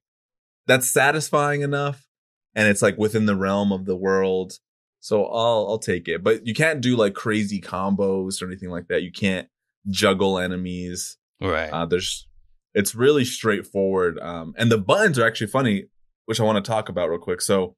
[0.65, 2.07] that's satisfying enough,
[2.55, 4.53] and it's like within the realm of the world.
[4.99, 8.87] So I'll I'll take it, but you can't do like crazy combos or anything like
[8.87, 9.03] that.
[9.03, 9.47] You can't
[9.89, 11.17] juggle enemies.
[11.41, 11.69] Right.
[11.69, 12.27] Uh, there's,
[12.73, 14.19] it's really straightforward.
[14.19, 15.85] Um, and the buttons are actually funny,
[16.25, 17.41] which I want to talk about real quick.
[17.41, 17.75] So,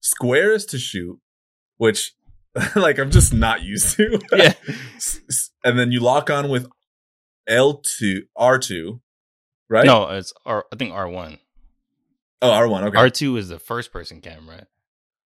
[0.00, 1.18] square is to shoot,
[1.76, 2.14] which,
[2.76, 4.20] like, I'm just not used to.
[4.32, 4.52] yeah.
[5.64, 6.68] And then you lock on with
[7.48, 9.00] L2, R2,
[9.68, 9.86] right?
[9.86, 10.64] No, it's R.
[10.72, 11.38] I think R one.
[12.40, 12.82] Oh, R1.
[12.88, 12.98] Okay.
[12.98, 14.66] R two is the first person camera.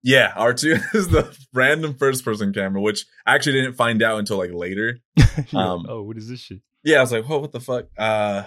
[0.02, 4.36] Yeah, R2 is the random first person camera, which I actually didn't find out until
[4.38, 5.00] like later.
[5.18, 6.60] Like, Um, oh, what is this shit?
[6.84, 7.86] Yeah, I was like, oh, what the fuck?
[7.98, 8.44] Uh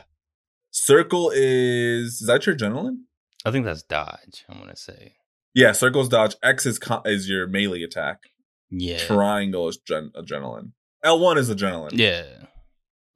[0.71, 2.99] Circle is is that your adrenaline?
[3.43, 4.45] I think that's dodge.
[4.47, 5.15] I'm gonna say.
[5.53, 6.35] Yeah, circle's dodge.
[6.43, 8.19] X is is your melee attack.
[8.71, 8.97] Yeah.
[8.99, 10.71] Triangle is gen- adrenaline.
[11.03, 11.91] L1 is adrenaline.
[11.93, 12.23] Yeah.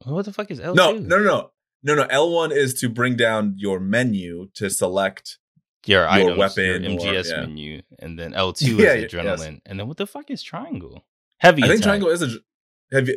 [0.04, 0.74] What the fuck is L2?
[0.74, 1.50] No, no, no, no.
[1.82, 2.04] No, no.
[2.06, 5.38] L1 is to bring down your menu to select.
[5.86, 7.40] Your, items, weapon your or- MGS yeah.
[7.40, 9.12] menu, and then L2 Yeah, is yes.
[9.12, 11.04] adrenaline, and then what the fuck is triangle?
[11.38, 11.62] Heavy.
[11.62, 12.28] I think triangle is a
[12.90, 13.16] heavy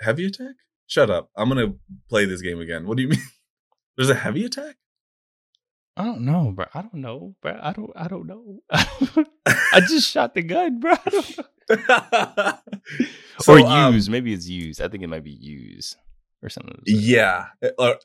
[0.00, 0.56] heavy attack.
[0.88, 1.30] Shut up!
[1.36, 1.74] I'm gonna
[2.08, 2.84] play this game again.
[2.86, 3.20] What do you mean?
[3.96, 4.74] There's a heavy attack.
[5.98, 6.66] I don't know, bro.
[6.72, 7.58] I don't know, bro.
[7.60, 7.90] I don't.
[7.96, 8.60] I don't know.
[8.70, 10.94] I just shot the gun, bro.
[11.12, 12.54] Know.
[13.40, 14.08] So, or um, use.
[14.08, 14.80] Maybe it's used.
[14.80, 15.96] I think it might be use
[16.42, 16.80] or something.
[16.86, 17.46] yeah,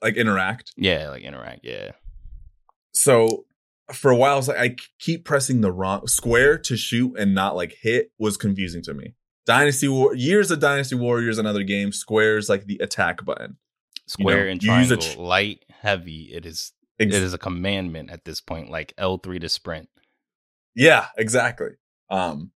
[0.01, 0.73] like interact.
[0.75, 1.61] Yeah, like interact.
[1.63, 1.91] Yeah.
[2.93, 3.45] so
[3.91, 7.33] for a while, I was like, I keep pressing the wrong square to shoot and
[7.33, 9.13] not like hit was confusing to me.
[9.45, 13.57] Dynasty War, years of Dynasty Warriors and other games, squares like the attack button.
[14.07, 16.29] Square know, and you use a triangle, tr- light, heavy.
[16.33, 16.73] It is.
[16.99, 19.89] Ex- It is a commandment at this point, like L three to sprint.
[20.75, 21.71] Yeah, exactly.
[22.09, 22.51] Um,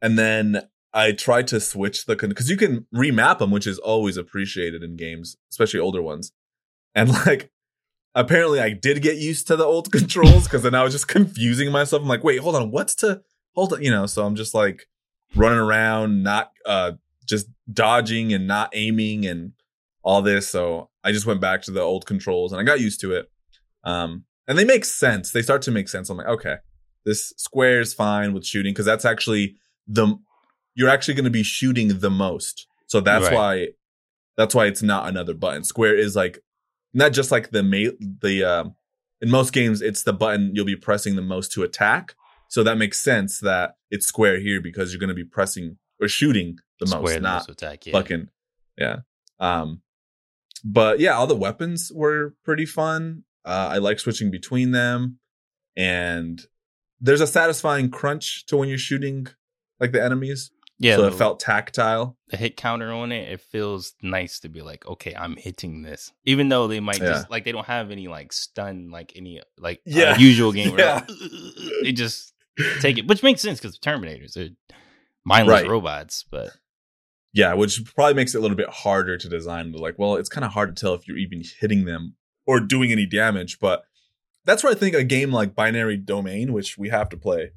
[0.00, 4.16] and then I tried to switch the because you can remap them, which is always
[4.16, 6.32] appreciated in games, especially older ones.
[6.94, 7.50] And like,
[8.14, 11.70] apparently, I did get used to the old controls because then I was just confusing
[11.70, 12.02] myself.
[12.02, 13.22] I'm like, wait, hold on, what's to
[13.54, 13.82] hold on?
[13.82, 14.86] You know, so I'm just like
[15.34, 16.92] running around, not uh,
[17.26, 19.52] just dodging and not aiming and
[20.02, 20.48] all this.
[20.48, 23.30] So I just went back to the old controls and I got used to it.
[23.88, 25.30] Um, and they make sense.
[25.32, 26.08] They start to make sense.
[26.10, 26.56] I'm like, okay,
[27.04, 29.56] this square is fine with shooting because that's actually
[29.86, 30.16] the
[30.74, 32.66] you're actually going to be shooting the most.
[32.86, 33.34] So that's Right.
[33.34, 33.68] why
[34.36, 35.64] that's why it's not another button.
[35.64, 36.38] Square is like
[36.94, 38.74] not just like the ma- the um
[39.20, 42.14] in most games it's the button you'll be pressing the most to attack.
[42.48, 46.08] So that makes sense that it's square here because you're going to be pressing or
[46.08, 47.86] shooting the Square most, the not most attack.
[47.86, 47.92] Yeah.
[47.92, 48.28] fucking
[48.78, 48.96] yeah
[49.40, 49.82] um
[50.64, 55.18] but yeah all the weapons were pretty fun uh i like switching between them
[55.76, 56.42] and
[57.00, 59.26] there's a satisfying crunch to when you're shooting
[59.80, 60.50] like the enemies
[60.80, 60.96] yeah.
[60.96, 63.32] so the, it felt tactile the hit counter on it.
[63.32, 67.06] It feels nice to be like, okay, I'm hitting this, even though they might Yeah.
[67.14, 70.18] just like they don't have any like stun like any like uh, Yeah.
[70.18, 70.74] usual game.
[70.78, 71.04] Yeah.
[71.08, 71.08] like,
[71.82, 72.32] they just
[72.80, 74.50] take it, which makes sense because the Terminators are
[75.24, 75.68] mindless Right.
[75.70, 76.50] robots, but
[77.34, 80.30] yeah which probably makes it a little bit harder to design but like well it's
[80.30, 82.14] kind of hard to tell if you're even hitting them
[82.48, 83.84] or doing any damage but
[84.44, 87.52] that's where i think a game like binary domain which we have to play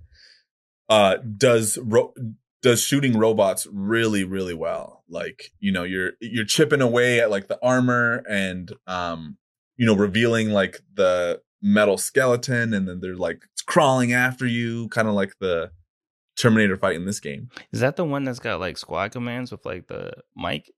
[0.89, 2.13] uh does ro-
[2.61, 5.03] does shooting robots really really well.
[5.09, 9.37] Like you know you're you're chipping away at like the armor and um
[9.77, 15.07] you know revealing like the metal skeleton and then they're like crawling after you kind
[15.07, 15.71] of like the
[16.37, 17.49] terminator fight in this game.
[17.71, 20.71] Is that the one that's got like squad commands with like the mic?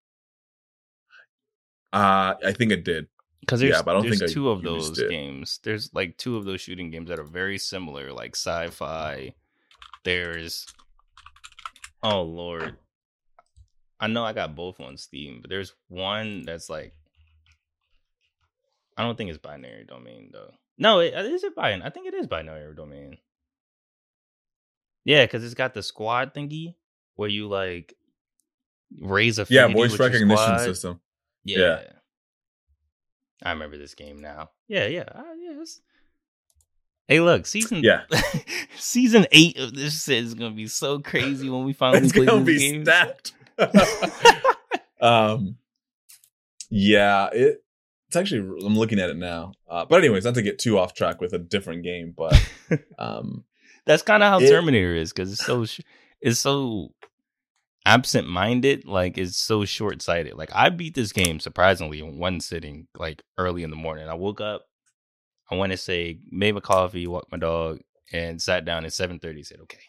[1.92, 3.06] uh i think it did
[3.44, 5.10] Because there's, Yeah, but I don't think I two of those it.
[5.10, 5.60] games.
[5.64, 9.34] There's like two of those shooting games that are very similar, like sci-fi.
[10.06, 10.66] There's
[12.02, 12.78] oh lord,
[14.00, 16.94] I know I got both on Steam, but there's one that's like
[18.98, 20.52] I don't think it's binary domain though.
[20.78, 21.86] No, it, is it binary?
[21.86, 23.18] I think it is binary domain.
[25.04, 26.76] Yeah, because it's got the squad thingy
[27.16, 27.94] where you like
[29.00, 31.00] raise a yeah voice recognition system
[31.44, 31.58] yeah.
[31.58, 31.84] Yeah.
[33.42, 34.52] I remember this game now.
[34.68, 35.04] Yeah, yeah.
[35.14, 35.82] Uh, yes.
[37.08, 38.04] Hey, look, season Yeah.
[38.78, 42.26] season eight of this shit is gonna be so crazy when we finally it's play
[42.26, 42.86] gonna be game.
[42.86, 43.34] stacked
[45.02, 45.58] um
[46.70, 47.64] yeah it
[48.08, 50.94] it's actually i'm looking at it now uh, but anyways not to get too off
[50.94, 52.34] track with a different game but
[52.98, 53.44] um
[53.86, 55.66] That's kind of how It- Terminator is because it's so
[56.22, 56.94] it's so
[57.86, 58.86] absent minded.
[58.86, 60.36] Like it's so short sighted.
[60.36, 64.08] Like I beat this game surprisingly in one sitting, like early in the morning.
[64.08, 64.66] I woke up.
[65.52, 67.80] I want to say made my coffee, walked my dog,
[68.12, 69.44] and sat down at seven thirty.
[69.44, 69.80] Said, "Okay,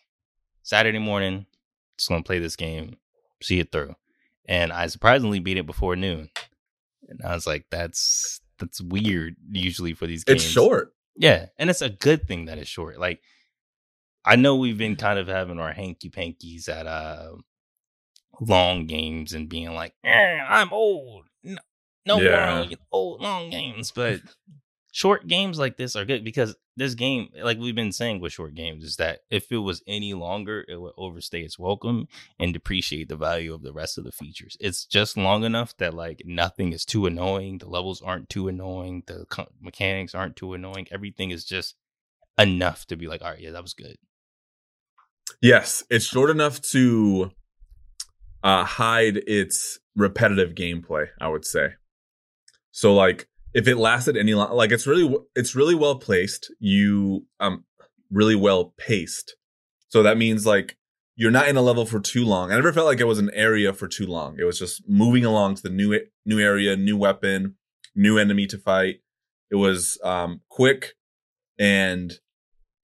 [0.62, 1.46] Saturday morning,
[1.96, 2.96] just gonna play this game,
[3.42, 3.94] see it through."
[4.46, 6.28] And I surprisingly beat it before noon.
[7.08, 9.36] And I was like, "That's that's weird.
[9.50, 12.98] Usually for these games, it's short yeah, and it's a good thing that it's short.
[12.98, 13.20] Like
[14.24, 17.32] I know we've been kind of having our hanky pankies at uh
[18.40, 21.27] long games and being like, eh, I'm old.
[21.43, 21.59] No,
[22.06, 22.65] no Yeah.
[22.65, 24.20] more old long games, but
[24.93, 28.55] short games like this are good because this game, like we've been saying with short
[28.55, 32.09] games, is that if it was any longer, it would overstay its welcome
[32.39, 34.56] and depreciate the value of the rest of the features.
[34.61, 39.05] It's just long enough that like nothing is too annoying, the levels aren't too annoying,
[39.06, 40.89] the co- mechanics aren't too annoying.
[40.90, 41.77] Everything is just
[42.39, 43.97] enough to be like, all right, yeah, that was good.
[45.40, 47.31] Yes, it's short enough to
[48.44, 51.08] uh, hide its repetitive gameplay.
[51.20, 51.70] I would say.
[52.70, 56.52] So, like, if it lasted any long, like it's really it's really well placed.
[56.58, 57.64] You um
[58.10, 59.36] really well paced.
[59.88, 60.76] So that means like
[61.16, 62.50] you're not in a level for too long.
[62.50, 64.36] I never felt like it was an area for too long.
[64.38, 67.54] It was just moving along to the new new area, new weapon,
[67.94, 68.96] new enemy to fight.
[69.50, 70.94] It was um quick
[71.58, 72.12] and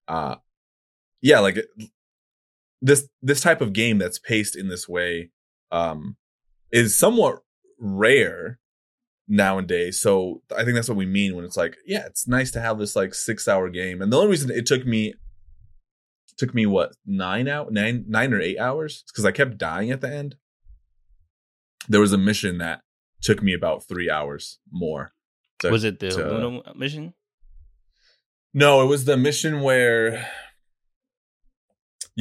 [0.07, 0.35] uh
[1.21, 1.59] yeah, like
[2.81, 5.31] this this type of game that's paced in this way
[5.71, 6.17] um
[6.71, 7.39] is somewhat
[7.79, 8.59] rare
[9.27, 9.99] nowadays.
[9.99, 12.77] So I think that's what we mean when it's like, yeah, it's nice to have
[12.77, 14.01] this like six hour game.
[14.01, 15.13] And the only reason it took me
[16.37, 20.01] took me what nine out nine nine or eight hours because I kept dying at
[20.01, 20.35] the end.
[21.87, 22.81] There was a mission that
[23.21, 25.13] took me about three hours more.
[25.59, 27.13] To, was it the to, Luna mission?
[28.53, 30.27] No, it was the mission where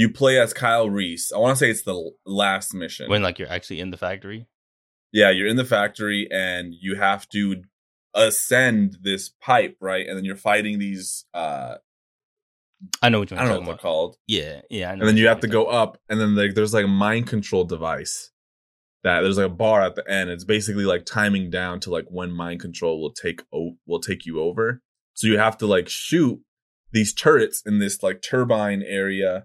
[0.01, 1.31] you play as Kyle Reese.
[1.31, 4.47] I want to say it's the last mission when like you're actually in the factory.
[5.13, 7.63] Yeah, you're in the factory and you have to
[8.15, 10.07] ascend this pipe, right?
[10.07, 11.75] And then you're fighting these uh
[13.03, 14.17] I know what you're I don't know what they're called.
[14.27, 14.93] Yeah, yeah.
[14.93, 17.65] and then you have to go up, and then like there's like a mind control
[17.65, 18.31] device
[19.05, 20.31] that there's like a bar at the end.
[20.31, 24.25] It's basically like timing down to like when mind control will take o- will take
[24.25, 24.81] you over.
[25.13, 26.41] So you have to like shoot
[26.91, 29.45] these turrets in this like turbine area,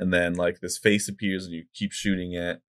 [0.00, 2.62] and then like this face appears, and you keep shooting it.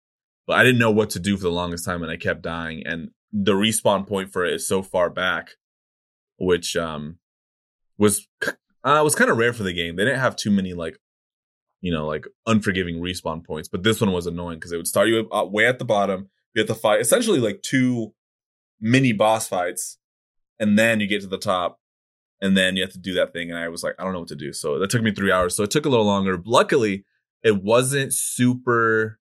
[0.47, 2.83] But I didn't know what to do for the longest time, and I kept dying.
[2.85, 5.51] And the respawn point for it is so far back,
[6.39, 7.19] which um
[7.99, 9.97] was uh, was kind of rare for the game.
[9.97, 10.99] They didn't have too many like,
[11.83, 13.69] you know, like unforgiving respawn points.
[13.69, 16.31] But this one was annoying because it would start you way at the bottom.
[16.55, 18.15] You have to fight essentially like two
[18.81, 19.99] mini boss fights,
[20.59, 21.79] and then you get to the top,
[22.41, 23.51] and then you have to do that thing.
[23.51, 24.55] And I was like, I don't know what to do.
[24.55, 25.55] So that took me three hours.
[25.55, 26.41] So it took a little longer.
[26.43, 27.05] Luckily,
[27.43, 29.19] it wasn't super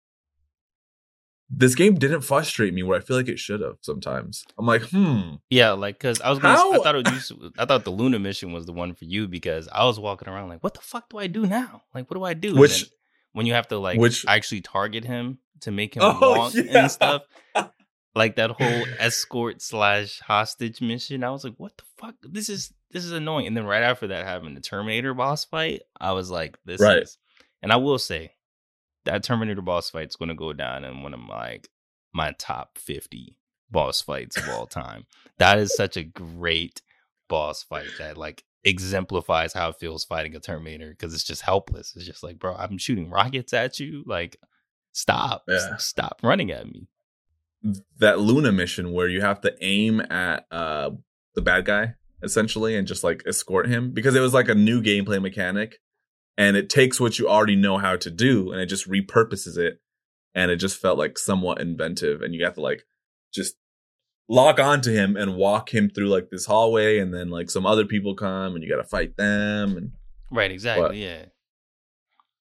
[1.53, 4.45] this game didn't frustrate me where I feel like it should have sometimes.
[4.57, 5.35] I'm like, hmm.
[5.49, 8.53] Yeah, like because I was gonna, I thought it was, I thought the Luna mission
[8.53, 11.17] was the one for you because I was walking around like, what the fuck do
[11.17, 11.83] I do now?
[11.93, 12.55] Like, what do I do?
[12.55, 12.89] Which
[13.33, 16.83] when you have to like which actually target him to make him oh, walk yeah.
[16.83, 17.23] and stuff.
[18.13, 22.15] Like that whole escort slash hostage mission, I was like, "What the fuck?
[22.21, 25.83] This is this is annoying." And then right after that, having the Terminator boss fight,
[25.97, 27.03] I was like, "This right.
[27.03, 27.17] is."
[27.61, 28.33] And I will say,
[29.05, 31.69] that Terminator boss fight's going to go down in one of my like
[32.13, 33.37] my top 50
[33.69, 35.05] boss fights of all time.
[35.37, 36.81] that is such a great
[37.29, 41.95] boss fight that like exemplifies how it feels fighting a Terminator because it's just helpless.
[41.95, 44.03] It's just like, bro, I'm shooting rockets at you.
[44.05, 44.37] Like,
[44.91, 45.77] stop, yeah.
[45.77, 46.87] stop running at me.
[47.99, 50.91] That Luna mission where you have to aim at uh
[51.33, 54.81] the bad guy essentially and just like escort him because it was like a new
[54.81, 55.79] gameplay mechanic
[56.37, 59.81] and it takes what you already know how to do and it just repurposes it
[60.33, 62.83] and it just felt like somewhat inventive and you have to like
[63.33, 63.55] just
[64.29, 67.85] lock onto him and walk him through like this hallway and then like some other
[67.85, 69.91] people come and you got to fight them and
[70.31, 71.25] right exactly but yeah.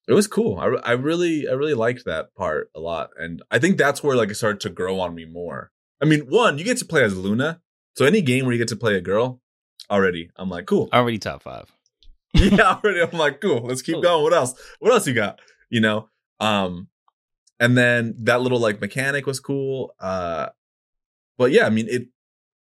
[0.06, 0.58] it was cool.
[0.58, 4.16] I, I really i really liked that part a lot and i think that's where
[4.16, 5.72] like it started to grow on me more.
[6.00, 7.60] I mean one you get to play as luna
[7.96, 9.40] so any game where you get to play a girl
[9.90, 10.88] already i'm like cool.
[10.92, 11.72] Already top five
[12.34, 13.00] yeah, already.
[13.00, 13.60] I'm like, cool.
[13.60, 14.02] Let's keep cool.
[14.02, 14.22] going.
[14.22, 14.54] What else?
[14.78, 15.40] What else you got?
[15.68, 16.08] You know.
[16.38, 16.88] Um,
[17.58, 19.94] and then that little like mechanic was cool.
[20.00, 20.48] Uh,
[21.36, 22.08] but yeah, I mean, it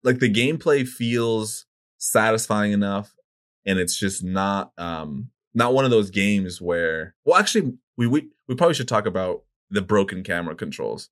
[0.03, 1.67] like the gameplay feels
[1.99, 3.15] satisfying enough,
[3.65, 7.15] and it's just not um not one of those games where.
[7.25, 11.09] Well, actually, we we we probably should talk about the broken camera controls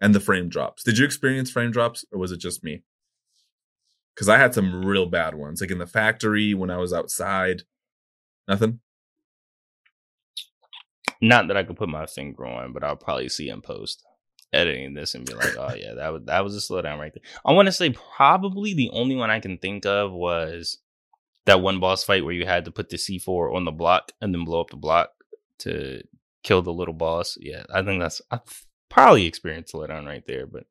[0.00, 0.82] and the frame drops.
[0.84, 2.82] Did you experience frame drops, or was it just me?
[4.14, 7.62] Because I had some real bad ones, like in the factory when I was outside.
[8.48, 8.80] Nothing.
[11.20, 14.02] Not that I could put my finger on, but I'll probably see in post
[14.52, 17.22] editing this and be like, "Oh yeah, that was that was a slowdown right there."
[17.44, 20.78] I want to say probably the only one I can think of was
[21.46, 24.34] that one boss fight where you had to put the C4 on the block and
[24.34, 25.10] then blow up the block
[25.60, 26.02] to
[26.42, 27.38] kill the little boss.
[27.40, 28.40] Yeah, I think that's I
[28.90, 30.64] probably experienced slowdown right there, but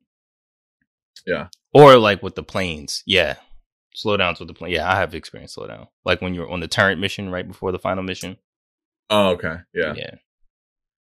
[1.26, 3.02] yeah, or like with the planes.
[3.06, 3.36] Yeah,
[3.96, 4.72] slowdowns with the plane.
[4.72, 5.88] Yeah, I have experienced slowdown.
[6.04, 8.36] Like when you're on the turret mission right before the final mission.
[9.08, 9.56] Oh, okay.
[9.74, 9.94] Yeah.
[9.96, 10.14] Yeah.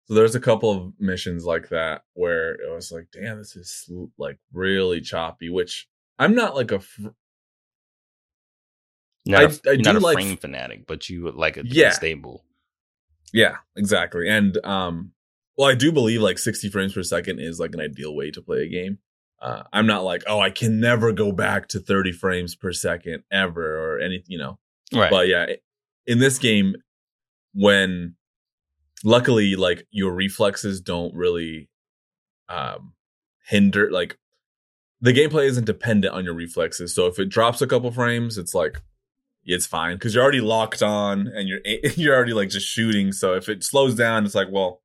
[0.07, 3.91] So there's a couple of missions like that where it was like, damn, this is
[4.17, 5.51] like really choppy.
[5.51, 5.87] Which
[6.19, 6.81] I'm not like a.
[6.81, 7.09] Fr-
[9.27, 11.91] not I, a, I not a like frame f- fanatic, but you like it yeah.
[11.91, 12.45] stable.
[13.35, 14.27] Yeah, exactly.
[14.29, 15.13] And um,
[15.59, 18.41] well, I do believe like 60 frames per second is like an ideal way to
[18.41, 18.99] play a game.
[19.41, 23.23] Uh, I'm not like, oh, I can never go back to 30 frames per second
[23.31, 24.59] ever or anything, you know.
[24.93, 25.11] Right.
[25.11, 25.47] But yeah,
[26.07, 26.75] in this game,
[27.55, 28.17] when
[29.05, 31.69] luckily, like your reflexes don't really
[32.49, 32.95] um
[33.45, 34.19] hinder like
[35.01, 36.95] the gameplay isn't dependent on your reflexes.
[36.95, 38.81] So if it drops a couple frames, it's like
[39.45, 41.61] it's fine because you're already locked on and you're
[41.97, 43.13] you're already like just shooting.
[43.13, 44.83] So if it slows down, it's like, well,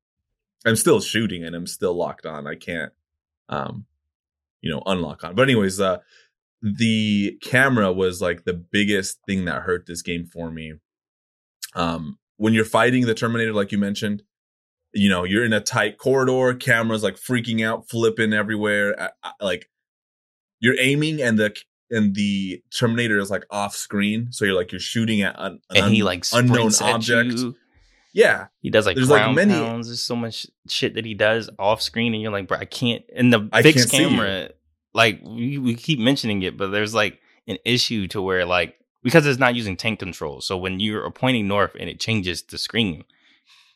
[0.64, 2.46] I'm still shooting and I'm still locked on.
[2.46, 2.92] I can't,
[3.48, 3.86] um,
[4.64, 5.34] you know, unlock on.
[5.34, 5.98] But anyways, uh,
[6.62, 10.72] the camera was like the biggest thing that hurt this game for me.
[11.74, 14.22] Um, when you're fighting the Terminator, like you mentioned,
[14.94, 19.12] you know, you're in a tight corridor, cameras like freaking out, flipping everywhere.
[19.38, 19.68] like
[20.60, 21.54] you're aiming and the
[21.90, 25.92] and the Terminator is like off screen, so you're like you're shooting at an, and
[25.92, 27.38] he like unknown object.
[27.38, 27.54] You.
[28.14, 29.88] Yeah, he does like there's like many pounds.
[29.88, 33.04] There's so much shit that he does off screen, and you're like, bro, I can't.
[33.14, 34.50] And the I fixed camera,
[34.94, 37.18] like we, we keep mentioning it, but there's like
[37.48, 40.40] an issue to where like because it's not using tank control.
[40.40, 43.04] So when you're pointing north and it changes the screen,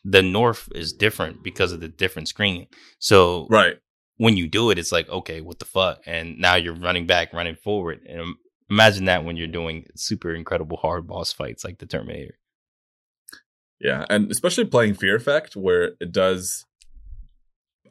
[0.03, 2.67] the north is different because of the different screen.
[2.97, 3.77] So right
[4.19, 6.01] when you do it, it's like, okay, what the fuck?
[6.05, 8.01] And now you're running back, running forward.
[8.07, 8.35] And
[8.69, 12.37] imagine that when you're doing super incredible hard boss fights like the Terminator.
[13.79, 16.65] Yeah, and especially playing Fear Effect, where it does.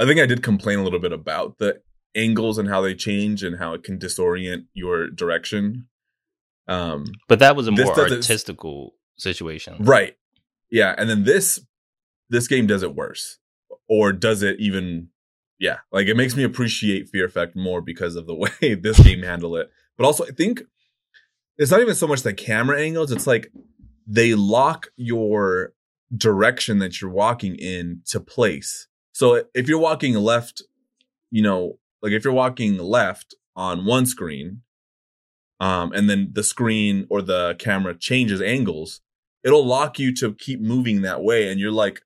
[0.01, 1.81] I think I did complain a little bit about the
[2.15, 5.89] angles and how they change and how it can disorient your direction.
[6.69, 10.16] Um, but that was a more artistical situation, right?
[10.70, 11.60] Yeah, and then this
[12.28, 13.39] this game does it worse,
[13.89, 15.09] or does it even
[15.59, 19.23] yeah, like it makes me appreciate Fear Effect more because of the way this game
[19.23, 19.70] handled it.
[19.97, 20.62] But also, I think
[21.56, 23.51] it's not even so much the camera angles; it's like
[24.06, 25.73] they lock your
[26.16, 28.89] direction that you're walking in to place.
[29.12, 30.62] So if you're walking left,
[31.30, 34.62] you know, like if you're walking left on one screen,
[35.60, 39.01] um, and then the screen or the camera changes angles,
[39.43, 42.01] it'll lock you to keep moving that way, and you're like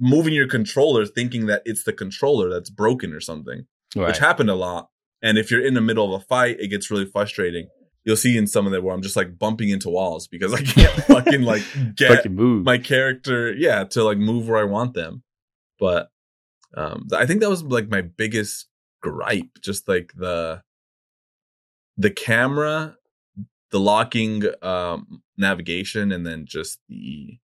[0.00, 4.08] moving your controller thinking that it's the controller that's broken or something, right.
[4.08, 4.88] which happened a lot.
[5.22, 7.68] And if you're in the middle of a fight, it gets really frustrating.
[8.04, 10.60] You'll see in some of them where I'm just like bumping into walls because I
[10.62, 11.62] can't fucking like
[11.96, 12.64] get fucking move.
[12.64, 15.22] my character, yeah, to like move where I want them.
[15.78, 16.10] But
[16.76, 18.68] um I think that was like my biggest
[19.02, 20.62] gripe, just like the
[21.96, 22.96] the camera,
[23.70, 27.38] the locking um navigation, and then just the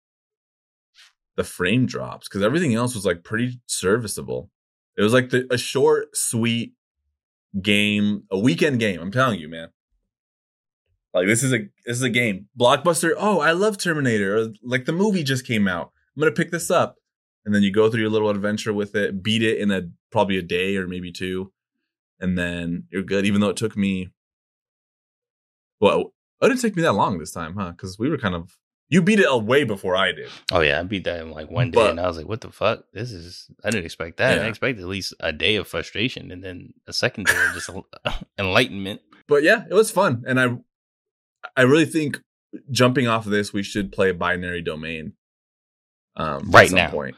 [1.36, 4.50] the frame drops because everything else was like pretty serviceable.
[4.98, 6.74] It was like the, a short, sweet
[7.62, 9.00] game, a weekend game.
[9.00, 9.70] I'm telling you, man.
[11.18, 12.48] Like this is a this is a game.
[12.60, 13.14] Blockbuster.
[13.18, 14.38] Oh, I love Terminator.
[14.38, 15.92] Or, like the movie just came out.
[16.16, 16.98] I'm gonna pick this up,
[17.46, 19.22] and then you go through your little adventure with it.
[19.22, 21.52] Beat it in a probably a day or maybe two,
[22.20, 23.26] and then you're good.
[23.26, 24.10] Even though it took me,
[25.80, 27.72] well, it didn't take me that long this time, huh?
[27.72, 28.58] Because we were kind of
[28.90, 30.30] you beat it way before I did.
[30.52, 32.42] Oh yeah, I beat that in like one day, but, and I was like, "What
[32.42, 32.86] the fuck?
[32.94, 34.38] This is." I didn't expect that.
[34.38, 34.44] Yeah.
[34.44, 37.70] I expected at least a day of frustration, and then a second day of just
[38.40, 39.02] enlightenment.
[39.28, 40.56] But yeah, it was fun, and I,
[41.56, 42.22] I really think
[42.72, 45.14] jumping off of this, we should play Binary Domain.
[46.16, 47.16] Um, right now, point.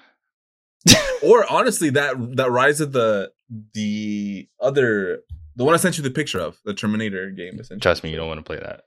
[1.23, 3.31] or honestly, that that Rise of the
[3.73, 5.21] the other
[5.55, 7.59] the one I sent you the picture of the Terminator game.
[7.79, 8.83] Trust me, you don't want to play that.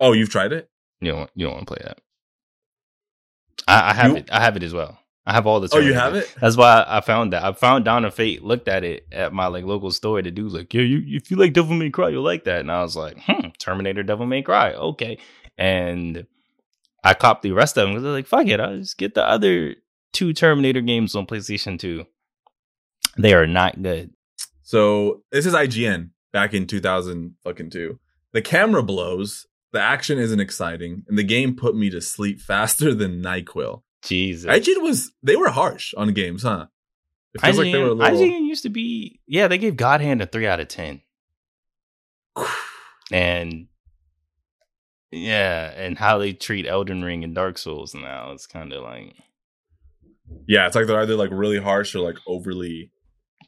[0.00, 0.68] Oh, you've tried it?
[1.00, 1.98] You don't you don't want to play that.
[3.68, 4.28] I, I have you, it.
[4.32, 4.98] I have it as well.
[5.24, 5.68] I have all the.
[5.72, 6.34] Oh, you have it.
[6.40, 7.44] That's why I found that.
[7.44, 8.42] I found Dawn of Fate.
[8.42, 10.20] Looked at it at my like local store.
[10.20, 12.72] The dude's like, "Yeah, you if you like Devil May Cry, you'll like that." And
[12.72, 15.18] I was like, "Hmm, Terminator, Devil May Cry, okay."
[15.56, 16.26] And
[17.04, 19.24] I copped the rest of them because they're like, "Fuck it, I'll just get the
[19.24, 19.76] other
[20.12, 22.06] two Terminator games on PlayStation Two.
[23.16, 24.10] They are not good."
[24.62, 28.00] So this is IGN back in 2000 fucking two.
[28.32, 32.94] The camera blows the action isn't exciting, and the game put me to sleep faster
[32.94, 33.82] than NyQuil.
[34.02, 34.50] Jesus.
[34.50, 36.66] IGN was they were harsh on games, huh?
[37.34, 38.18] It feels IGN, like they were a little...
[38.18, 41.00] IGN used to be yeah, they gave God Hand a three out of ten.
[43.12, 43.68] and
[45.10, 49.14] yeah, and how they treat Elden Ring and Dark Souls now, it's kind of like
[50.46, 52.90] yeah, it's like they're either like really harsh or like overly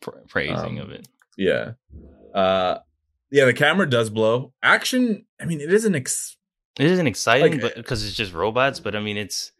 [0.00, 1.08] pra- praising um, of it.
[1.36, 1.72] Yeah.
[2.34, 2.78] Uh
[3.34, 4.52] yeah, the camera does blow.
[4.62, 5.96] Action, I mean, it isn't.
[5.96, 6.36] Ex-
[6.78, 8.78] it isn't exciting, like, but because it's just robots.
[8.78, 9.50] But I mean, it's.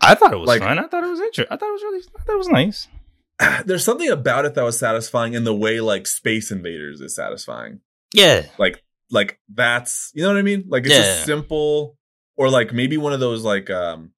[0.00, 0.78] I thought it was like, fun.
[0.78, 1.46] I thought it was interesting.
[1.50, 2.02] I thought it was really.
[2.18, 2.88] I thought it was nice.
[3.66, 7.80] There's something about it that was satisfying in the way like Space Invaders is satisfying.
[8.14, 10.64] Yeah, like like that's you know what I mean.
[10.68, 11.02] Like it's yeah.
[11.02, 11.96] just simple,
[12.36, 14.12] or like maybe one of those like um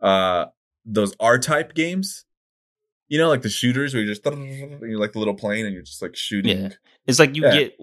[0.00, 0.46] uh
[0.84, 2.24] those R type games
[3.10, 4.24] you know, like the shooters where you're just
[4.80, 6.62] you're like the little plane and you're just like shooting.
[6.62, 6.68] Yeah.
[7.06, 7.52] It's like you yeah.
[7.52, 7.78] get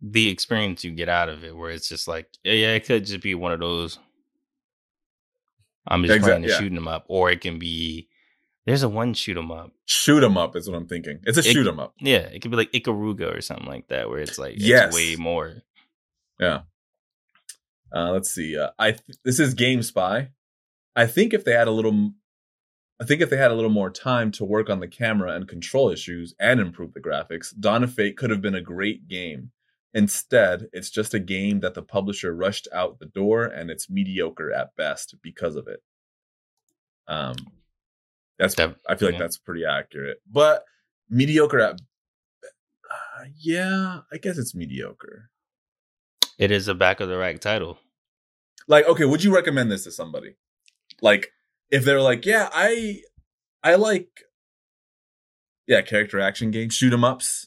[0.00, 3.04] the experience you get out of it, where it's just like, yeah, yeah, it could
[3.04, 3.98] just be one of those.
[5.88, 6.58] I'm just Exact- playing to yeah.
[6.58, 8.08] shoot 'em up, or it can be.
[8.66, 9.70] There's a one shoot 'em up.
[9.84, 11.20] Shoot 'em up is what I'm thinking.
[11.24, 11.94] It's a It- shoot 'em up.
[12.00, 15.14] Yeah, it could be like Ikaruga or something like that, where it's like it's way
[15.16, 15.62] more.
[16.40, 16.62] Yeah.
[17.94, 18.58] Uh, let's see.
[18.58, 20.30] Uh, I th- this is Game Spy.
[20.96, 22.12] I think if they had a little,
[23.00, 25.46] I think if they had a little more time to work on the camera and
[25.46, 29.52] control issues and improve the graphics, Dawn of Fate could have been a great game.
[29.96, 34.52] Instead, it's just a game that the publisher rushed out the door, and it's mediocre
[34.52, 35.80] at best because of it.
[37.08, 37.36] Um,
[38.38, 39.20] that's That- I feel like yeah.
[39.20, 40.64] that's pretty accurate, but
[41.08, 41.80] mediocre at.
[42.44, 45.30] Uh, yeah, I guess it's mediocre.
[46.38, 47.78] It is a back of the rack title.
[48.68, 50.34] like okay would you recommend this to somebody
[51.00, 51.30] like
[51.70, 53.00] if they're like yeah i
[53.62, 54.08] i like
[55.68, 57.46] yeah character action games shoot 'em ups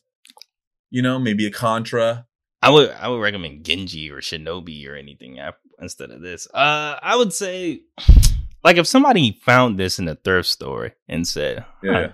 [0.89, 2.25] you know maybe a contra
[2.61, 5.39] I would I would recommend Genji or Shinobi or anything
[5.81, 6.47] instead of this.
[6.53, 7.81] Uh, I would say,
[8.63, 12.09] like, if somebody found this in a thrift store and said, Yeah, "Huh,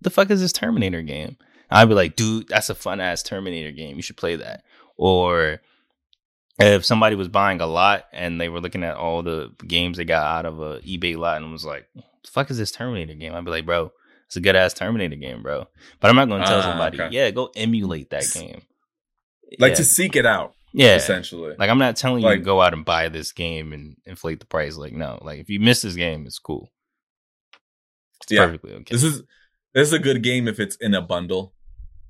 [0.00, 1.36] the fuck is this Terminator game?"
[1.70, 3.96] I'd be like, "Dude, that's a fun ass Terminator game.
[3.96, 4.64] You should play that."
[4.96, 5.60] Or
[6.58, 10.04] if somebody was buying a lot and they were looking at all the games they
[10.04, 13.34] got out of a eBay lot and was like, "The fuck is this Terminator game?"
[13.34, 13.92] I'd be like, "Bro,
[14.26, 15.66] it's a good ass Terminator game, bro."
[16.00, 17.14] But I'm not going to tell Ah, somebody, okay.
[17.14, 18.62] "Yeah, go emulate that game."
[19.58, 19.76] Like Yeah.
[19.76, 22.74] to seek it out yeah, essentially like I'm not telling you Like- to go out
[22.74, 24.76] and buy this game and inflate the price.
[24.76, 26.70] Like no, like if you miss this game, it's cool.
[28.22, 28.84] It's yeah perfectly okay.
[28.94, 29.22] this is
[29.74, 31.52] this is a good game if it's in a bundle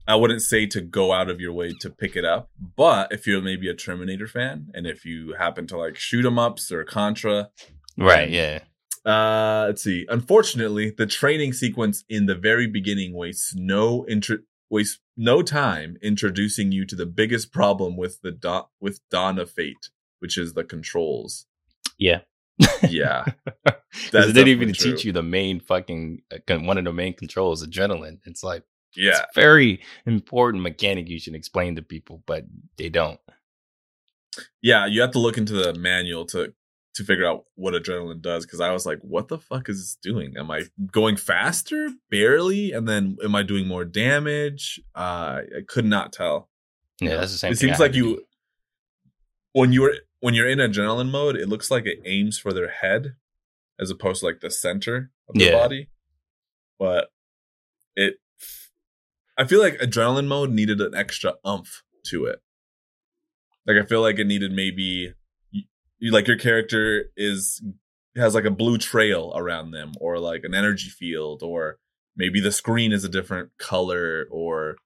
[0.06, 3.26] i wouldn't say to go out of your way to pick it up but if
[3.26, 6.84] you're maybe a terminator fan and if you happen to like shoot 'em ups or
[6.84, 7.50] contra
[7.98, 8.30] right?
[8.30, 8.60] Yeah.
[9.04, 10.04] Uh, let's see.
[10.08, 14.38] Unfortunately, the training sequence in the very beginning wastes no intro
[14.70, 19.50] wastes no time introducing you to the biggest problem with the da- with Dawn of
[19.50, 21.46] Fate, which is the controls.
[21.98, 22.20] Yeah.
[22.88, 23.24] Yeah,
[23.64, 27.12] That's it didn't even definitely teach you the main fucking uh, one of the main
[27.12, 28.20] controls, adrenaline.
[28.24, 28.62] It's like
[28.94, 29.10] yeah.
[29.10, 32.46] it's very important mechanic you should explain to people, but
[32.78, 33.20] they don't.
[34.62, 36.54] yeah, you have to look into the manual to
[36.96, 39.98] to figure out what adrenaline does because I was like, what the fuck is this
[40.02, 40.34] doing?
[40.36, 41.88] Am I going faster?
[42.10, 44.80] Barely, and then am I doing more damage?
[44.94, 46.48] Uh, I could not tell.
[47.00, 47.52] Yeah, that's the same.
[47.52, 48.24] It thing I seems had like you
[49.52, 53.16] when you're when you're in adrenaline mode, it looks like it aims for their head
[53.78, 55.52] as opposed to like the center of the Yeah.
[55.52, 55.88] body.
[56.78, 57.08] But
[57.94, 58.14] it
[59.38, 62.40] I feel like adrenaline mode needed an extra umph to it.
[63.66, 65.12] Like I feel like it needed maybe
[65.98, 67.62] you, like your character is
[68.16, 71.78] has like a blue trail around them or like an energy field or
[72.16, 74.76] maybe the screen is a different color or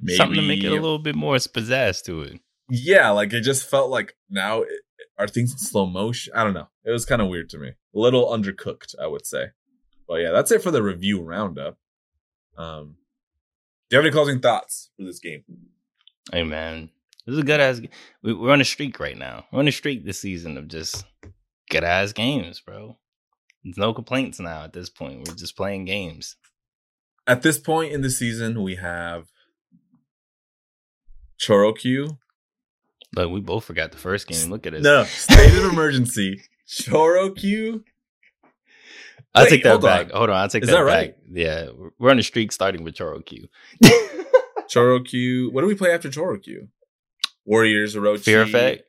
[0.00, 2.40] maybe something to make it a little bit more pizzazz to it.
[2.68, 4.80] yeah, like it just felt like now it,
[5.18, 6.32] are things in slow motion?
[6.34, 6.68] I don't know.
[6.84, 7.68] It was kind of weird to me.
[7.68, 9.50] A little undercooked, I would say.
[10.08, 11.78] But yeah, that's it for the review roundup.
[12.58, 12.96] Um,
[13.88, 15.44] do you have any closing thoughts for this game?
[16.32, 16.90] Hey man,
[17.26, 17.80] this is a good ass.
[18.22, 19.46] We, we're on a streak right now.
[19.52, 21.04] We're on a streak this season of just
[21.70, 22.98] good ass games, bro.
[23.62, 25.26] There's no complaints now at this point.
[25.26, 26.36] We're just playing games.
[27.26, 29.28] At this point in the season, we have
[31.40, 32.18] Choro Q.
[33.16, 34.50] Look, we both forgot the first game.
[34.50, 34.82] Look at us.
[34.82, 36.42] No, State of Emergency.
[36.68, 37.84] Choro Q.
[39.34, 40.06] I take that hold back.
[40.06, 40.16] on.
[40.16, 41.16] Hold on, I take Is that, that right?
[41.16, 41.24] back.
[41.32, 41.68] Yeah,
[41.98, 43.48] we're on a streak starting with Choro Q.
[44.70, 45.50] Choro Q.
[45.50, 46.68] What do we play after Choro Q?
[47.44, 48.20] Warriors, Orochi.
[48.24, 48.84] Fear Effect.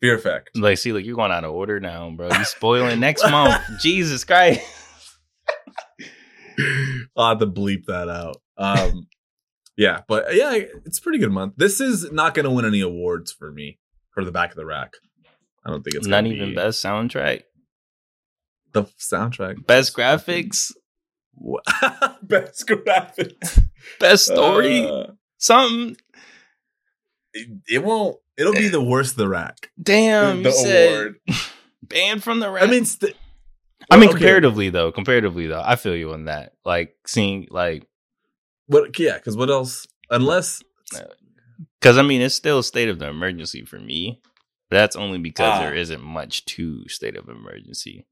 [0.00, 0.50] Fear Effect.
[0.56, 2.28] Like, see, like you're going out of order now, bro.
[2.30, 3.60] You spoiling next month.
[3.80, 4.60] Jesus Christ.
[7.16, 8.36] I'll have to bleep that out.
[8.56, 9.08] Um,
[9.76, 10.54] yeah, but yeah,
[10.86, 11.54] it's a pretty good month.
[11.56, 13.78] This is not going to win any awards for me
[14.12, 14.94] for the back of the rack.
[15.64, 17.42] I don't think it's Not even be best soundtrack,
[18.72, 19.66] the soundtrack.
[19.66, 20.72] best graphics,
[22.22, 23.62] best graphics,
[24.00, 25.08] best story, Uh,
[25.38, 25.96] something.
[27.36, 28.16] It, it won't.
[28.36, 29.70] It'll be the worst of the rack.
[29.82, 31.20] Damn, the you said award.
[31.82, 32.64] banned from the rack.
[32.64, 33.14] I mean, st-
[33.90, 34.18] I mean, okay.
[34.18, 36.54] comparatively though, comparatively though, I feel you on that.
[36.64, 37.86] Like seeing, like,
[38.66, 38.98] what?
[38.98, 39.86] Yeah, because what else?
[40.10, 40.62] Unless
[41.80, 44.20] because I mean, it's still state of the emergency for me.
[44.68, 45.60] But that's only because Ah.
[45.60, 48.04] there isn't much to state of emergency.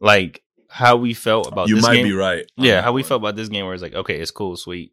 [0.00, 2.04] Like how we felt about you this might game.
[2.04, 2.44] be right.
[2.56, 4.92] Yeah, how we felt about this game, where it's like, okay, it's cool, sweet,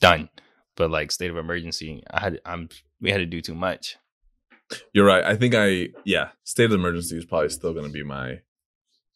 [0.00, 0.28] done.
[0.76, 2.68] But like state of emergency, I had, I'm,
[3.00, 3.96] we had to do too much.
[4.92, 5.24] You're right.
[5.24, 6.30] I think I yeah.
[6.44, 8.40] State of emergency is probably still going to be my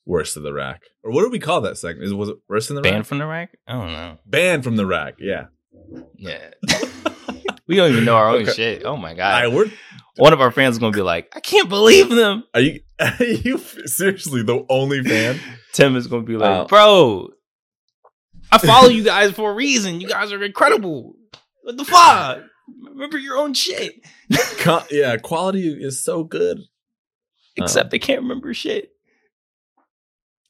[0.07, 0.83] worst of the rack.
[1.03, 2.07] Or what do we call that segment?
[2.07, 3.07] Is was it worst in the Banned rack?
[3.07, 3.59] from the rack?
[3.67, 4.19] I don't know.
[4.27, 5.15] Banned from the rack.
[5.19, 5.47] Yeah.
[6.17, 6.51] Yeah,
[7.67, 8.53] we don't even know our own Okay.
[8.53, 8.85] shit.
[8.85, 9.71] Oh my I god, we're
[10.17, 12.45] one of our fans is gonna be like, I can't believe them.
[12.55, 12.81] are you
[13.21, 15.41] you seriously the only fan?
[15.73, 17.31] Tim is gonna be like, Uh, bro,
[18.53, 20.01] I follow you guys for a reason.
[20.01, 21.15] You guys are incredible.
[21.71, 22.43] What the fuck?
[22.91, 23.95] Remember your own shit.
[24.59, 26.59] Co- yeah, quality is so good.
[27.57, 28.91] Except they can't remember shit.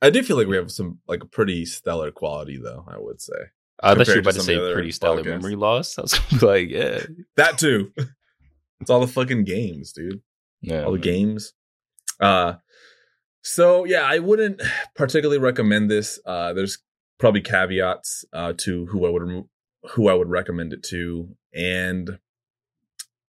[0.02, 2.84] I do feel like we have some like pretty stellar quality though.
[2.88, 3.34] I would say
[3.82, 5.26] I thought you were about to to some of the say pretty stellar podcasts.
[5.26, 5.98] memory loss.
[5.98, 7.00] I was like, yeah.
[7.36, 7.92] that too.
[8.80, 10.22] it's all the fucking games, dude.
[10.62, 10.84] Yeah.
[10.84, 11.02] all the man.
[11.02, 11.52] games.
[12.18, 12.54] Uh
[13.42, 14.62] so yeah, I wouldn't
[14.94, 16.18] particularly recommend this.
[16.24, 16.78] Uh there's
[17.18, 19.48] probably caveats uh to who I would remo-
[19.90, 22.18] who I would recommend it to and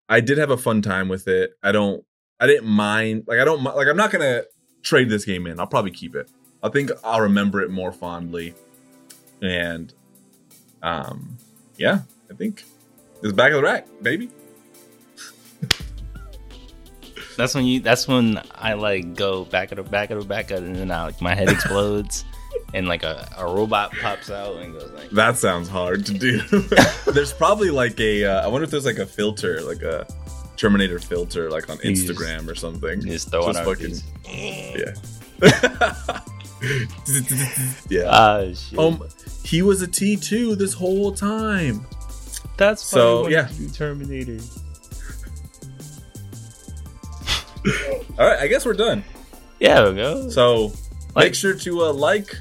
[0.08, 1.52] I did have a fun time with it.
[1.62, 2.04] I don't
[2.38, 4.46] I didn't mind like I don't like I'm not going to
[4.82, 5.58] trade this game in.
[5.58, 6.30] I'll probably keep it.
[6.62, 8.54] I think I'll remember it more fondly.
[9.42, 9.92] And
[10.82, 11.38] um
[11.76, 12.00] yeah,
[12.30, 12.64] I think
[13.22, 14.30] it's back of the rack, baby.
[17.36, 17.80] That's when you.
[17.80, 20.76] That's when I like go back of the back of the back of, it, and
[20.76, 22.24] then I, like my head explodes,
[22.74, 26.40] and like a, a robot pops out and goes like, That sounds hard to do.
[27.12, 28.24] there's probably like a.
[28.24, 30.06] Uh, I wonder if there's like a filter, like a
[30.56, 33.00] Terminator filter, like on You just- Instagram or something.
[33.02, 33.96] just throwing Just fucking-
[34.28, 34.94] Yeah.
[37.90, 38.08] yeah.
[38.08, 38.78] Ah shit.
[38.78, 39.02] Um,
[39.44, 41.86] he was a T two this whole time.
[42.56, 43.48] that's so, so yeah.
[43.58, 43.68] yeah.
[43.72, 44.38] Terminator.
[48.18, 49.04] All right, I guess we're done.
[49.60, 50.28] Yeah, we go.
[50.30, 50.72] So
[51.16, 52.36] Like- make sure to uh, like,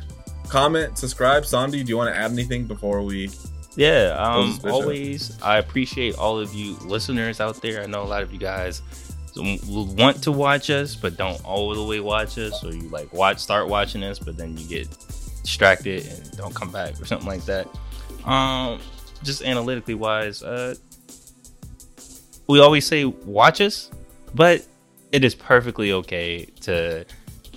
[0.49, 1.45] comment, subscribe.
[1.45, 3.31] Sandy, do you want to add anything before we?
[3.77, 4.73] Yeah, um, this bitch up.
[4.73, 7.81] always I appreciate all of you listeners out there.
[7.81, 8.81] I know a lot of you guys
[9.35, 13.39] want to watch us, but don't all the way watch us, or you like watch
[13.39, 14.89] start watching us, but then you get
[15.41, 17.67] distracted and don't come back or something like that.
[18.23, 18.79] Um,
[19.23, 20.75] just analytically wise, uh,
[22.47, 23.91] we always say watch us,
[24.33, 24.65] but
[25.11, 27.05] it is perfectly okay to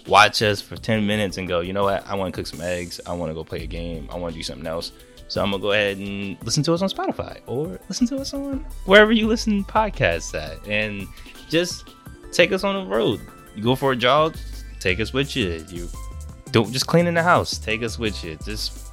[0.08, 2.06] watch us for 10 minutes and go, you know what?
[2.06, 3.00] I want to cook some eggs.
[3.06, 4.08] I want to go play a game.
[4.10, 4.92] I want to do something else.
[5.28, 8.16] So I'm going to go ahead and listen to us on Spotify or listen to
[8.16, 10.66] us on wherever you listen to podcasts at.
[10.66, 11.06] And
[11.50, 11.90] just
[12.32, 13.20] take us on the road.
[13.54, 14.36] You go for a jog,
[14.80, 15.64] take us with you.
[15.68, 15.88] You
[16.50, 18.36] don't just clean in the house, take us with you.
[18.42, 18.86] Just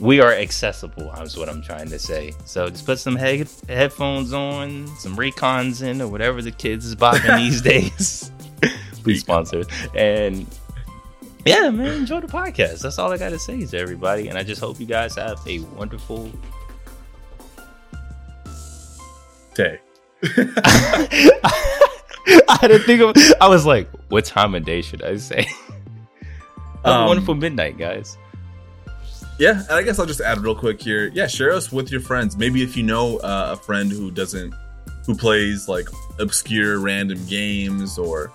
[0.00, 2.34] we are accessible, is what I'm trying to say.
[2.44, 6.94] So just put some head- headphones on, some Raycons in, or whatever the kids is
[6.94, 8.30] bopping these days.
[9.04, 9.62] Please sponsor.
[9.94, 10.46] And
[11.44, 12.80] yeah, man, enjoy the podcast.
[12.80, 14.28] That's all I got to say to everybody.
[14.28, 16.30] And I just hope you guys have a wonderful.
[19.54, 19.78] Day.
[20.26, 23.14] I had to think of.
[23.40, 25.42] I was like, what time of day should I say?
[26.84, 28.16] have Um, a wonderful midnight, guys.
[29.38, 31.10] Yeah, and I guess I'll just add real quick here.
[31.14, 32.36] Yeah, share us with your friends.
[32.36, 34.54] Maybe if you know uh, a friend who doesn't,
[35.06, 38.32] who plays like obscure random games or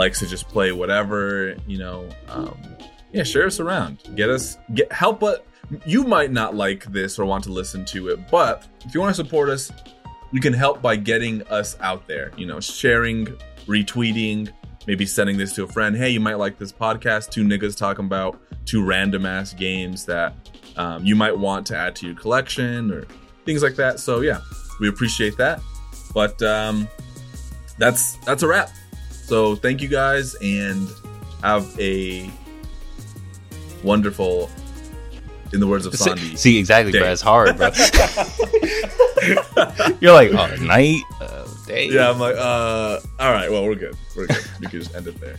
[0.00, 2.56] likes to just play whatever, you know, um,
[3.12, 3.98] yeah, share us around.
[4.16, 5.20] Get us, get help.
[5.20, 5.46] But
[5.84, 9.14] you might not like this or want to listen to it, but if you want
[9.14, 9.70] to support us,
[10.32, 12.32] you can help by getting us out there.
[12.38, 13.26] You know, sharing,
[13.66, 14.50] retweeting,
[14.86, 15.94] maybe sending this to a friend.
[15.94, 17.30] Hey, you might like this podcast.
[17.30, 20.34] Two niggas talking about two random ass games that
[20.76, 23.06] um, you might want to add to your collection or
[23.44, 24.00] things like that.
[24.00, 24.40] So yeah,
[24.80, 25.60] we appreciate that.
[26.14, 26.88] But um,
[27.76, 28.70] that's that's a wrap.
[29.30, 30.88] So thank you guys and
[31.44, 32.28] have a
[33.84, 34.50] wonderful,
[35.52, 36.34] in the words of Sandy.
[36.34, 37.12] see, exactly, bro.
[37.12, 37.68] It's hard, bro.
[40.00, 41.90] You're like, oh, night, uh, day.
[41.90, 43.96] yeah, I'm like, uh, all right, well, we're good.
[44.16, 44.44] We're good.
[44.58, 45.38] We can just end it there.